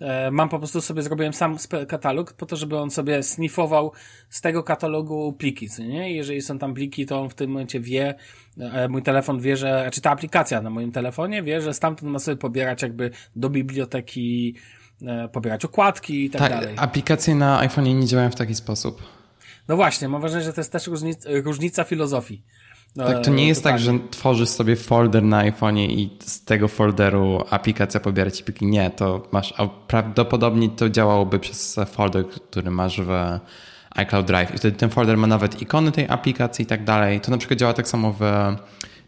[0.00, 1.56] e, mam po prostu sobie, zrobiłem sam
[1.88, 3.92] katalog po to, żeby on sobie sniffował
[4.28, 6.12] z tego katalogu pliki, co nie?
[6.12, 8.14] I jeżeli są tam pliki, to on w tym momencie wie,
[8.58, 12.18] e, mój telefon wie, że, czy ta aplikacja na moim telefonie wie, że stamtąd ma
[12.18, 14.54] sobie pobierać jakby do biblioteki,
[15.06, 16.74] e, pobierać okładki i tak, tak dalej.
[16.78, 19.02] aplikacje na iPhone nie działają w taki sposób.
[19.68, 22.42] No właśnie, mam wrażenie, że to jest też różnica, różnica filozofii.
[22.96, 27.44] Tak, to nie jest tak, że tworzysz sobie folder na iPhone'ie i z tego folderu
[27.50, 28.66] aplikacja pobiera ci pliki.
[28.66, 29.54] Nie, to masz,
[29.86, 33.38] prawdopodobnie to działałoby przez folder, który masz w
[33.90, 37.20] iCloud Drive i wtedy ten folder ma nawet ikony tej aplikacji i tak dalej.
[37.20, 38.20] To na przykład działa tak samo w,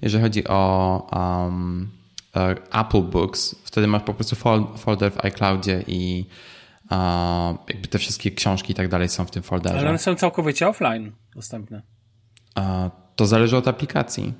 [0.02, 1.90] jeżeli chodzi o um,
[2.36, 3.54] e, Apple Books.
[3.64, 4.36] Wtedy masz po prostu
[4.76, 6.26] folder w iCloudzie i
[6.90, 6.96] uh,
[7.68, 9.78] jakby te wszystkie książki i tak dalej są w tym folderze.
[9.78, 11.82] Ale one są całkowicie offline dostępne.
[12.56, 12.62] Uh,
[13.16, 14.34] to zależy od aplikacji.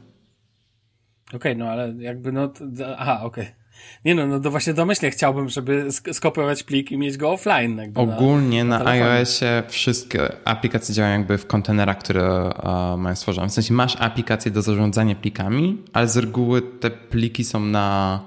[1.29, 2.53] Okej, okay, no ale jakby no...
[2.99, 3.45] Aha, okej.
[3.45, 3.62] Okay.
[4.05, 7.93] Nie no, no to właśnie domyślnie chciałbym, żeby skopiować plik i mieć go offline.
[7.95, 13.49] Ogólnie na, na, na iOSie wszystkie aplikacje działają jakby w kontenerach, które uh, mają stworzone.
[13.49, 18.20] W sensie masz aplikację do zarządzania plikami, ale z reguły te pliki są na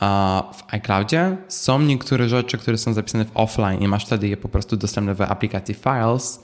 [0.00, 1.36] uh, w iCloudzie.
[1.48, 5.14] Są niektóre rzeczy, które są zapisane w offline i masz wtedy je po prostu dostępne
[5.14, 6.42] w aplikacji Files,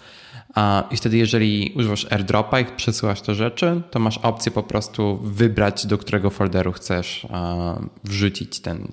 [0.90, 5.86] i wtedy, jeżeli używasz AirDropa i przesyłasz te rzeczy, to masz opcję po prostu wybrać,
[5.86, 7.26] do którego folderu chcesz
[8.04, 8.92] wrzucić ten,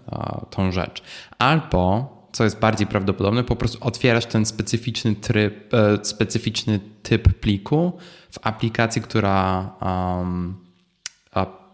[0.50, 1.04] tą rzecz.
[1.40, 7.98] Albo, co jest bardziej prawdopodobne, po prostu otwierasz ten specyficzny tryb, e, specyficzny typ pliku
[8.32, 9.70] w aplikacji, która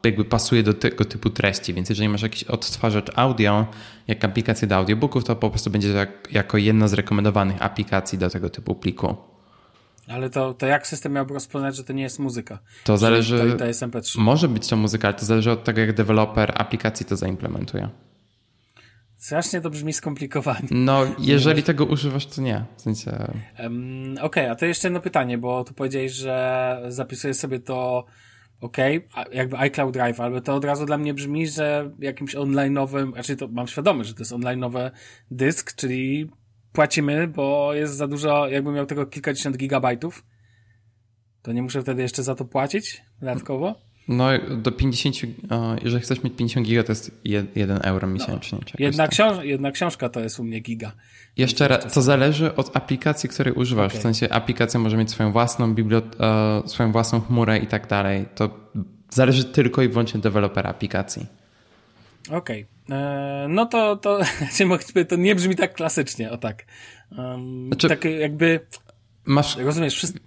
[0.04, 1.74] jakby pasuje do tego typu treści.
[1.74, 3.66] Więc jeżeli masz jakiś odtwarzacz audio,
[4.08, 8.30] jak aplikację do audiobooków, to po prostu będzie jak, jako jedna z rekomendowanych aplikacji do
[8.30, 9.16] tego typu pliku.
[10.08, 12.60] Ale to, to jak system miałby rozpoznać, że to nie jest muzyka?
[12.84, 13.52] To zależy.
[13.52, 14.20] To, to jest MP3.
[14.20, 17.90] Może być to muzyka, ale to zależy od tego, jak deweloper aplikacji to zaimplementuje.
[19.18, 20.68] Strasznie to brzmi skomplikowanie.
[20.72, 22.66] No, jeżeli tego używasz, to nie.
[22.78, 23.34] W sensie...
[23.60, 28.06] Um, Okej, okay, a to jeszcze jedno pytanie, bo tu powiedziałeś, że zapisujesz sobie to
[28.62, 28.78] ok,
[29.32, 33.48] jakby iCloud Drive, ale to od razu dla mnie brzmi, że jakimś online'owym, znaczy to
[33.48, 34.92] mam świadomość, że to jest online'owy
[35.32, 36.30] dysk, czyli
[36.78, 40.26] płacimy, bo jest za dużo, jakbym miał tego kilkadziesiąt gigabajtów,
[41.42, 43.76] to nie muszę wtedy jeszcze za to płacić dodatkowo?
[44.08, 45.16] No, do 50,
[45.84, 48.60] jeżeli chcesz mieć 50 giga, to jest 1 euro miesięcznie.
[48.62, 50.92] No, jedna, książ jedna książka to jest u mnie giga.
[51.38, 53.92] Jeszcze raz, to zależy od aplikacji, której używasz.
[53.92, 54.00] Okay.
[54.00, 56.24] W sensie aplikacja może mieć swoją własną bibliotekę,
[56.66, 58.26] swoją własną chmurę i tak dalej.
[58.36, 58.50] To
[59.10, 61.26] zależy tylko i wyłącznie od dewelopera aplikacji.
[62.30, 62.64] Okej.
[62.64, 62.77] Okay.
[62.92, 64.20] E, no to, to,
[65.10, 66.66] to nie brzmi tak klasycznie, o tak.
[67.18, 68.60] Um, znaczy, tak jakby...
[69.26, 70.20] Masz, rozumiesz, wszystko...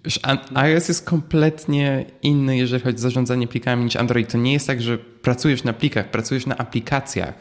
[0.55, 4.33] iOS jest kompletnie inny, jeżeli chodzi o zarządzanie plikami niż Android.
[4.33, 7.35] To nie jest tak, że pracujesz na plikach, pracujesz na aplikacjach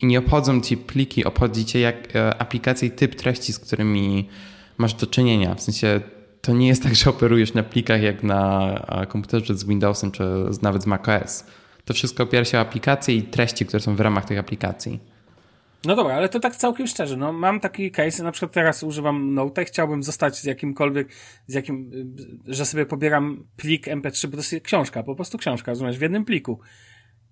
[0.00, 4.28] i nie obchodzą ci pliki, obchodzi cię jak e, aplikacje i typ treści, z którymi
[4.78, 5.54] masz do czynienia.
[5.54, 6.00] W sensie
[6.40, 10.24] to nie jest tak, że operujesz na plikach jak na e, komputerze z Windowsem czy
[10.62, 11.44] nawet z macOS.
[11.86, 15.00] To wszystko opiera się o aplikacje i treści, które są w ramach tych aplikacji.
[15.84, 17.16] No dobra, ale to tak całkiem szczerze.
[17.16, 21.08] No, mam taki case, na przykład teraz używam Note, chciałbym zostać z jakimkolwiek,
[21.46, 21.90] z jakim,
[22.46, 26.24] że sobie pobieram plik MP3, bo to jest książka, po prostu książka, rozumiesz, w jednym
[26.24, 26.60] pliku.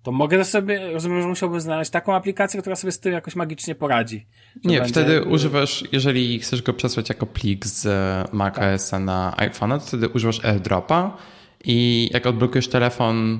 [0.03, 3.75] To mogę sobie, rozumiem, że musiałbym znaleźć taką aplikację, która sobie z tym jakoś magicznie
[3.75, 4.25] poradzi.
[4.63, 4.91] Nie, będzie...
[4.91, 7.87] wtedy używasz, jeżeli chcesz go przesłać jako plik z
[8.33, 9.01] macOS tak.
[9.01, 11.17] na iPhone'a, to wtedy używasz AirDropa
[11.63, 13.39] i jak odblokujesz telefon,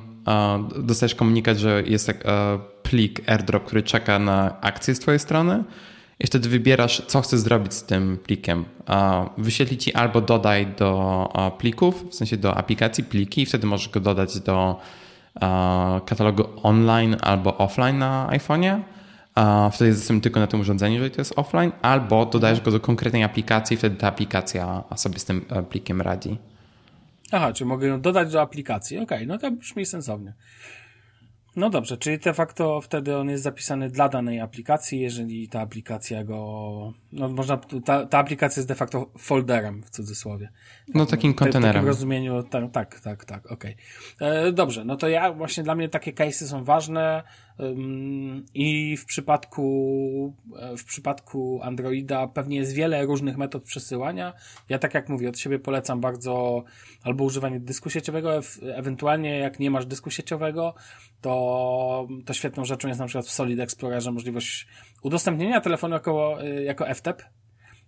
[0.79, 2.23] dostajesz komunikat, że jest tak,
[2.83, 5.63] plik AirDrop, który czeka na akcję z twojej strony
[6.19, 8.65] i wtedy wybierasz, co chcesz zrobić z tym plikiem.
[9.37, 13.99] Wyświetli ci albo dodaj do plików, w sensie do aplikacji pliki i wtedy możesz go
[13.99, 14.79] dodać do
[16.05, 18.79] katalogu online albo offline na iPhone'ie.
[19.71, 23.23] Wtedy jest tylko na tym urządzeniu, jeżeli to jest offline, albo dodajesz go do konkretnej
[23.23, 26.37] aplikacji wtedy ta aplikacja sobie z tym e, plikiem radzi.
[27.35, 28.97] Aha, czy mogę ją dodać do aplikacji.
[28.97, 30.33] Okej, okay, no to brzmi sensownie.
[31.55, 36.23] No dobrze, czyli de facto wtedy on jest zapisany dla danej aplikacji, jeżeli ta aplikacja
[36.23, 40.49] go, no można, ta, ta aplikacja jest de facto folderem w cudzysłowie.
[40.93, 41.71] No takim kontenerem.
[41.71, 43.75] W takim rozumieniu, tak, tak, tak, tak okej.
[44.15, 44.29] Okay.
[44.29, 47.23] E, dobrze, no to ja właśnie dla mnie takie case'y są ważne,
[48.53, 50.35] I w przypadku,
[50.77, 54.33] w przypadku Androida pewnie jest wiele różnych metod przesyłania.
[54.69, 56.63] Ja tak jak mówię, od siebie polecam bardzo
[57.03, 60.73] albo używanie dysku sieciowego, ewentualnie jak nie masz dysku sieciowego,
[61.21, 64.67] to, to świetną rzeczą jest na przykład w Solid Explorerze możliwość
[65.01, 67.23] udostępnienia telefonu jako, jako FTP,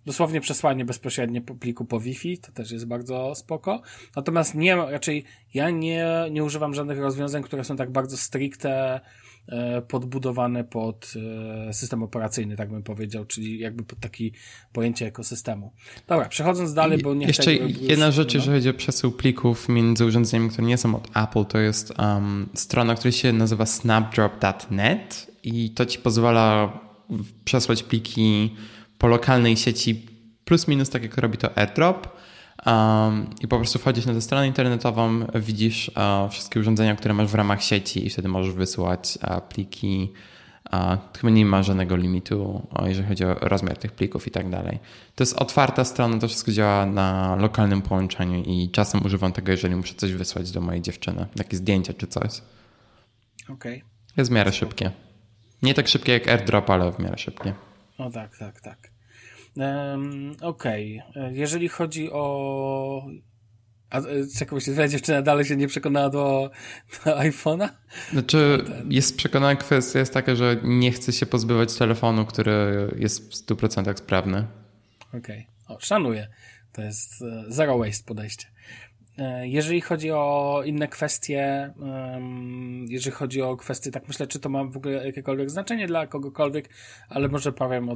[0.06, 3.82] dosłownie przesłanie bezpośrednie po pliku po Wi-Fi, to też jest bardzo spoko.
[4.16, 9.00] Natomiast nie, raczej ja nie, nie używam żadnych rozwiązań, które są tak bardzo stricte e,
[9.88, 11.12] podbudowane pod
[11.68, 14.32] e, system operacyjny, tak bym powiedział, czyli jakby pod taki
[14.72, 15.72] pojęcie ekosystemu.
[16.06, 18.38] Dobra, przechodząc dalej, bo nie Jeszcze jedna rzecz, no.
[18.38, 22.48] jeżeli chodzi o przesył plików między urządzeniami, które nie są od Apple, to jest um,
[22.54, 26.78] strona, która się nazywa snapdrop.net i to ci pozwala
[27.44, 28.54] przesłać pliki
[28.98, 30.06] po lokalnej sieci
[30.44, 32.17] plus minus tak jak robi to AirDrop
[32.66, 37.28] um, i po prostu wchodzisz na tę stronę internetową, widzisz uh, wszystkie urządzenia, które masz
[37.28, 40.12] w ramach sieci i wtedy możesz wysyłać uh, pliki.
[40.72, 44.78] Uh, chyba nie ma żadnego limitu, jeżeli chodzi o rozmiar tych plików i tak dalej.
[45.14, 49.76] To jest otwarta strona, to wszystko działa na lokalnym połączeniu i czasem używam tego, jeżeli
[49.76, 52.42] muszę coś wysłać do mojej dziewczyny, takie zdjęcia czy coś.
[53.44, 53.76] Okej.
[53.76, 53.82] Okay.
[54.16, 54.90] Jest w miarę szybkie.
[55.62, 57.54] Nie tak szybkie jak AirDrop, ale w miarę szybkie.
[57.98, 58.87] No tak, tak, tak.
[59.58, 61.02] Um, Okej.
[61.10, 61.32] Okay.
[61.34, 63.06] Jeżeli chodzi o.
[63.90, 64.00] A
[64.38, 66.50] czekaj, twoja dziewczyna dalej się nie przekonała do,
[67.04, 67.68] do iPhone'a?
[68.12, 73.46] Znaczy, jest przekonana kwestia jest taka, że nie chce się pozbywać telefonu, który jest w
[73.46, 74.46] 100% sprawny.
[75.08, 75.46] Okej.
[75.66, 75.80] Okay.
[75.80, 76.28] szanuję.
[76.72, 78.46] To jest e, zero waste podejście.
[79.18, 81.72] E, jeżeli chodzi o inne kwestie,
[82.88, 86.68] jeżeli chodzi o kwestie, tak myślę, czy to ma w ogóle jakiekolwiek znaczenie dla kogokolwiek,
[87.08, 87.88] ale może powiem,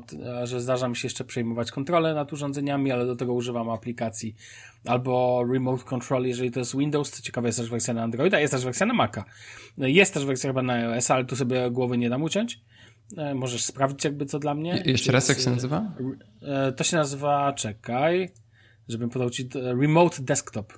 [0.44, 4.34] że zdarza mi się jeszcze przejmować kontrolę nad urządzeniami, ale do tego używam aplikacji
[4.84, 8.52] albo Remote Control, jeżeli to jest Windows, co ciekawe jest też wersja na Androida, jest
[8.52, 9.24] też wersja na Maca.
[9.78, 12.60] Jest też wersja chyba na iOS, ale tu sobie głowy nie dam uciąć.
[13.16, 14.82] E, możesz sprawdzić jakby co dla mnie.
[14.86, 15.94] jeszcze raz jak się nazywa?
[16.42, 18.30] E, to się nazywa, czekaj,
[18.88, 20.72] żebym podał ci, Remote Desktop.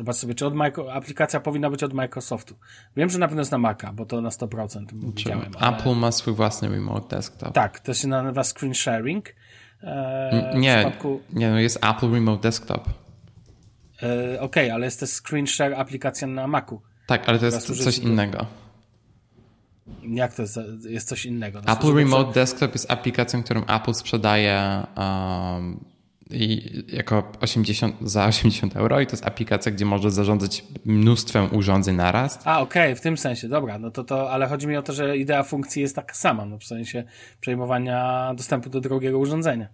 [0.00, 0.92] Zobacz sobie, czy od Micro...
[0.92, 2.54] aplikacja powinna być od Microsoftu.
[2.96, 5.52] Wiem, że na pewno jest na Maca, bo to na 100% widziałem.
[5.58, 5.76] Ale...
[5.76, 7.52] Apple ma swój własny remote desktop.
[7.52, 9.28] Tak, to się nazywa screen sharing.
[9.82, 11.20] E, nie, przypadku...
[11.32, 12.88] nie, no jest Apple Remote Desktop.
[12.88, 16.82] E, Okej, okay, ale jest też screen share aplikacja na Macu.
[17.06, 18.46] Tak, ale to jest coś innego.
[20.02, 21.60] Jak to jest, jest coś innego?
[21.66, 25.84] No, Apple Remote Desktop jest aplikacją, którą Apple sprzedaje um,
[26.32, 31.96] i jako 80, za 80 euro i to jest aplikacja, gdzie możesz zarządzać mnóstwem urządzeń
[31.96, 32.38] naraz.
[32.44, 34.92] A, okej, okay, w tym sensie, dobra, no to to, ale chodzi mi o to,
[34.92, 37.04] że idea funkcji jest taka sama, no w sensie
[37.40, 39.68] przejmowania dostępu do drugiego urządzenia.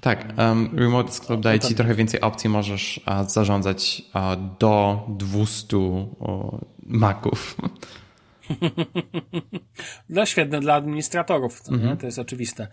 [0.00, 5.76] Tak, um, Remote Desktop daje ci trochę więcej opcji, możesz uh, zarządzać uh, do 200
[5.76, 7.56] uh, Maców.
[10.08, 11.96] no świetne dla administratorów, mhm.
[11.96, 12.68] to jest oczywiste.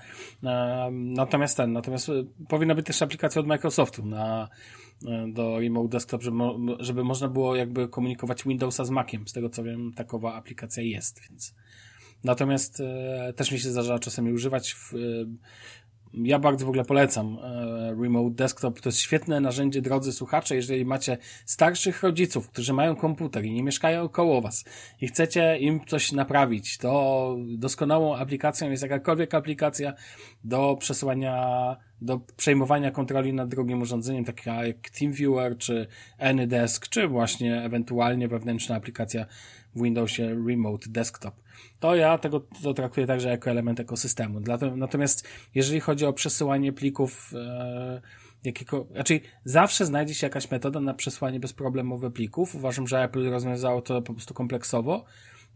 [0.91, 2.13] Natomiast ten, natomiast e,
[2.47, 4.49] powinna być też aplikacja od Microsoftu na,
[5.07, 6.37] e, do Remote Desktop, żeby,
[6.79, 9.27] żeby można było jakby komunikować Windowsa z Maciem.
[9.27, 11.55] Z tego co wiem, takowa aplikacja jest, więc.
[12.23, 14.93] Natomiast e, też mi się zdarza czasami używać w,
[16.13, 18.81] ja bardzo w ogóle polecam e, Remote Desktop.
[18.81, 23.63] To jest świetne narzędzie, drodzy słuchacze, jeżeli macie starszych rodziców, którzy mają komputer i nie
[23.63, 24.65] mieszkają koło was
[25.01, 29.93] i chcecie im coś naprawić, to doskonałą aplikacją jest jakakolwiek aplikacja
[30.43, 35.87] do przesyłania, do przejmowania kontroli nad drugim urządzeniem, taka jak TeamViewer, czy
[36.19, 39.25] AnyDesk, czy właśnie ewentualnie wewnętrzna aplikacja
[39.75, 41.43] w Windowsie Remote Desktop
[41.79, 44.39] to ja tego to traktuję także jako element ekosystemu.
[44.75, 48.01] Natomiast jeżeli chodzi o przesyłanie plików, e,
[48.43, 52.55] jakiego, raczej zawsze znajdzie się jakaś metoda na przesłanie bezproblemowe plików.
[52.55, 55.05] Uważam, że Apple rozwiązało to po prostu kompleksowo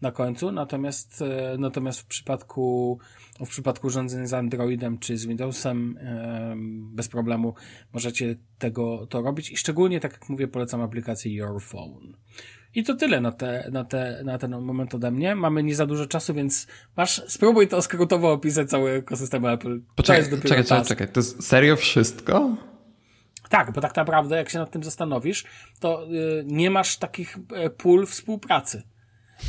[0.01, 2.99] na końcu, natomiast, e, natomiast w przypadku,
[3.45, 6.55] w przypadku urządzeń z Androidem czy z Windowsem e,
[6.95, 7.53] bez problemu
[7.93, 12.13] możecie tego to robić i szczególnie, tak jak mówię, polecam aplikację Your Phone.
[12.77, 15.35] I to tyle na, te, na, te, na ten moment ode mnie.
[15.35, 16.67] Mamy nie za dużo czasu, więc
[16.97, 19.79] masz, spróbuj to skrótowo opisać cały ekosystem Apple.
[19.95, 22.57] Poczekaj, to czekaj, czekaj, czekaj, to jest serio wszystko?
[23.49, 25.43] Tak, bo tak naprawdę, jak się nad tym zastanowisz,
[25.79, 28.83] to y, nie masz takich y, pól współpracy.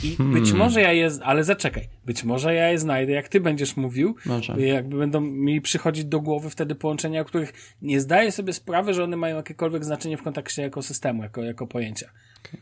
[0.05, 0.41] I hmm.
[0.41, 4.17] być może ja je, ale zaczekaj, być może ja je znajdę, jak ty będziesz mówił,
[4.27, 4.61] może.
[4.61, 9.05] jakby będą mi przychodzić do głowy wtedy połączenia, o których nie zdaję sobie sprawy, że
[9.05, 12.11] one mają jakiekolwiek znaczenie w kontekście ekosystemu, jako, jako pojęcia.
[12.45, 12.61] Okay.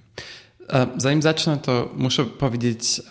[0.73, 3.03] E, zanim zacznę, to muszę powiedzieć,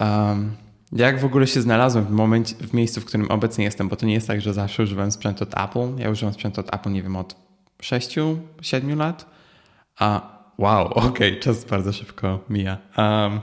[0.91, 4.05] jak w ogóle się znalazłem w, momencie, w miejscu, w którym obecnie jestem, bo to
[4.05, 5.97] nie jest tak, że zawsze używałem sprzętu od Apple.
[5.97, 7.35] Ja używam sprzętu od Apple, nie wiem, od
[7.81, 9.25] 6-7 lat.
[9.99, 10.21] A
[10.57, 12.77] wow, okej, okay, czas bardzo szybko mija.
[12.97, 13.39] Um,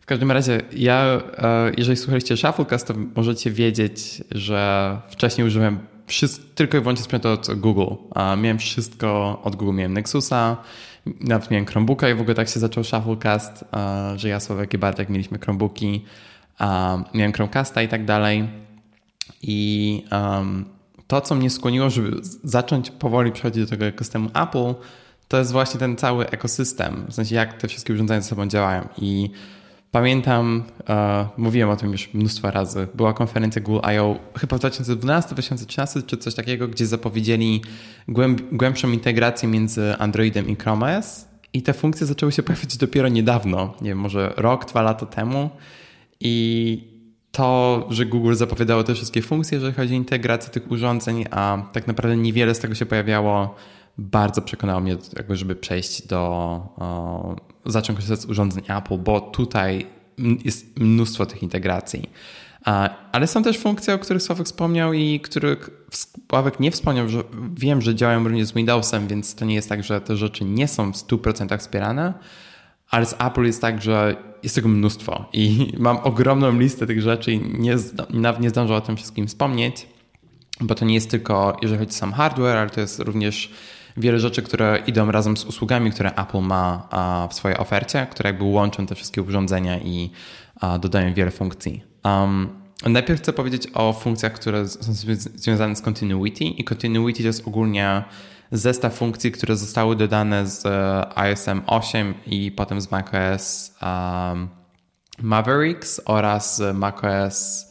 [0.00, 6.44] w każdym razie, ja, e, jeżeli słuchaliście Shufflecast, to możecie wiedzieć, że wcześniej użyłem wszystko,
[6.54, 7.94] tylko i wyłącznie sprzętu od Google.
[8.16, 9.74] Miałem wszystko od Google.
[9.74, 10.56] Miałem Nexusa,
[11.20, 13.64] nawet miałem Chromebooka i w ogóle tak się zaczął Shufflecast,
[14.16, 16.04] że ja, Sławek i Bartek mieliśmy Chromebooki,
[17.14, 18.48] miałem Chromecasta i tak dalej.
[19.42, 20.04] I
[21.06, 24.74] to, co mnie skłoniło, żeby zacząć powoli przechodzić do tego ekosystemu Apple,
[25.28, 28.88] to jest właśnie ten cały ekosystem, w sensie jak te wszystkie urządzenia ze sobą działają.
[28.98, 29.30] I
[29.90, 34.16] pamiętam, uh, mówiłem o tym już mnóstwo razy, była konferencja Google I.O.
[34.38, 37.62] chyba w 2012-2013 czy coś takiego, gdzie zapowiedzieli
[38.08, 43.08] głęb głębszą integrację między Androidem i Chrome OS i te funkcje zaczęły się pojawiać dopiero
[43.08, 45.50] niedawno, nie wiem, może rok, dwa lata temu
[46.20, 46.98] i
[47.32, 51.86] to, że Google zapowiadało te wszystkie funkcje, jeżeli chodzi o integrację tych urządzeń, a tak
[51.86, 53.54] naprawdę niewiele z tego się pojawiało,
[53.98, 56.62] bardzo przekonało mnie do tego, żeby przejść do,
[57.68, 59.86] zacząć korzystać z urządzeń Apple, bo tutaj
[60.44, 62.10] jest mnóstwo tych integracji.
[63.12, 65.70] Ale są też funkcje, o których Sławek wspomniał i których
[66.30, 67.22] Sławek nie wspomniał, że
[67.54, 70.68] wiem, że działają również z Windowsem, więc to nie jest tak, że te rzeczy nie
[70.68, 72.14] są w 100% wspierane,
[72.90, 77.32] ale z Apple jest tak, że jest tego mnóstwo i mam ogromną listę tych rzeczy
[77.32, 77.76] i nie,
[78.10, 79.86] nawet nie zdążę o tym wszystkim wspomnieć,
[80.60, 83.52] bo to nie jest tylko, jeżeli chodzi o sam hardware, ale to jest również
[83.98, 86.88] wiele rzeczy, które idą razem z usługami, które Apple ma
[87.30, 90.10] w swojej ofercie, które jakby łączą te wszystkie urządzenia i
[90.80, 91.82] dodają wiele funkcji.
[92.04, 92.48] Um,
[92.86, 94.92] najpierw chcę powiedzieć o funkcjach, które są
[95.34, 98.04] związane z Continuity i Continuity to jest ogólnie
[98.52, 104.48] zestaw funkcji, które zostały dodane z e, ISM 8 i potem z macOS um,
[105.22, 107.68] Mavericks oraz macOS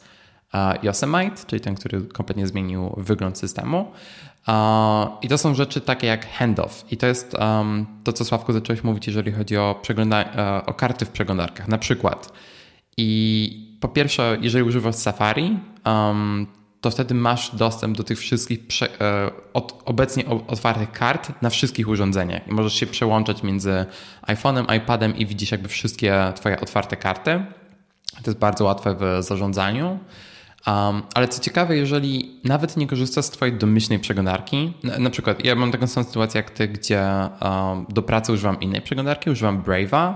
[0.83, 3.91] Yosemite, czyli ten, który kompletnie zmienił wygląd systemu.
[5.21, 6.85] I to są rzeczy takie jak handoff.
[6.91, 11.05] I to jest um, to, co Sławku zacząłeś mówić, jeżeli chodzi o, przegląda- o karty
[11.05, 11.67] w przeglądarkach.
[11.67, 12.33] Na przykład.
[12.97, 16.47] I po pierwsze, jeżeli używasz Safari, um,
[16.81, 18.59] to wtedy masz dostęp do tych wszystkich
[19.01, 23.85] e, od, obecnie otwartych kart na wszystkich urządzeniach i możesz się przełączać między
[24.27, 27.45] iPhone'em, iPadem i widzisz jakby wszystkie twoje otwarte karty.
[28.23, 29.99] To jest bardzo łatwe w zarządzaniu.
[30.67, 35.45] Um, ale co ciekawe, jeżeli nawet nie korzystasz z twojej domyślnej przeglądarki, na, na przykład
[35.45, 37.03] ja mam taką samą sytuację jak ty, gdzie
[37.41, 40.13] um, do pracy używam innej przeglądarki, używam Brave'a,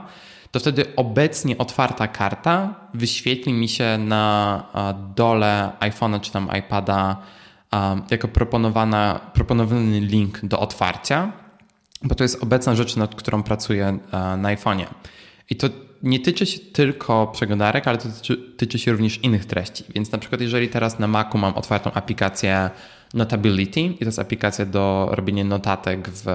[0.52, 4.64] to wtedy obecnie otwarta karta wyświetli mi się na
[5.16, 7.18] dole iPhone'a czy tam iPada
[8.12, 11.32] jako proponowana, proponowany link do otwarcia,
[12.04, 14.00] bo to jest obecna rzecz, nad którą pracuję
[14.38, 14.86] na iPhone'ie.
[15.50, 15.68] I to
[16.04, 19.84] nie tyczy się tylko przeglądarek, ale tyczy, tyczy, się również innych treści.
[19.96, 22.70] Więc na przykład jeżeli teraz na Macu mam otwartą aplikację
[23.14, 26.28] Notability i to jest aplikacja do robienia notatek w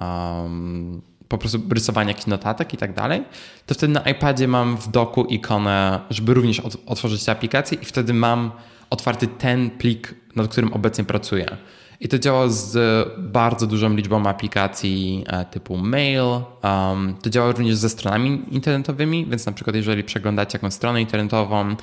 [0.00, 3.24] um, po prostu rysowanie jakichś notatek i tak dalej,
[3.66, 8.14] to wtedy na iPadzie mam w doku ikonę, żeby również otworzyć tę aplikację i wtedy
[8.14, 8.52] mam
[8.90, 11.56] otwarty ten plik, nad którym obecnie pracuję.
[12.00, 12.78] I to działa z
[13.18, 16.22] bardzo dużą liczbą aplikacji e, typu mail.
[16.22, 21.76] Um, to działa również ze stronami internetowymi, więc na przykład jeżeli przeglądacie jakąś stronę internetową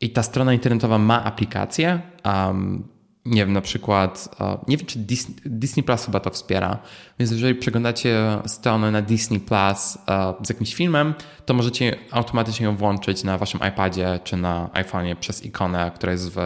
[0.00, 2.88] i ta strona internetowa ma aplikację, um,
[3.24, 4.36] nie wiem, na przykład,
[4.68, 6.78] nie wiem, czy Disney, Disney, Plus chyba to wspiera,
[7.18, 9.98] więc jeżeli przeglądacie stronę na Disney Plus
[10.42, 11.14] z jakimś filmem,
[11.46, 16.30] to możecie automatycznie ją włączyć na waszym iPadzie czy na iPhone'ie przez ikonę, która jest
[16.30, 16.36] w,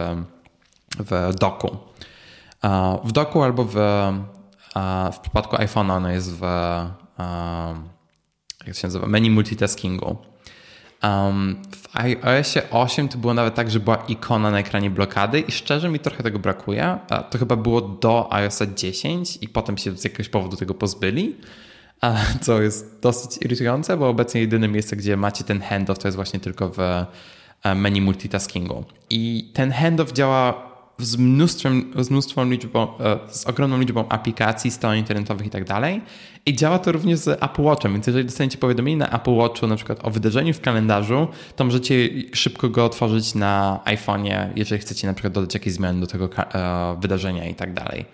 [0.99, 1.77] w doku.
[3.03, 3.75] W doku albo w,
[5.13, 6.41] w przypadku iPhone'a ona jest w,
[8.67, 10.17] jak się nazywa, menu multitaskingu.
[11.71, 15.89] W iOSie 8 to było nawet tak, że była ikona na ekranie blokady i szczerze
[15.89, 16.99] mi trochę tego brakuje.
[17.29, 21.35] To chyba było do iOSa 10 i potem się z jakiegoś powodu tego pozbyli,
[22.41, 26.39] co jest dosyć irytujące, bo obecnie jedyne miejsce, gdzie macie ten handoff to jest właśnie
[26.39, 28.85] tylko w e, menu multitaskingu.
[29.09, 34.97] I ten handoff działa z mnóstwem, z mnóstwą liczbą, e, z ogromną liczbą aplikacji, stron
[34.97, 36.01] internetowych i tak dalej.
[36.45, 39.75] I działa to również z Apple Watchem, więc jeżeli dostaniecie powiadomienie na Apple Watchu na
[39.75, 45.13] przykład o wydarzeniu w kalendarzu, to możecie szybko go otworzyć na iPhone'ie, jeżeli chcecie na
[45.13, 48.05] przykład dodać jakieś zmiany do tego e, wydarzenia i tak dalej.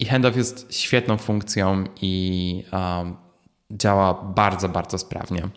[0.00, 3.16] I handoff jest świetną funkcją i um,
[3.70, 5.48] działa bardzo, bardzo sprawnie.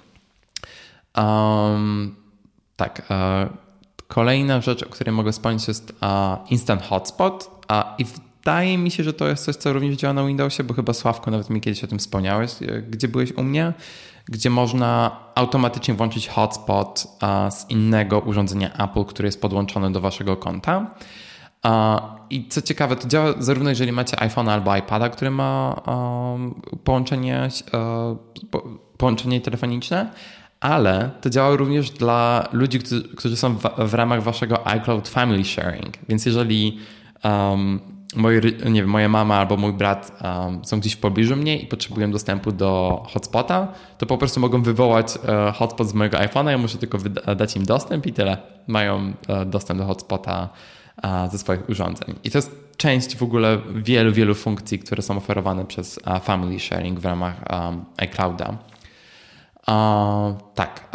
[1.18, 2.16] Um,
[2.76, 3.02] tak.
[3.10, 3.65] Uh,
[4.08, 5.96] Kolejna rzecz, o której mogę wspomnieć, jest
[6.50, 7.66] Instant Hotspot.
[7.98, 10.94] I wydaje mi się, że to jest coś, co również działa na Windowsie, bo chyba
[10.94, 13.74] Sławko nawet mi kiedyś o tym wspomniałeś, e, gdzie byłeś u mnie,
[14.26, 17.08] gdzie można automatycznie włączyć hotspot
[17.50, 20.96] z innego urządzenia Apple, które jest podłączone do waszego konta.
[22.30, 25.82] I co ciekawe, to działa zarówno jeżeli macie iPhone albo iPada, który ma
[26.84, 27.50] połączenie,
[28.98, 30.12] połączenie telefoniczne,
[30.66, 32.80] ale to działa również dla ludzi,
[33.18, 35.98] którzy, są w, w, ramach waszego iCloud Family Sharing.
[36.10, 36.80] Więc jeżeli
[37.24, 37.80] um,
[38.16, 38.36] moi,
[38.66, 42.12] nie wiem, moja mama albo mój brat um, są gdzieś w pobliżu mnie i potrzebują
[42.12, 46.78] dostępu do hotspota, to po prostu mogą wywołać uh, hotspot z mojego iPhone'a, ja muszę
[46.78, 46.98] tylko
[47.36, 48.38] dać im dostęp i tyle.
[48.68, 50.50] Mają uh, dostęp do hotspota
[51.04, 52.16] uh, ze swoich urządzeń.
[52.24, 57.00] I to jest część w ogóle wielu, wielu funkcji, które są oferowane przez Family Sharing
[57.00, 58.58] w ramach um, iClouda.
[60.56, 60.90] Tak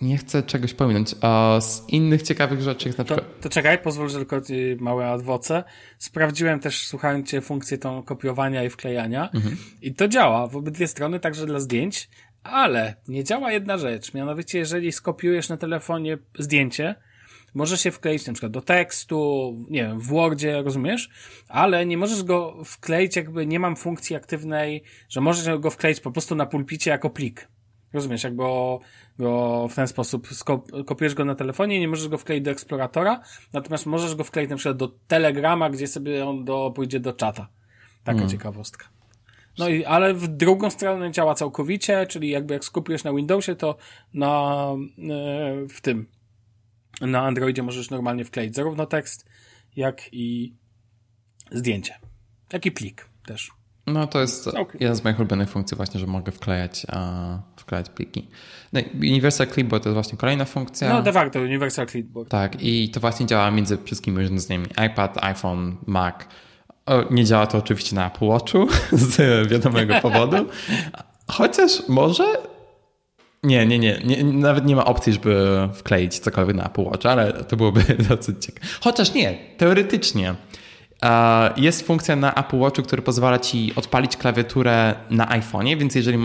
[0.00, 1.14] nie chcę czegoś pominąć.
[1.60, 3.36] z innych ciekawych rzeczy jest na przykład...
[3.36, 4.40] To, to czekaj, pozwól, że tylko
[4.78, 5.64] małe adwoce.
[5.98, 9.56] Sprawdziłem też, słuchając cię, funkcję tą kopiowania i wklejania mhm.
[9.82, 12.08] i to działa w obydwie strony, także dla zdjęć,
[12.42, 14.14] ale nie działa jedna rzecz.
[14.14, 16.94] Mianowicie, jeżeli skopiujesz na telefonie zdjęcie,
[17.54, 21.10] może się wkleić na przykład do tekstu, nie wiem, w Wordzie, rozumiesz?
[21.48, 26.12] Ale nie możesz go wkleić, jakby nie mam funkcji aktywnej, że możesz go wkleić po
[26.12, 27.48] prostu na pulpicie jako plik.
[27.92, 28.42] Rozumiesz, jakby
[29.18, 30.28] go w ten sposób
[30.86, 33.20] kopiujesz go na telefonie, nie możesz go wkleić do eksploratora,
[33.52, 37.48] natomiast możesz go wkleić na przykład do Telegrama, gdzie sobie on do, pójdzie do czata.
[38.04, 38.30] Taka hmm.
[38.30, 38.86] ciekawostka.
[39.58, 43.76] No i, ale w drugą stronę działa całkowicie, czyli jakby jak skupisz na Windowsie, to
[44.14, 44.54] na,
[44.98, 46.06] e, w tym,
[47.00, 49.26] na Androidzie możesz normalnie wkleić zarówno tekst,
[49.76, 50.54] jak i
[51.50, 51.94] zdjęcie.
[52.52, 53.50] Jak i plik też.
[53.86, 54.76] No to jest okay.
[54.80, 56.86] jedna z moich ulubionych funkcji właśnie, że mogę wklejać,
[57.56, 58.28] wklejać pliki.
[58.72, 60.88] No, Universal Clipboard to jest właśnie kolejna funkcja.
[60.88, 62.30] No de facto Universal Clipboard.
[62.30, 66.14] Tak i to właśnie działa między wszystkimi urządzeniami iPad, iPhone, Mac.
[66.86, 70.36] O, nie działa to oczywiście na Apple Watchu z wiadomego powodu.
[71.28, 72.24] Chociaż może
[73.42, 77.32] nie, nie, nie, nie, Nawet nie ma opcji, żeby wkleić cokolwiek na Apple Watch, ale
[77.32, 77.80] to byłoby
[78.10, 78.66] dosyć ciekawe.
[78.80, 80.34] Chociaż nie, teoretycznie
[81.56, 86.18] jest funkcja na Apple Watchu, która pozwala ci odpalić klawiaturę na iPhone'ie, więc jeżeli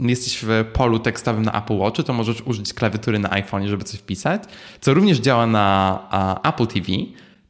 [0.00, 4.00] jesteś w polu tekstowym na Apple Watchu, to możesz użyć klawiatury na iPhone'ie, żeby coś
[4.00, 4.42] wpisać,
[4.80, 6.86] co również działa na Apple TV.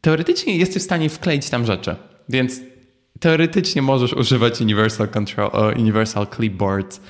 [0.01, 1.97] Teoretycznie jesteś w stanie wkleić tam rzeczy,
[2.29, 2.61] więc
[3.21, 7.01] teoretycznie możesz używać Universal Control, Universal Clipboard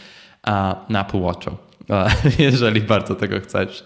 [0.88, 1.50] na Apple Watchu,
[2.38, 3.84] jeżeli bardzo tego chcesz.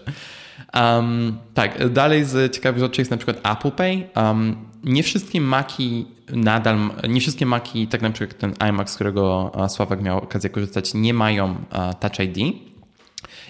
[0.73, 4.09] Um, tak, dalej z ciekawych rzeczy jest na przykład Apple Pay.
[4.15, 6.77] Um, nie wszystkie Maki nadal,
[7.09, 11.13] nie wszystkie Maki, tak na przykład ten iMac, z którego Sławek miał okazję korzystać, nie
[11.13, 11.55] mają
[11.99, 12.37] Touch ID.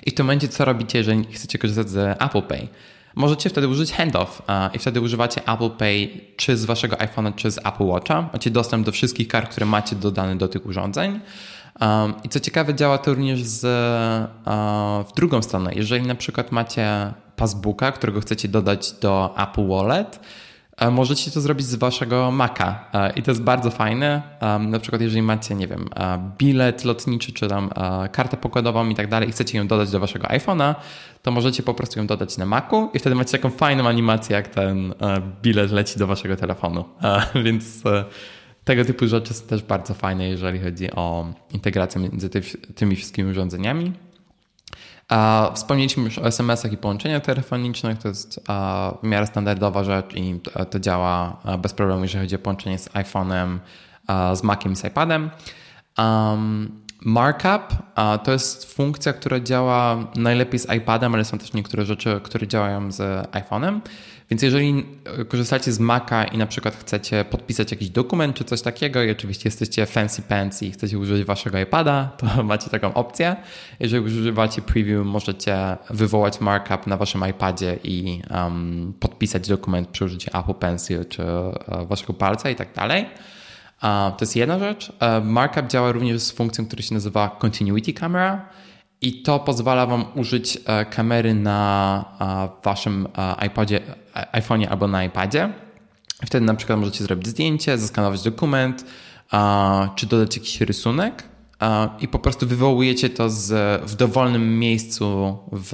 [0.06, 2.68] I w tym momencie co robicie, jeżeli chcecie korzystać z Apple Pay?
[3.16, 4.41] Możecie wtedy użyć handoff
[4.74, 8.30] i wtedy używacie Apple Pay czy z waszego iPhone'a, czy z Apple Watcha.
[8.34, 11.20] Macie dostęp do wszystkich kart, które macie dodane do tych urządzeń.
[12.24, 15.72] I co ciekawe, działa to również z, uh, w drugą stronę.
[15.76, 20.20] Jeżeli na przykład macie passbooka, którego chcecie dodać do Apple Wallet,
[20.82, 22.86] uh, możecie to zrobić z waszego Maca.
[22.94, 24.22] Uh, I to jest bardzo fajne.
[24.60, 25.90] Na przykład, jeżeli macie, nie wiem,
[26.38, 27.70] bilet lotniczy, czy tam
[28.12, 30.76] kartę pokładową i tak dalej, i chcecie ją dodać do waszego iPhone'a,
[31.22, 34.48] to możecie po prostu ją dodać na Macu i wtedy macie taką fajną animację, jak
[34.48, 34.94] ten
[35.42, 36.86] bilet leci do waszego telefonu.
[37.46, 37.84] Więc
[38.70, 42.30] tego typu rzeczy są też bardzo fajne, jeżeli chodzi o integrację między
[42.76, 43.94] tymi wszystkimi urządzeniami.
[45.54, 47.98] Wspomnieliśmy już o SMS-ach i połączeniach telefonicznych.
[47.98, 48.40] To jest
[49.04, 50.40] w miarę standardowa rzecz i
[50.70, 53.58] to działa bez problemu, jeżeli chodzi o połączenie z iPhone'em,
[54.34, 55.30] z Maciem i z iPadem.
[57.02, 57.64] Markup
[58.24, 62.91] to jest funkcja, która działa najlepiej z iPadem, ale są też niektóre rzeczy, które działają
[62.91, 63.80] z iPhone'em.
[64.30, 64.86] Więc jeżeli
[65.20, 69.12] e, korzystacie z Maca i na przykład chcecie podpisać jakiś dokument czy coś takiego i
[69.12, 73.36] oczywiście jesteście fancy pants i chcecie użyć waszego iPada, to macie taką opcję.
[73.80, 80.38] Jeżeli używacie preview, możecie wywołać markup na waszym iPadzie i um, podpisać dokument przy użyciu
[80.39, 83.06] Apple Pencil czy uh, waszego palca i tak dalej.
[83.82, 84.90] To jest jedna rzecz.
[84.90, 88.50] Uh, markup działa również z funkcją, która się nazywa Continuity Camera
[89.02, 93.82] i to pozwala Wam użyć e, kamery na e, Waszym e, iPodzie,
[94.34, 95.54] iPhone'ie albo na iPadzie.
[96.26, 98.86] Wtedy na przykład możecie zrobić zdjęcie, zeskanować dokument,
[99.96, 101.24] czy dodać jakiś rysunek
[102.00, 105.74] i po prostu wywołujecie to z, w dowolnym miejscu w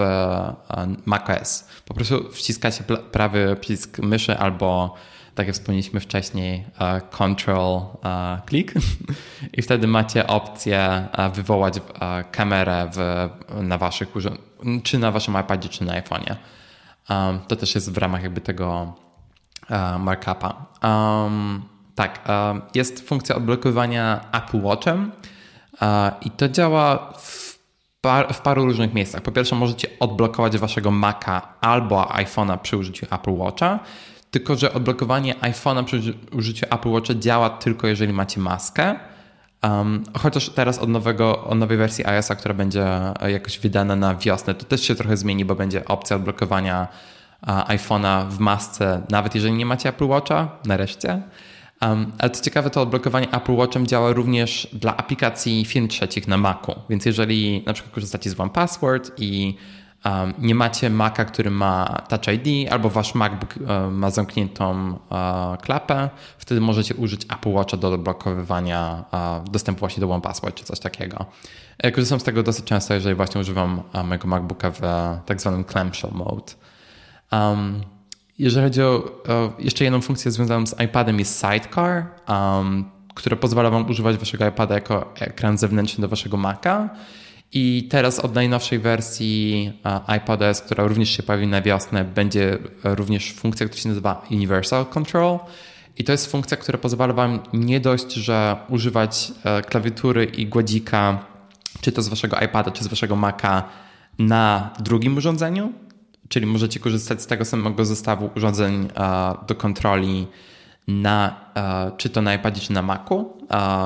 [1.05, 1.67] macOS.
[1.85, 4.95] Po prostu wciskacie prawy przycisk myszy albo
[5.35, 8.73] tak jak wspomnieliśmy wcześniej, e, control e, click
[9.57, 11.81] i wtedy macie opcję e, wywołać
[12.31, 13.29] kamerę w,
[13.63, 14.09] na waszych
[14.83, 16.35] czy na waszym iPadzie, czy na iPhone'ie.
[17.47, 18.93] To też jest w ramach jakby tego
[19.99, 20.65] markupa.
[21.95, 22.27] Tak,
[22.75, 25.11] jest funkcja odblokowywania Apple Watchem
[26.21, 27.59] i to działa w,
[28.33, 29.21] w paru różnych miejscach.
[29.21, 33.79] Po pierwsze, możecie odblokować waszego Maca albo iPhone'a przy użyciu Apple Watcha.
[34.35, 38.99] Tylko, że odblokowanie iPhone'a przy użyciu Apple Watcha działa tylko jeżeli macie maskę,
[39.63, 42.85] Um, chociaż teraz od, nowego, od nowej wersji iOS-a, która będzie
[43.27, 46.87] jakoś wydana na wiosnę, to też się trochę zmieni, bo będzie opcja odblokowania
[47.47, 51.21] iPhone'a w masce, nawet jeżeli nie macie Apple Watcha, nareszcie.
[51.81, 56.37] Um, ale co ciekawe, to odblokowanie Apple Watchem działa również dla aplikacji firm trzecich na
[56.37, 56.75] Macu.
[56.89, 59.55] Więc jeżeli na przykład korzystacie z One Password i
[60.05, 65.61] um, nie macie Maca, który ma Touch ID, albo wasz MacBook um, ma zamkniętą uh,
[65.61, 70.65] klapę, wtedy możecie użyć Apple Watcha do odblokowywania uh, dostępu właśnie do One Password czy
[70.65, 71.25] coś takiego.
[71.93, 74.81] Korzystam z tego dosyć często, jeżeli właśnie używam mojego MacBooka w
[75.25, 76.53] tak zwanym clamshell mode.
[77.31, 77.83] Um,
[78.39, 82.85] jeżeli chodzi o, o, jeszcze jedną funkcję związaną z iPadem jest Sidecar, um,
[83.15, 86.89] która pozwala Wam używać Waszego iPada jako ekran zewnętrzny do Waszego Maca.
[87.51, 89.71] I teraz od najnowszej wersji
[90.07, 95.39] iPadOS, która również się pojawi na wiosnę, będzie również funkcja, która się nazywa Universal Control.
[95.97, 101.25] I to jest funkcja, która pozwala Wam nie dość, że używać uh, klawiatury i gładzika,
[101.81, 103.63] czy to z Waszego iPada, czy z Waszego Maca
[104.19, 105.73] na drugim urządzeniu,
[106.29, 108.87] Czyli możecie korzystać z tego samego zestawu urządzeń
[109.47, 110.27] do kontroli
[110.87, 111.35] na,
[111.97, 113.37] czy to na iPadzie, czy na Macu,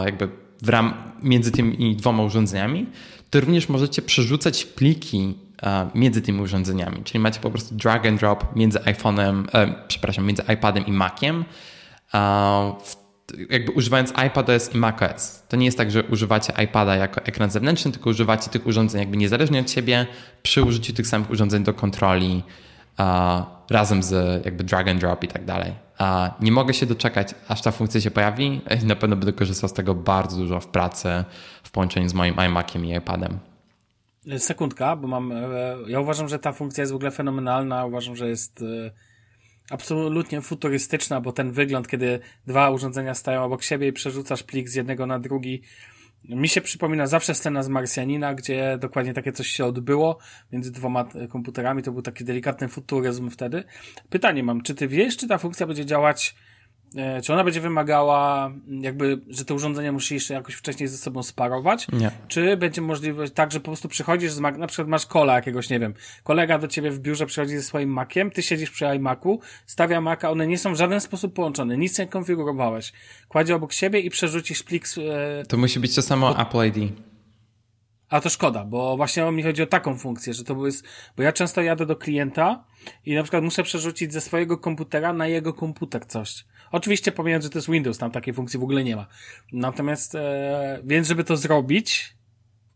[0.05, 0.29] jakby
[0.61, 0.93] w ram,
[1.23, 2.85] między tymi dwoma urządzeniami,
[3.29, 5.33] to również możecie przerzucać pliki
[5.95, 7.03] między tymi urządzeniami.
[7.03, 11.45] Czyli macie po prostu drag and drop między iPhone'em, e, przepraszam, między iPadem i Maciem
[12.85, 13.09] w
[13.49, 15.43] jakby używając iPadOS i macOS.
[15.49, 19.17] To nie jest tak, że używacie iPada jako ekran zewnętrzny, tylko używacie tych urządzeń jakby
[19.17, 20.07] niezależnie od siebie
[20.43, 22.43] przy użyciu tych samych urządzeń do kontroli
[22.99, 23.05] uh,
[23.69, 25.73] razem z jakby drag and drop i tak dalej.
[25.99, 29.73] Uh, nie mogę się doczekać, aż ta funkcja się pojawi na pewno będę korzystał z
[29.73, 31.23] tego bardzo dużo w pracy
[31.63, 33.39] w połączeniu z moim iMaciem i iPadem.
[34.37, 35.31] Sekundka, bo mam.
[35.31, 37.85] E, ja uważam, że ta funkcja jest w ogóle fenomenalna.
[37.85, 38.91] Uważam, że jest e,
[39.69, 44.75] absolutnie futurystyczna, bo ten wygląd, kiedy dwa urządzenia stają obok siebie i przerzucasz plik z
[44.75, 45.61] jednego na drugi,
[46.23, 50.17] mi się przypomina zawsze scena z Marsjanina, gdzie dokładnie takie coś się odbyło
[50.51, 51.83] między dwoma komputerami.
[51.83, 53.63] To był taki delikatny futuryzm wtedy.
[54.09, 56.48] Pytanie mam, czy ty wiesz, czy ta funkcja będzie działać E,
[57.23, 61.87] czy ona będzie wymagała, jakby, że te urządzenia musi jeszcze jakoś wcześniej ze sobą sparować?
[61.93, 62.11] Nie.
[62.27, 65.69] Czy będzie możliwość tak, że po prostu przychodzisz z Mac, na przykład masz kola jakiegoś,
[65.69, 69.39] nie wiem, kolega do ciebie w biurze przychodzi ze swoim Maciem, ty siedzisz przy iMacu,
[69.65, 72.93] stawia Maca, one nie są w żaden sposób połączone, nic nie konfigurowałeś.
[73.27, 74.85] Kładzie obok siebie i przerzucisz plik.
[75.41, 76.41] E, to musi być to samo bo...
[76.41, 76.91] Apple ID.
[78.09, 80.85] A to szkoda, bo właśnie mi chodzi o taką funkcję, że to jest,
[81.17, 82.63] bo ja często jadę do klienta
[83.05, 86.45] i na przykład muszę przerzucić ze swojego komputera na jego komputer coś.
[86.71, 89.05] Oczywiście pomijając, że to jest Windows, tam takiej funkcji w ogóle nie ma.
[89.53, 92.13] Natomiast, e, więc żeby to zrobić,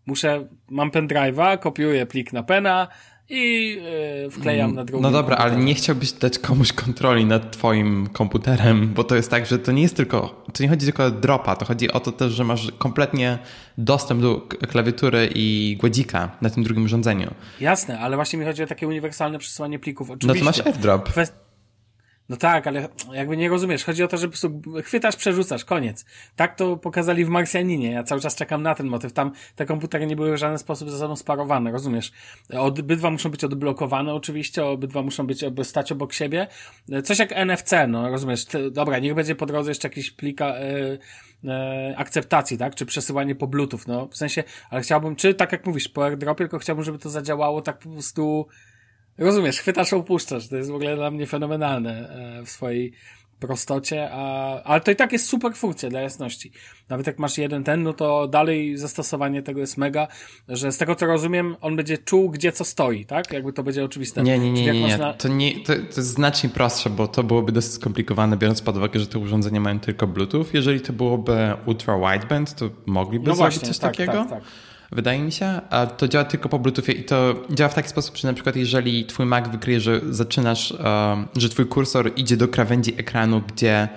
[0.05, 2.87] muszę, mam pendrive'a, kopiuję plik na pena
[3.29, 3.77] i
[4.25, 5.03] e, wklejam na drugim.
[5.03, 9.45] No dobra, ale nie chciałbyś dać komuś kontroli nad twoim komputerem, bo to jest tak,
[9.45, 12.11] że to nie jest tylko, to nie chodzi tylko o dropa, to chodzi o to
[12.11, 13.39] też, że masz kompletnie
[13.77, 17.33] dostęp do klawiatury i gładzika na tym drugim urządzeniu.
[17.59, 20.11] Jasne, ale właśnie mi chodzi o takie uniwersalne przesyłanie plików.
[20.11, 20.45] Oczywiście.
[20.45, 21.09] No to masz AirDrop.
[21.09, 21.42] Kwest
[22.33, 23.83] no tak, ale jakby nie rozumiesz.
[23.83, 26.05] Chodzi o to, że po prostu chwytasz, przerzucasz, koniec.
[26.35, 27.91] Tak to pokazali w Marsjaninie.
[27.91, 29.13] Ja cały czas czekam na ten motyw.
[29.13, 32.11] Tam te komputery nie były w żaden sposób ze sobą sparowane, rozumiesz?
[32.53, 36.47] Obydwa muszą być odblokowane oczywiście, obydwa muszą być stać obok siebie.
[37.03, 38.45] Coś jak NFC, no rozumiesz?
[38.71, 40.59] Dobra, niech będzie po drodze jeszcze jakiś plika...
[40.59, 40.99] Yy,
[41.97, 42.75] akceptacji, tak?
[42.75, 46.43] Czy przesyłanie po Bluetooth, no w sensie, ale chciałbym, czy tak jak mówisz, po AirDropie,
[46.43, 48.47] tylko chciałbym, żeby to zadziałało tak po prostu
[49.17, 50.47] Rozumiesz, chwytasz, opuszczasz.
[50.47, 52.09] To jest w ogóle dla mnie fenomenalne
[52.39, 52.93] e, w swojej
[53.47, 56.51] prostocie, a, ale to i tak jest super funkcja dla jasności.
[56.89, 60.07] Nawet jak masz jeden ten, no to dalej zastosowanie tego jest mega,
[60.47, 63.33] że z tego co rozumiem, on będzie czuł, gdzie co stoi, tak?
[63.33, 64.23] Jakby to będzie oczywiste.
[64.23, 64.97] Nie, nie, nie, nie, nie.
[64.97, 65.13] Na...
[65.13, 68.99] To, nie to, to jest znacznie prostsze, bo to byłoby dosyć skomplikowane, biorąc pod uwagę,
[68.99, 70.45] że te urządzenia mają tylko Bluetooth.
[70.53, 74.13] Jeżeli to byłoby ultra wideband, to mogliby no zrobić właśnie, coś tak, takiego.
[74.13, 74.43] Tak, tak
[74.93, 78.17] wydaje mi się, a to działa tylko po Bluetoothie i to działa w taki sposób,
[78.17, 82.47] że na przykład jeżeli twój Mac wykryje, że zaczynasz, um, że twój kursor idzie do
[82.47, 83.89] krawędzi ekranu, gdzie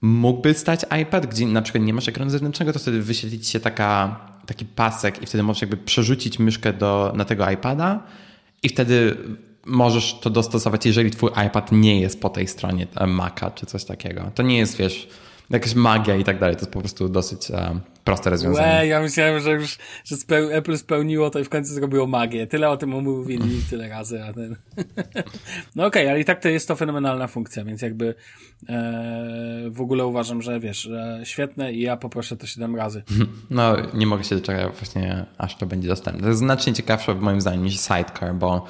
[0.00, 3.60] mógłby stać iPad, gdzie na przykład nie masz ekranu zewnętrznego, to wtedy wyświetli ci się
[3.60, 8.02] taka, taki pasek i wtedy możesz jakby przerzucić myszkę do, na tego iPada
[8.62, 9.16] i wtedy
[9.66, 14.30] możesz to dostosować, jeżeli twój iPad nie jest po tej stronie Maca czy coś takiego.
[14.34, 15.08] To nie jest, wiesz,
[15.50, 16.56] jakaś magia i tak dalej.
[16.56, 18.78] To jest po prostu dosyć um, proste rozwiązanie.
[18.78, 22.46] Łe, ja myślałem, że już że speł, Apple spełniło to i w końcu zrobiło magię.
[22.46, 24.24] Tyle o tym mówili tyle razy.
[24.24, 24.56] A ten...
[25.76, 28.14] no okej, okay, ale i tak to jest to fenomenalna funkcja, więc jakby
[28.68, 30.90] e, w ogóle uważam, że wiesz,
[31.24, 33.02] świetne i ja poproszę to 7 razy.
[33.50, 36.22] No, nie mogę się doczekać właśnie, aż to będzie dostępne.
[36.22, 38.66] To jest znacznie ciekawsze moim zdaniem niż Sidecar, bo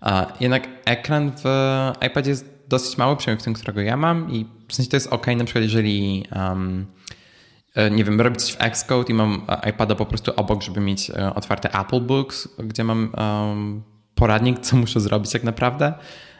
[0.00, 1.44] a, jednak ekran w
[2.06, 5.06] iPadzie jest dosyć mały, przynajmniej w tym, którego ja mam i w sensie to jest
[5.06, 7.15] ok, na przykład jeżeli um, e,
[7.90, 11.80] nie wiem, robić coś w Xcode i mam iPada po prostu obok, żeby mieć otwarte
[11.80, 13.82] Apple Books, gdzie mam um,
[14.14, 15.94] poradnik, co muszę zrobić tak naprawdę.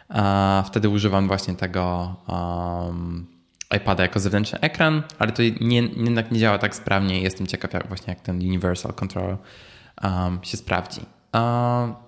[0.08, 3.26] A wtedy używam właśnie tego um,
[3.76, 7.72] iPada jako zewnętrzny ekran, ale to nie, jednak nie działa tak sprawnie i jestem ciekaw
[7.72, 9.36] jak właśnie jak ten Universal Control
[10.02, 11.00] um, się sprawdzi.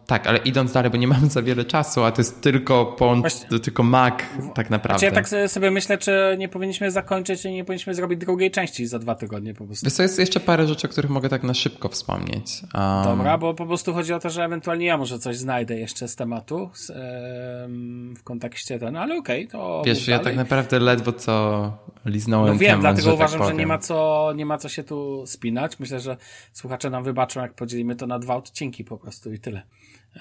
[0.09, 3.20] Tak, ale idąc dalej, bo nie mamy za wiele czasu, a to jest tylko połącz...
[3.20, 3.59] Właśnie...
[3.59, 4.14] tylko Mac
[4.55, 4.98] tak naprawdę.
[4.98, 8.86] Znaczy ja tak sobie myślę, czy nie powinniśmy zakończyć i nie powinniśmy zrobić drugiej części
[8.86, 9.86] za dwa tygodnie po prostu.
[9.86, 12.62] Wiesz, jest jeszcze parę rzeczy, o których mogę tak na szybko wspomnieć.
[12.74, 13.05] Um...
[13.05, 16.16] Dobra, bo po prostu chodzi o to, że ewentualnie ja może coś znajdę jeszcze z
[16.16, 16.93] tematu z,
[18.18, 21.72] w kontekście ten, ale okej, okay, to Wiesz, ja tak naprawdę ledwo co
[22.05, 24.59] liznąłem No wiem, temat, dlatego że tak uważam, tak że nie ma, co, nie ma
[24.59, 25.78] co się tu spinać.
[25.78, 26.16] Myślę, że
[26.52, 29.62] słuchacze nam wybaczą, jak podzielimy to na dwa odcinki po prostu i tyle.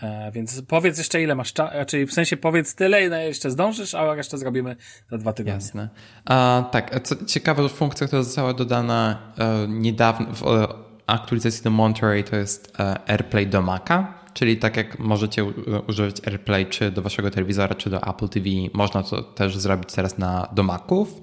[0.03, 3.95] E, więc powiedz jeszcze ile masz czasu, czyli w sensie powiedz tyle, ile jeszcze zdążysz,
[3.95, 4.75] a resztę zrobimy
[5.11, 5.53] za dwa tygodnie.
[5.53, 5.89] Jasne.
[6.25, 10.67] A, tak, co ciekawa funkcja, która została dodana e, niedawno w e,
[11.07, 15.45] aktualizacji do Monterey to jest e, AirPlay do Maca, czyli tak jak możecie
[15.87, 20.17] używać AirPlay czy do waszego telewizora, czy do Apple TV, można to też zrobić teraz
[20.17, 21.21] na do Maców.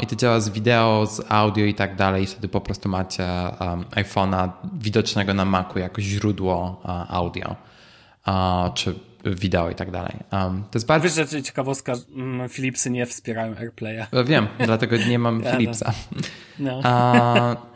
[0.00, 2.26] I to działa z wideo, z audio i tak dalej.
[2.26, 3.26] Wtedy po prostu macie
[3.60, 7.56] um, iPhone'a widocznego na Macu jako źródło uh, audio
[8.74, 8.94] czy
[9.24, 10.16] wideo i tak dalej.
[10.32, 11.04] Um, to jest bardzo...
[11.04, 14.06] Wiesz, że ciekawostka, mm, Philipsy nie wspierają AirPlaya.
[14.12, 15.92] E, wiem, dlatego nie mam ja Philipsa.
[16.58, 16.82] No.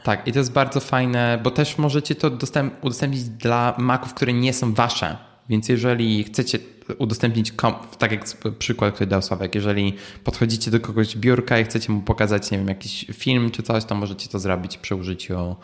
[0.02, 4.32] Tak, i to jest bardzo fajne, bo też możecie to dostęp, udostępnić dla Maców, które
[4.32, 5.16] nie są wasze.
[5.48, 6.58] Więc jeżeli chcecie
[6.98, 7.52] udostępnić,
[7.98, 8.24] tak jak
[8.58, 9.94] przykład, który dał Sławek, jeżeli
[10.24, 13.94] podchodzicie do kogoś biurka i chcecie mu pokazać, nie wiem, jakiś film czy coś, to
[13.94, 15.56] możecie to zrobić przy użyciu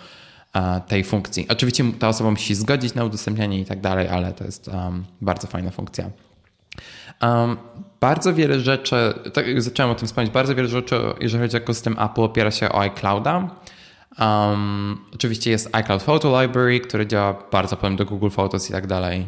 [0.55, 1.47] e, tej funkcji.
[1.49, 5.47] Oczywiście ta osoba musi zgodzić na udostępnianie i tak dalej, ale to jest um, bardzo
[5.47, 6.11] fajna funkcja.
[7.23, 7.57] Um,
[8.01, 11.61] bardzo wiele rzeczy, tak jak zacząłem o tym wspomnieć, bardzo wiele rzeczy, jeżeli chodzi o
[11.61, 13.51] ekosystem Apple, opiera się o iClouda.
[14.19, 18.87] Um, oczywiście jest iCloud Photo Library, który działa bardzo podobnie do Google Photos i tak
[18.87, 19.27] dalej.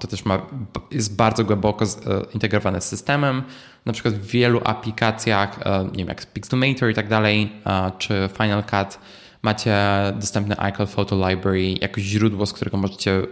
[0.00, 0.46] To też ma,
[0.90, 3.42] jest bardzo głęboko z, uh, integrowane z systemem.
[3.86, 7.52] Na przykład w wielu aplikacjach, uh, nie wiem, jak Pixelmator i tak dalej,
[7.98, 8.98] czy Final Cut,
[9.42, 9.76] macie
[10.16, 13.22] dostępne iCloud Photo Library jako źródło, z którego możecie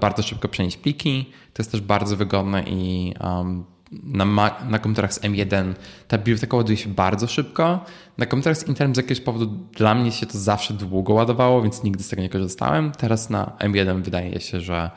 [0.00, 1.32] bardzo szybko przenieść pliki.
[1.52, 3.64] To jest też bardzo wygodne i um,
[4.02, 4.24] na,
[4.68, 5.74] na komputerach z M1
[6.08, 7.84] ta biblioteka ładuje się bardzo szybko.
[8.18, 9.46] Na komputerach z Intelem z jakiegoś powodu
[9.76, 12.92] dla mnie się to zawsze długo ładowało, więc nigdy z tego nie korzystałem.
[12.92, 14.90] Teraz na M1 wydaje się, że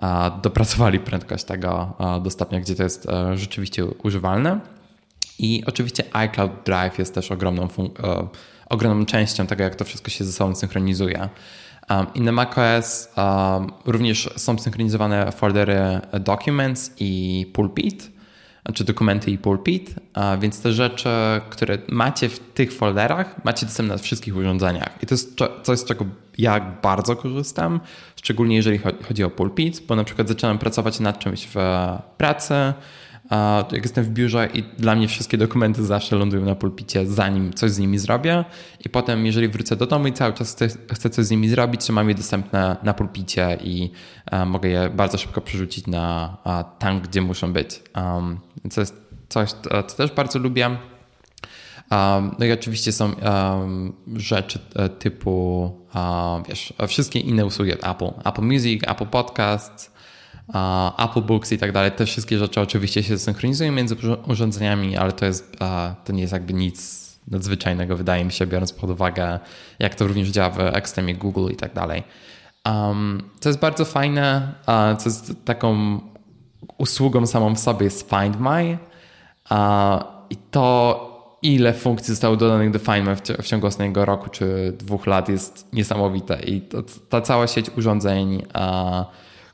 [0.00, 4.60] a, dopracowali prędkość tego a, do stopnia, gdzie to jest a, e, rzeczywiście używalne.
[5.38, 8.28] I oczywiście iCloud Drive jest też ogromną, e,
[8.68, 11.28] ogromną częścią tego, jak to wszystko się ze sobą synchronizuje.
[11.90, 18.15] Um, I na macOS um, również są synchronizowane foldery Documents i Pulpit
[18.74, 19.94] czy dokumenty i pulpit,
[20.40, 21.08] więc te rzeczy,
[21.50, 25.02] które macie w tych folderach, macie dostępne na wszystkich urządzeniach.
[25.02, 26.04] I to jest coś, z czego
[26.38, 27.80] ja bardzo korzystam,
[28.16, 31.56] szczególnie jeżeli chodzi o pulpit, bo na przykład zaczynam pracować nad czymś w
[32.16, 32.54] pracy,
[33.72, 37.70] jak jestem w biurze i dla mnie wszystkie dokumenty zawsze lądują na pulpicie, zanim coś
[37.70, 38.44] z nimi zrobię.
[38.84, 41.86] I potem, jeżeli wrócę do domu i cały czas chcę, chcę coś z nimi zrobić,
[41.86, 43.90] to mam je dostępne na pulpicie i
[44.46, 46.36] mogę je bardzo szybko przerzucić na
[46.78, 47.82] tam, gdzie muszą być.
[47.96, 48.38] Um,
[48.74, 48.94] to jest
[49.28, 49.50] coś,
[49.86, 50.76] co też bardzo lubię.
[51.90, 55.70] Um, no i oczywiście są um, rzeczy e, typu,
[56.48, 58.10] wiesz, wszystkie inne usługi od Apple.
[58.24, 59.95] Apple Music, Apple Podcasts,
[60.98, 61.90] Apple Books i tak dalej.
[61.90, 63.96] Te wszystkie rzeczy oczywiście się synchronizują między
[64.26, 65.56] urządzeniami, ale to, jest,
[66.04, 69.38] to nie jest jakby nic nadzwyczajnego, wydaje mi się, biorąc pod uwagę,
[69.78, 72.02] jak to również działa w ekstremie Google i tak dalej.
[72.66, 74.52] Um, co jest bardzo fajne,
[74.98, 76.00] co jest taką
[76.78, 78.78] usługą samą w sobie jest Find My
[80.30, 84.74] i to ile funkcji zostało dodanych do Find My w, w ciągu ostatniego roku czy
[84.78, 89.06] dwóch lat jest niesamowite i to, ta cała sieć urządzeń uh,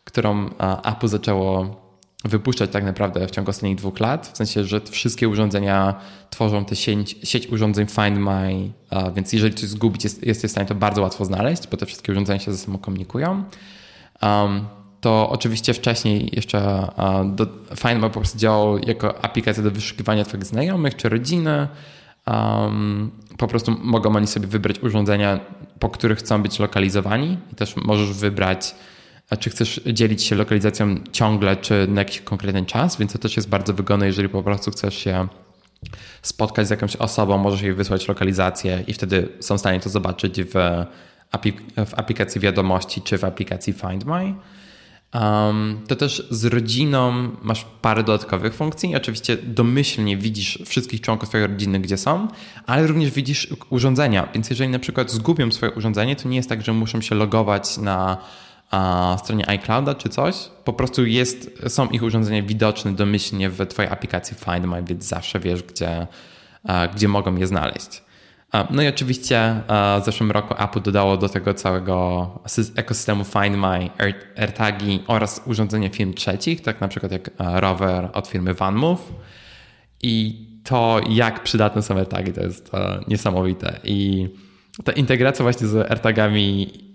[0.04, 0.50] którą
[0.84, 1.82] Apple zaczęło
[2.24, 5.94] wypuszczać tak naprawdę w ciągu ostatnich dwóch lat, w sensie, że wszystkie urządzenia
[6.30, 8.70] tworzą tę sieć, sieć urządzeń Find My,
[9.14, 12.12] więc jeżeli coś zgubić, jest, jesteś w stanie to bardzo łatwo znaleźć, bo te wszystkie
[12.12, 13.44] urządzenia się ze sobą komunikują.
[14.22, 14.64] Um,
[15.00, 16.88] to oczywiście wcześniej jeszcze
[17.24, 17.46] do,
[17.76, 21.68] Find My po prostu działał jako aplikacja do wyszukiwania Twoich znajomych czy rodziny.
[22.26, 25.40] Um, po prostu mogą oni sobie wybrać urządzenia,
[25.78, 28.74] po których chcą być lokalizowani i też możesz wybrać
[29.32, 33.36] a czy chcesz dzielić się lokalizacją ciągle, czy na jakiś konkretny czas, więc to też
[33.36, 35.28] jest bardzo wygodne, jeżeli po prostu chcesz się
[36.22, 40.40] spotkać z jakąś osobą, możesz jej wysłać lokalizację i wtedy są w stanie to zobaczyć
[40.42, 40.54] w,
[41.30, 44.34] aplik w aplikacji wiadomości czy w aplikacji Find My.
[45.14, 48.96] Um, to też z rodziną masz parę dodatkowych funkcji.
[48.96, 52.28] Oczywiście domyślnie widzisz wszystkich członków twojej rodziny, gdzie są,
[52.66, 54.28] ale również widzisz urządzenia.
[54.34, 57.78] Więc jeżeli na przykład zgubią swoje urządzenie, to nie jest tak, że muszą się logować
[57.78, 58.18] na
[58.72, 60.36] a, stronie iClouda czy coś.
[60.64, 65.40] Po prostu jest, są ich urządzenia widoczne domyślnie w twojej aplikacji Find My, więc zawsze
[65.40, 66.06] wiesz, gdzie,
[66.64, 68.02] a, gdzie mogą je znaleźć.
[68.70, 69.60] No i oczywiście
[70.00, 72.30] w zeszłym roku Apple dodało do tego całego
[72.76, 73.90] ekosystemu Find My
[74.36, 79.12] AirTagi oraz urządzenia firm trzecich, tak na przykład jak rower od firmy VanMoof.
[80.02, 82.70] I to, jak przydatne są AirTagi, to jest
[83.08, 83.80] niesamowite.
[83.84, 84.28] I
[84.84, 86.91] ta integracja właśnie z AirTagami e,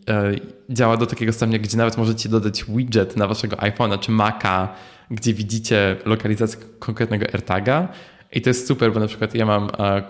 [0.69, 4.73] działa do takiego stopnia, gdzie nawet możecie dodać widget na waszego iPhone'a czy Maca,
[5.11, 7.88] gdzie widzicie lokalizację konkretnego AirTaga
[8.31, 10.03] i to jest super, bo na przykład ja mam e, e,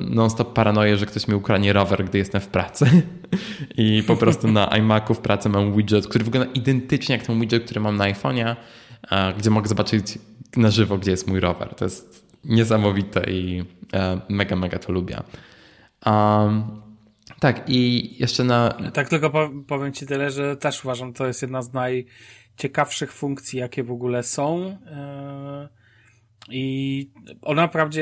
[0.00, 3.02] non-stop paranoję, że ktoś mi ukradnie rower, gdy jestem w pracy.
[3.76, 7.64] I po prostu na iMacu w pracy mam widget, który wygląda identycznie jak ten widget,
[7.64, 8.56] który mam na iPhone'ie,
[9.10, 10.18] e, gdzie mogę zobaczyć
[10.56, 11.74] na żywo, gdzie jest mój rower.
[11.74, 13.64] To jest niesamowite i
[14.28, 15.20] mega, mega to lubię.
[16.06, 16.64] Um,
[17.40, 18.90] tak, i jeszcze na.
[18.92, 23.84] Tak, tylko powiem Ci tyle, że też uważam, to jest jedna z najciekawszych funkcji, jakie
[23.84, 24.78] w ogóle są.
[26.50, 27.10] I
[27.42, 28.00] ona naprawdę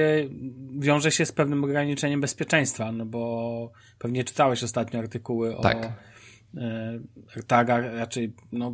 [0.78, 5.76] wiąże się z pewnym ograniczeniem bezpieczeństwa, no bo pewnie czytałeś ostatnio artykuły tak.
[5.76, 5.86] o
[6.60, 6.98] e,
[7.36, 8.72] AirTagach, raczej no,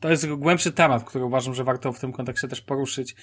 [0.00, 3.16] to jest głębszy temat, który uważam, że warto w tym kontekście też poruszyć,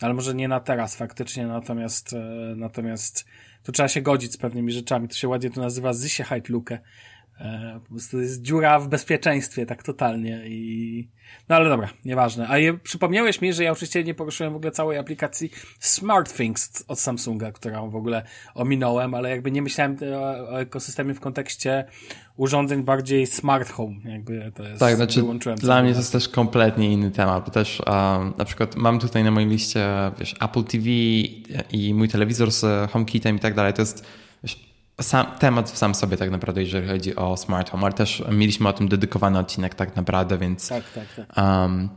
[0.00, 2.18] ale może nie na teraz faktycznie, natomiast e,
[2.56, 3.24] natomiast
[3.62, 5.08] tu trzeba się godzić z pewnymi rzeczami.
[5.08, 6.78] To się ładnie tu nazywa Sicherheit Luke,
[7.40, 11.08] E, po prostu jest dziura w bezpieczeństwie, tak totalnie i...
[11.48, 12.48] No ale dobra, nieważne.
[12.48, 17.00] A je, przypomniałeś mi, że ja oczywiście nie poruszyłem w ogóle całej aplikacji SmartThings od
[17.00, 18.22] Samsunga, którą w ogóle
[18.54, 21.84] ominąłem, ale jakby nie myślałem o, o ekosystemie w kontekście
[22.40, 24.80] urządzeń bardziej smart home, jakby to jest...
[24.80, 25.24] Tak, znaczy
[25.56, 29.24] dla mnie to jest też kompletnie inny temat, bo też um, na przykład mam tutaj
[29.24, 29.86] na mojej liście,
[30.18, 30.84] wiesz, Apple TV
[31.72, 34.06] i mój telewizor z HomeKitem i tak dalej, to jest
[34.42, 34.60] wiesz,
[35.00, 38.68] sam, temat w sam sobie tak naprawdę, jeżeli chodzi o smart home, ale też mieliśmy
[38.68, 41.44] o tym dedykowany odcinek tak naprawdę, więc tak, tak, tak.
[41.44, 41.88] Um,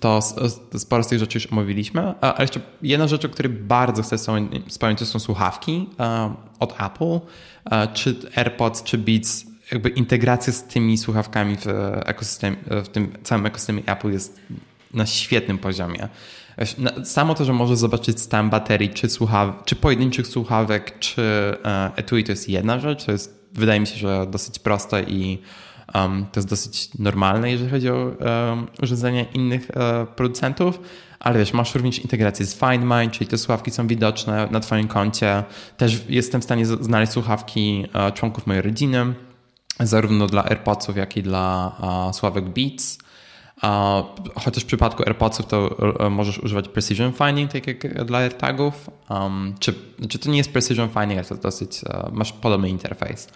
[0.00, 0.20] to
[0.78, 2.14] sporo z tych rzeczy już omówiliśmy.
[2.20, 4.16] A jeszcze jedna rzecz, o której bardzo chcę
[4.68, 7.20] wspomnieć, to są słuchawki um, od Apple, um,
[7.94, 9.49] czy AirPods, czy Beats.
[9.72, 11.66] Jakby integracja z tymi słuchawkami w,
[12.06, 14.40] ekosystemie, w tym całym ekosystemie Apple jest
[14.94, 16.08] na świetnym poziomie.
[17.04, 21.22] Samo to, że możesz zobaczyć stan baterii, czy, słuchaw czy pojedynczych słuchawek, czy
[21.64, 23.04] e, etui, to jest jedna rzecz.
[23.04, 25.38] To jest, wydaje mi się, że dosyć proste i
[25.94, 30.80] um, to jest dosyć normalne, jeżeli chodzi o um, urządzenia innych um, producentów.
[31.20, 34.88] Ale wiesz, masz również integrację z Find My, czyli te słuchawki są widoczne na Twoim
[34.88, 35.44] koncie.
[35.76, 39.14] Też jestem w stanie znaleźć słuchawki uh, członków mojej rodziny,
[39.86, 41.76] zarówno dla AirPodsów, jak i dla
[42.12, 42.98] słuchawek Beats.
[44.34, 48.90] Chociaż w przypadku AirPodsów to e, możesz używać Precision Finding, tak jak dla AirTagów.
[49.10, 49.74] Um, czy,
[50.08, 53.28] czy to nie jest Precision Finding, ale to dosyć, uh, masz podobny interfejs.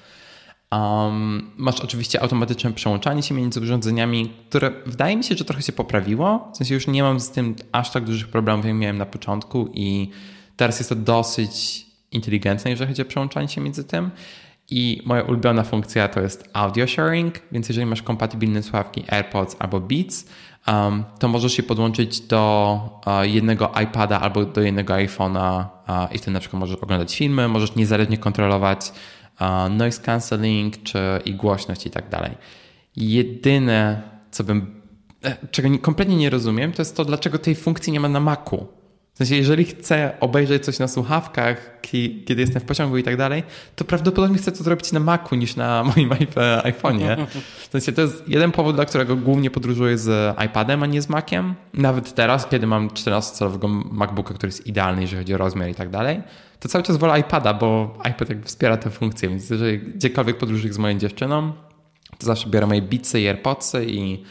[0.73, 5.73] Um, masz oczywiście automatyczne przełączanie się między urządzeniami, które wydaje mi się, że trochę się
[5.73, 6.51] poprawiło.
[6.55, 9.71] W sensie już nie mam z tym aż tak dużych problemów, jak miałem na początku
[9.75, 10.11] i
[10.57, 14.11] teraz jest to dosyć inteligentne, jeżeli chodzi o przełączanie się między tym.
[14.71, 19.81] I moja ulubiona funkcja to jest audio sharing, więc jeżeli masz kompatybilne słuchawki AirPods albo
[19.81, 20.27] Beats,
[20.69, 26.19] um, to możesz się podłączyć do uh, jednego iPada albo do jednego iPhone'a uh, i
[26.19, 28.93] wtedy na przykład możesz oglądać filmy, możesz niezależnie kontrolować
[29.41, 32.31] uh, noise cancelling czy i głośność i tak dalej.
[32.97, 34.83] Jedyne, co bym,
[35.51, 38.67] czego kompletnie nie rozumiem, to jest to, dlaczego tej funkcji nie ma na Macu.
[39.15, 43.43] W sensie, jeżeli chcę obejrzeć coś na słuchawkach, kiedy jestem w pociągu i tak dalej,
[43.77, 46.11] to prawdopodobnie chcę to zrobić na Macu niż na moim
[46.63, 47.27] iPhone'ie.
[47.69, 51.09] W sensie, to jest jeden powód, dla którego głównie podróżuję z iPadem, a nie z
[51.09, 51.55] Maciem.
[51.75, 55.91] Nawet teraz, kiedy mam 14-calowego MacBooka, który jest idealny, jeżeli chodzi o rozmiar i tak
[55.91, 56.23] dalej,
[56.61, 60.79] to cały czas wolę iPada, bo iPad wspiera tę funkcję, więc jeżeli gdziekolwiek podróżuję z
[60.79, 61.53] moją dziewczyną,
[62.19, 64.23] to zawsze biorę moje Beatsy i AirPodsy i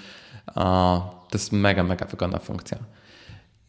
[0.55, 2.77] o, to jest mega, mega wygodna funkcja.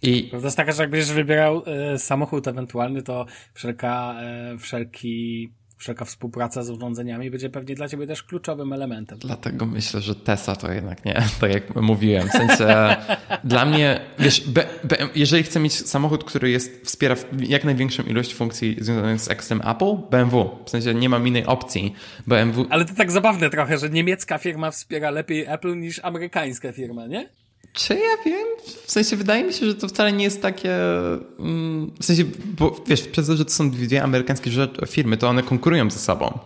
[0.09, 0.23] I...
[0.23, 6.05] Prawda jest taka, że jak będziesz wybierał e, samochód ewentualny, to wszelka, e, wszelki, wszelka
[6.05, 9.19] współpraca z urządzeniami będzie pewnie dla ciebie też kluczowym elementem.
[9.19, 12.29] Dlatego myślę, że Tesla to jednak nie, tak jak mówiłem.
[12.29, 12.97] W sensie
[13.45, 14.67] dla mnie, wiesz, be,
[15.15, 19.97] jeżeli chcę mieć samochód, który jest, wspiera jak największą ilość funkcji związanych z ekosystemem Apple,
[20.11, 20.51] BMW.
[20.67, 21.95] W sensie nie mam innej opcji.
[22.27, 22.67] BMW...
[22.71, 27.29] Ale to tak zabawne trochę, że niemiecka firma wspiera lepiej Apple niż amerykańska firma, nie?
[27.73, 28.47] Czy ja wiem?
[28.87, 30.77] W sensie wydaje mi się, że to wcale nie jest takie.
[31.39, 32.25] Mm, w sensie,
[32.59, 34.51] bo wiesz, przez to, że to są dwie amerykańskie
[34.87, 36.39] firmy, to one konkurują ze sobą.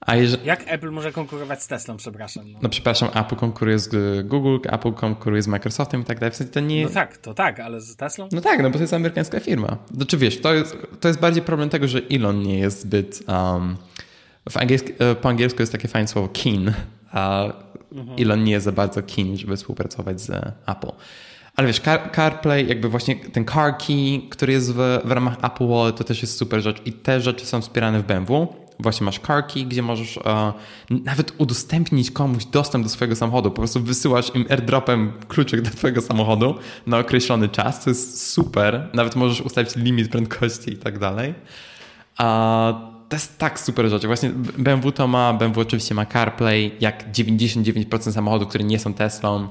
[0.00, 0.46] A jeżeli...
[0.46, 2.52] Jak Apple może konkurować z Teslą, przepraszam?
[2.52, 2.58] No.
[2.62, 6.32] no przepraszam, Apple konkuruje z Google, Apple konkuruje z Microsoftem i tak dalej.
[6.32, 6.84] W sensie to nie...
[6.84, 8.28] No tak, to tak, ale z Teslą?
[8.32, 9.76] No tak, no bo to jest amerykańska firma.
[9.94, 13.22] Znaczy wiesz, to jest, to jest bardziej problem tego, że Elon nie jest zbyt...
[13.28, 13.76] Um,
[14.50, 16.72] w e, po angielsku jest takie fajne słowo keen,
[17.12, 17.44] a
[17.92, 18.18] mhm.
[18.18, 20.30] Elon nie jest za bardzo keen, żeby współpracować z
[20.66, 20.92] Apple.
[21.56, 25.68] Ale wiesz, Car, CarPlay, jakby właśnie ten Car Key, który jest w, w ramach Apple
[25.68, 28.48] Wallet, to też jest super rzecz i te rzeczy są wspierane w BMW.
[28.80, 30.24] Właśnie masz Car Key, gdzie możesz uh,
[30.90, 33.50] nawet udostępnić komuś dostęp do swojego samochodu.
[33.50, 36.54] Po prostu wysyłasz im airdropem kluczyk do twojego samochodu
[36.86, 37.84] na określony czas.
[37.84, 38.90] To jest super.
[38.94, 41.34] Nawet możesz ustawić limit prędkości i tak dalej.
[42.20, 44.06] Uh, to jest tak super rzecz.
[44.06, 49.48] Właśnie BMW to ma, BMW oczywiście ma CarPlay, jak 99% samochodów, które nie są Teslą.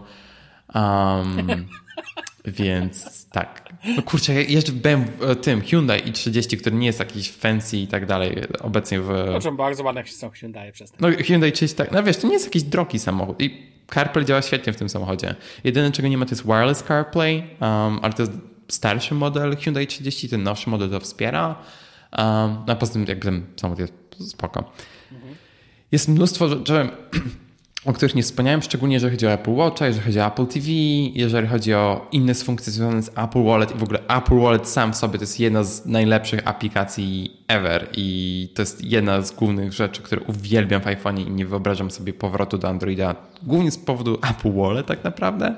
[0.76, 1.68] Um,
[2.60, 3.74] więc tak.
[3.98, 8.06] No kurczę, jeszcze w BMW, tym Hyundai i30, który nie jest jakiś fancy i tak
[8.06, 9.26] dalej, obecnie w...
[9.30, 12.46] Znaczy bardzo ładne są Hyundai przez No Hyundai 30, tak, no wiesz, to nie jest
[12.46, 15.36] jakiś drogi samochód i CarPlay działa świetnie w tym samochodzie.
[15.64, 18.34] Jedyne, czego nie ma, to jest wireless CarPlay, um, ale to jest
[18.68, 21.56] starszy model Hyundai 30, ten nowszy model to wspiera.
[22.18, 23.94] Um, a poza tym jakby ten samochód jest
[24.32, 24.72] spoko.
[25.12, 25.36] Mhm.
[25.92, 26.90] Jest mnóstwo rzeczy
[27.86, 30.68] o których nie wspomniałem, szczególnie jeżeli chodzi o Apple Watcha, jeżeli chodzi o Apple TV,
[31.14, 34.94] jeżeli chodzi o inne funkcje związane z Apple Wallet i w ogóle Apple Wallet sam
[34.94, 39.74] w sobie to jest jedna z najlepszych aplikacji ever i to jest jedna z głównych
[39.74, 44.20] rzeczy, które uwielbiam w iPhone i nie wyobrażam sobie powrotu do Androida głównie z powodu
[44.30, 45.56] Apple Wallet tak naprawdę.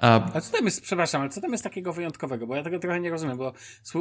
[0.00, 2.46] A co tam jest, przepraszam, ale co tam jest takiego wyjątkowego?
[2.46, 3.52] Bo ja tego trochę nie rozumiem, bo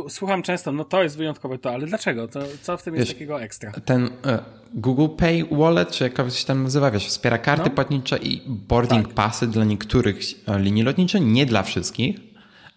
[0.09, 2.27] słucham często, no to jest wyjątkowe to, ale dlaczego?
[2.27, 3.71] To, co w tym wiesz, jest takiego ekstra?
[3.85, 4.39] Ten e,
[4.73, 7.75] Google Pay Wallet, czy jakoś się tam nazywa, wiesz, wspiera karty no.
[7.75, 9.15] płatnicze i boarding tak.
[9.15, 12.19] passy dla niektórych e, linii lotniczych, nie dla wszystkich.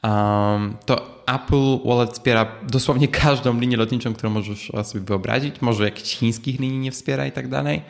[0.02, 5.60] Um, to Apple Wallet wspiera dosłownie każdą linię lotniczą, którą możesz sobie wyobrazić.
[5.60, 7.82] Może jakichś chińskich linii nie wspiera i tak dalej.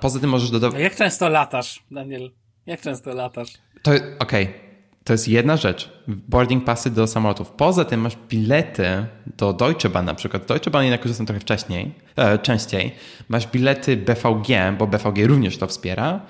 [0.00, 0.80] Poza tym możesz dodawać...
[0.80, 2.30] Jak często latasz, Daniel?
[2.66, 3.52] Jak często latasz?
[3.82, 4.44] To okej.
[4.44, 4.68] Okay.
[5.08, 5.92] To jest jedna rzecz.
[6.08, 7.50] Boarding passy do samolotów.
[7.50, 9.06] Poza tym masz bilety
[9.36, 10.46] do Deutsche Bahn na przykład.
[10.46, 12.94] Deutsche Bahn jednak korzystam trochę wcześniej, e, częściej.
[13.28, 14.48] Masz bilety BVG,
[14.78, 16.20] bo BVG również to wspiera.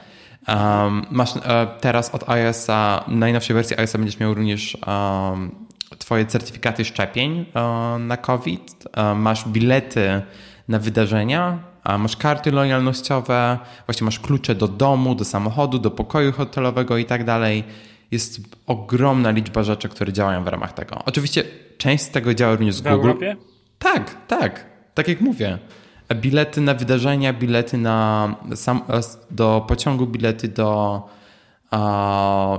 [0.49, 5.67] Um, masz e, teraz od iOS-a, najnowszej wersji iOS-a będziesz miał również um,
[5.99, 8.85] twoje certyfikaty szczepień e, na COVID.
[8.97, 10.23] E, masz bilety
[10.69, 11.59] na wydarzenia,
[11.99, 17.25] masz karty lojalnościowe, właśnie masz klucze do domu, do samochodu, do pokoju hotelowego i tak
[17.25, 17.65] dalej.
[18.11, 21.03] Jest ogromna liczba rzeczy, które działają w ramach tego.
[21.07, 21.45] Oczywiście
[21.79, 22.95] część z tego działa również z w Google.
[22.95, 23.37] Europie?
[23.79, 24.67] Tak, tak.
[24.95, 25.59] Tak jak mówię.
[26.15, 28.83] Bilety na wydarzenia, bilety na sam,
[29.31, 31.03] do pociągu, bilety do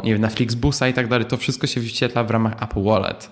[0.04, 1.26] nie wiem, na Flixbusa i tak dalej.
[1.26, 3.32] To wszystko się wyświetla w ramach Apple Wallet.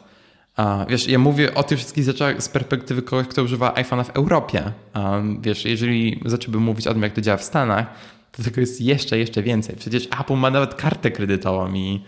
[0.57, 4.09] A, wiesz, ja mówię o tych wszystkich rzeczach z perspektywy kogoś, kto używa iPhone'a w
[4.09, 4.71] Europie.
[4.93, 7.87] A, wiesz, jeżeli zacząłbym mówić o tym, jak to działa w Stanach,
[8.31, 9.75] to tego jest jeszcze, jeszcze więcej.
[9.75, 12.01] Przecież Apple ma nawet kartę kredytową i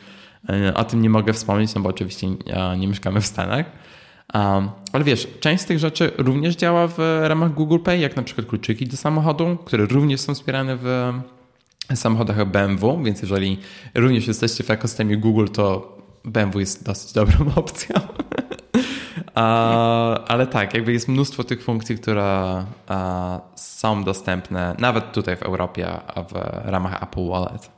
[0.49, 2.27] e, o tym nie mogę wspomnieć, no bo oczywiście
[2.77, 3.65] nie mieszkamy w Stanach.
[4.93, 8.47] Ale wiesz, część z tych rzeczy również działa w ramach Google Pay, jak na przykład
[8.47, 11.13] kluczyki do samochodu, które również są wspierane w
[11.95, 13.57] samochodach BMW, więc jeżeli
[13.95, 17.95] również jesteście w ekosystemie Google, to BMW jest dosyć dobrą opcją.
[20.27, 22.65] Ale tak, jakby jest mnóstwo tych funkcji, które
[23.55, 25.87] są dostępne nawet tutaj w Europie
[26.29, 26.33] w
[26.65, 27.71] ramach Apple Wallet.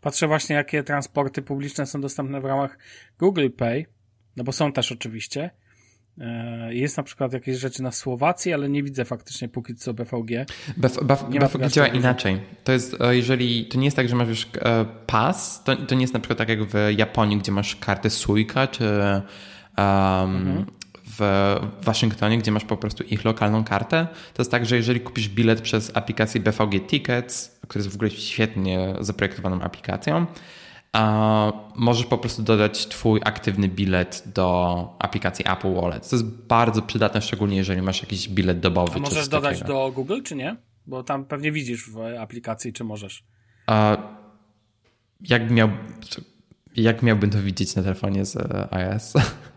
[0.00, 2.78] Patrzę właśnie, jakie transporty publiczne są dostępne w ramach
[3.18, 3.86] Google Pay,
[4.36, 5.50] no bo są też oczywiście.
[6.20, 10.46] E, jest na przykład jakieś rzeczy na Słowacji, ale nie widzę faktycznie póki co BVG.
[10.76, 12.40] Bf, Bf, nie BVG działa inaczej.
[12.64, 15.94] To jest, e, jeżeli, to nie jest tak, że masz już e, pas, to, to
[15.94, 18.84] nie jest na przykład tak jak w Japonii, gdzie masz kartę Suica, czy
[19.76, 20.66] mhm.
[21.18, 24.06] w Waszyngtonie, gdzie masz po prostu ich lokalną kartę.
[24.34, 28.10] To jest tak, że jeżeli kupisz bilet przez aplikację BVG Tickets, która jest w ogóle
[28.10, 30.26] świetnie zaprojektowaną aplikacją,
[30.94, 36.10] a możesz po prostu dodać Twój aktywny bilet do aplikacji Apple Wallet.
[36.10, 38.92] To jest bardzo przydatne, szczególnie jeżeli masz jakiś bilet dobowy.
[38.96, 39.74] A możesz dodać takiego.
[39.74, 40.56] do Google, czy nie?
[40.86, 43.24] Bo tam pewnie widzisz w aplikacji, czy możesz.
[43.66, 43.96] A
[45.20, 45.68] jak, miał,
[46.76, 48.36] jak miałbym to widzieć na telefonie z
[48.70, 49.12] iOS?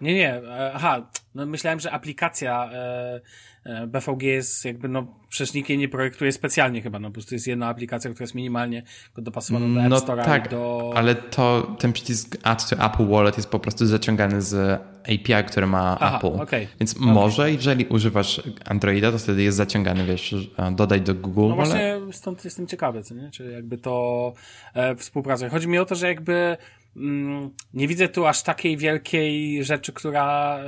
[0.00, 0.34] Nie, nie.
[0.34, 3.20] E, aha, no myślałem, że aplikacja e,
[3.64, 7.34] e, BVG jest jakby, no przecież nikt jej nie projektuje specjalnie chyba, no po prostu
[7.34, 8.82] jest jedna aplikacja, która jest minimalnie
[9.18, 10.92] dopasowana do App no Store tak, do...
[10.96, 15.66] ale to ten przycisk Add to Apple Wallet jest po prostu zaciągany z API, który
[15.66, 16.40] ma Aha, Apple.
[16.40, 16.68] Okay.
[16.80, 17.12] Więc okay.
[17.12, 20.34] może, jeżeli używasz Androida, to wtedy jest zaciągany, wiesz,
[20.72, 21.48] dodać do Google.
[21.48, 23.30] No właśnie stąd jestem ciekawy, co nie?
[23.30, 24.32] Czy jakby to
[24.74, 25.50] e, współpracuje.
[25.50, 26.56] Chodzi mi o to, że jakby
[27.74, 30.58] nie widzę tu aż takiej wielkiej rzeczy, która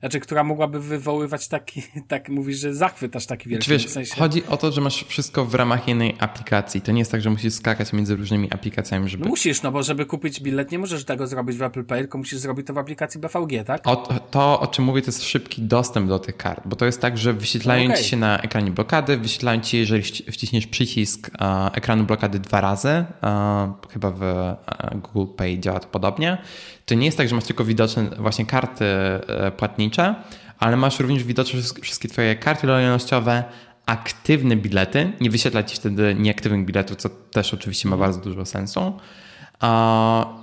[0.00, 3.70] znaczy, która mogłaby wywoływać taki, tak mówisz, że zachwyt aż taki wielki.
[3.70, 4.14] Wiesz, w sensie...
[4.14, 6.80] chodzi o to, że masz wszystko w ramach jednej aplikacji.
[6.80, 9.24] To nie jest tak, że musisz skakać między różnymi aplikacjami, żeby...
[9.24, 12.18] No musisz, no bo żeby kupić bilet, nie możesz tego zrobić w Apple Pay, tylko
[12.18, 13.86] musisz zrobić to w aplikacji BVG, tak?
[13.86, 13.96] O,
[14.30, 17.18] to, o czym mówię, to jest szybki dostęp do tych kart, bo to jest tak,
[17.18, 18.02] że wyświetlają no okay.
[18.02, 23.04] ci się na ekranie blokady, wyświetlają ci, jeżeli wciśniesz przycisk uh, ekranu blokady dwa razy,
[23.22, 26.38] uh, chyba w uh, Google Pay działa to podobnie,
[26.86, 30.14] to nie jest tak, że masz tylko widoczne właśnie karty e, płatnicze,
[30.58, 33.44] ale masz również widoczne wszystkie twoje karty lojalnościowe,
[33.86, 35.12] aktywne bilety.
[35.20, 38.92] Nie wyświetla ci wtedy nieaktywnych biletów, co też oczywiście ma bardzo dużo sensu.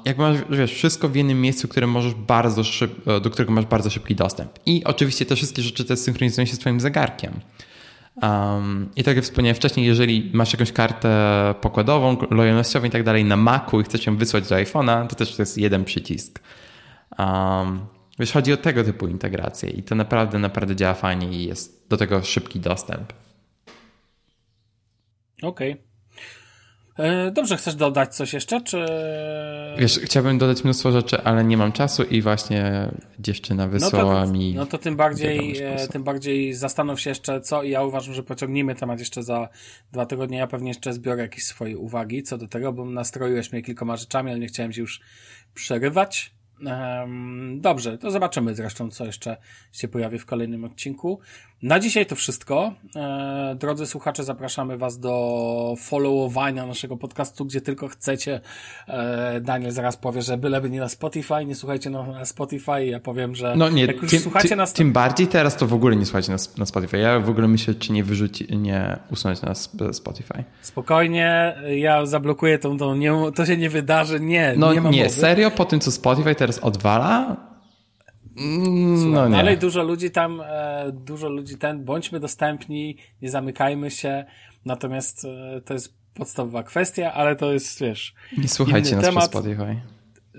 [0.05, 3.65] Jak masz wiesz, wszystko w jednym miejscu, które możesz bardzo szyb, e, do którego masz
[3.65, 4.51] bardzo szybki dostęp.
[4.65, 7.33] I oczywiście te wszystkie rzeczy też synchronizują się z Twoim zegarkiem.
[8.21, 13.25] Um, I tak jak wspomniałem wcześniej, jeżeli masz jakąś kartę pokładową, lojalnościową i tak dalej
[13.25, 16.39] na Macu i chcesz ją wysłać do iPhone'a, to też to jest jeden przycisk.
[17.19, 17.85] Um,
[18.19, 21.97] wiesz, chodzi o tego typu integrację i to naprawdę, naprawdę działa fajnie i jest do
[21.97, 23.13] tego szybki dostęp.
[25.43, 25.71] Okej.
[25.71, 25.86] Okay.
[26.97, 28.85] E, dobrze, chcesz dodać coś jeszcze, czy...
[29.77, 34.31] Wiesz, chciałbym dodać mnóstwo rzeczy, ale nie mam czasu i właśnie dziewczyna wysłała no to,
[34.33, 34.53] mi...
[34.53, 38.23] No to tym bardziej, e, tym bardziej zastanów się jeszcze co i ja uważam, że
[38.23, 39.49] pociągnijmy temat jeszcze za
[39.91, 40.37] dwa tygodnie.
[40.37, 44.31] Ja pewnie jeszcze zbiorę jakieś swoje uwagi co do tego, bo nastroiłeś mnie kilkoma rzeczami,
[44.31, 45.01] ale nie chciałem się już
[45.53, 46.37] przerywać.
[47.55, 49.37] Dobrze, to zobaczymy zresztą, co jeszcze
[49.71, 51.19] się pojawi w kolejnym odcinku.
[51.63, 52.73] Na dzisiaj to wszystko.
[52.95, 58.41] E, drodzy słuchacze, zapraszamy Was do followowania naszego podcastu, gdzie tylko chcecie.
[58.87, 62.85] E, Daniel zaraz powie, że byleby nie na Spotify, nie słuchajcie na, Spotify.
[62.85, 64.73] Ja powiem, że no nie, jak już tym, słuchacie tym, nas...
[64.73, 66.97] Tym bardziej teraz to w ogóle nie słuchajcie na, na Spotify.
[66.97, 69.55] Ja w ogóle myślę, czy nie wyrzucić, nie usunąć na
[69.93, 70.43] Spotify.
[70.61, 74.53] Spokojnie, ja zablokuję tą, tą nie, to się nie wydarzy, nie.
[74.57, 77.35] No nie, nie serio, po tym co Spotify teraz odwala,
[78.37, 79.35] Mm, no nie.
[79.35, 84.25] Dalej dużo ludzi tam, e, dużo ludzi ten, bądźmy dostępni, nie zamykajmy się,
[84.65, 88.13] natomiast e, to jest podstawowa kwestia, ale to jest, wiesz...
[88.37, 89.29] Nie słuchajcie nas temat.
[89.29, 89.81] przez Spotify.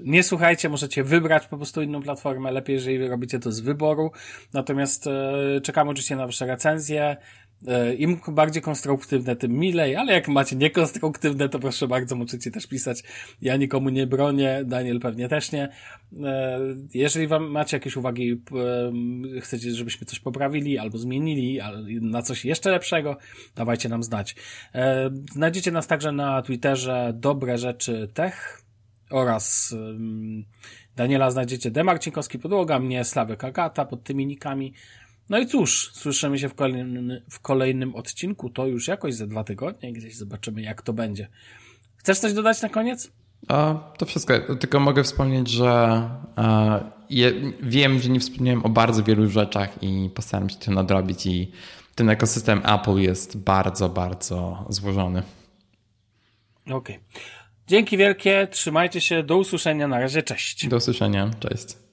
[0.05, 4.13] Nie słuchajcie, możecie wybrać po prostu inną platformę, lepiej jeżeli robicie to z wyboru,
[4.53, 7.17] natomiast e, czekamy oczywiście na wasze recenzje,
[7.99, 13.03] Im bardziej konstruktywne, tym milej, ale jak macie niekonstruktywne, to proszę bardzo, możecie też pisać.
[13.43, 15.69] Ja nikomu nie bronię, Daniel pewnie też nie.
[16.25, 16.61] E,
[16.95, 18.43] jeżeli wam macie jakieś uwagi,
[19.37, 21.61] e, chcecie, żebyśmy coś poprawili albo zmienili
[22.01, 23.17] na coś jeszcze lepszego,
[23.57, 24.37] dawajcie nam znać.
[25.33, 28.63] Znajdziecie nas także na Twitterze Dobre Rzeczy Tech
[29.11, 29.75] oraz
[30.97, 34.73] Daniela znajdziecie Demarcinkowski Podłoga, mnie Sławek Agata pod tymi nikami.
[35.29, 39.45] No i cóż, słyszymy się w kolejnym, w kolejnym odcinku, to już jakoś za dwa
[39.45, 41.29] tygodnie, gdzieś zobaczymy jak to będzie.
[41.97, 43.11] Chcesz coś dodać na koniec?
[43.49, 45.71] A, to wszystko, tylko mogę wspomnieć, że
[46.37, 46.81] a,
[47.11, 47.33] je,
[47.63, 51.53] wiem, że nie wspomniałem o bardzo wielu rzeczach i postaram się to nadrobić i
[51.95, 55.23] ten ekosystem Apple jest bardzo, bardzo złożony.
[56.67, 56.77] Okej.
[56.77, 56.99] Okay.
[57.67, 60.69] Dzięki wielkie, trzymajcie się, do usłyszenia, na razie, cześć.
[60.69, 61.79] Do usłyszenia, cześć.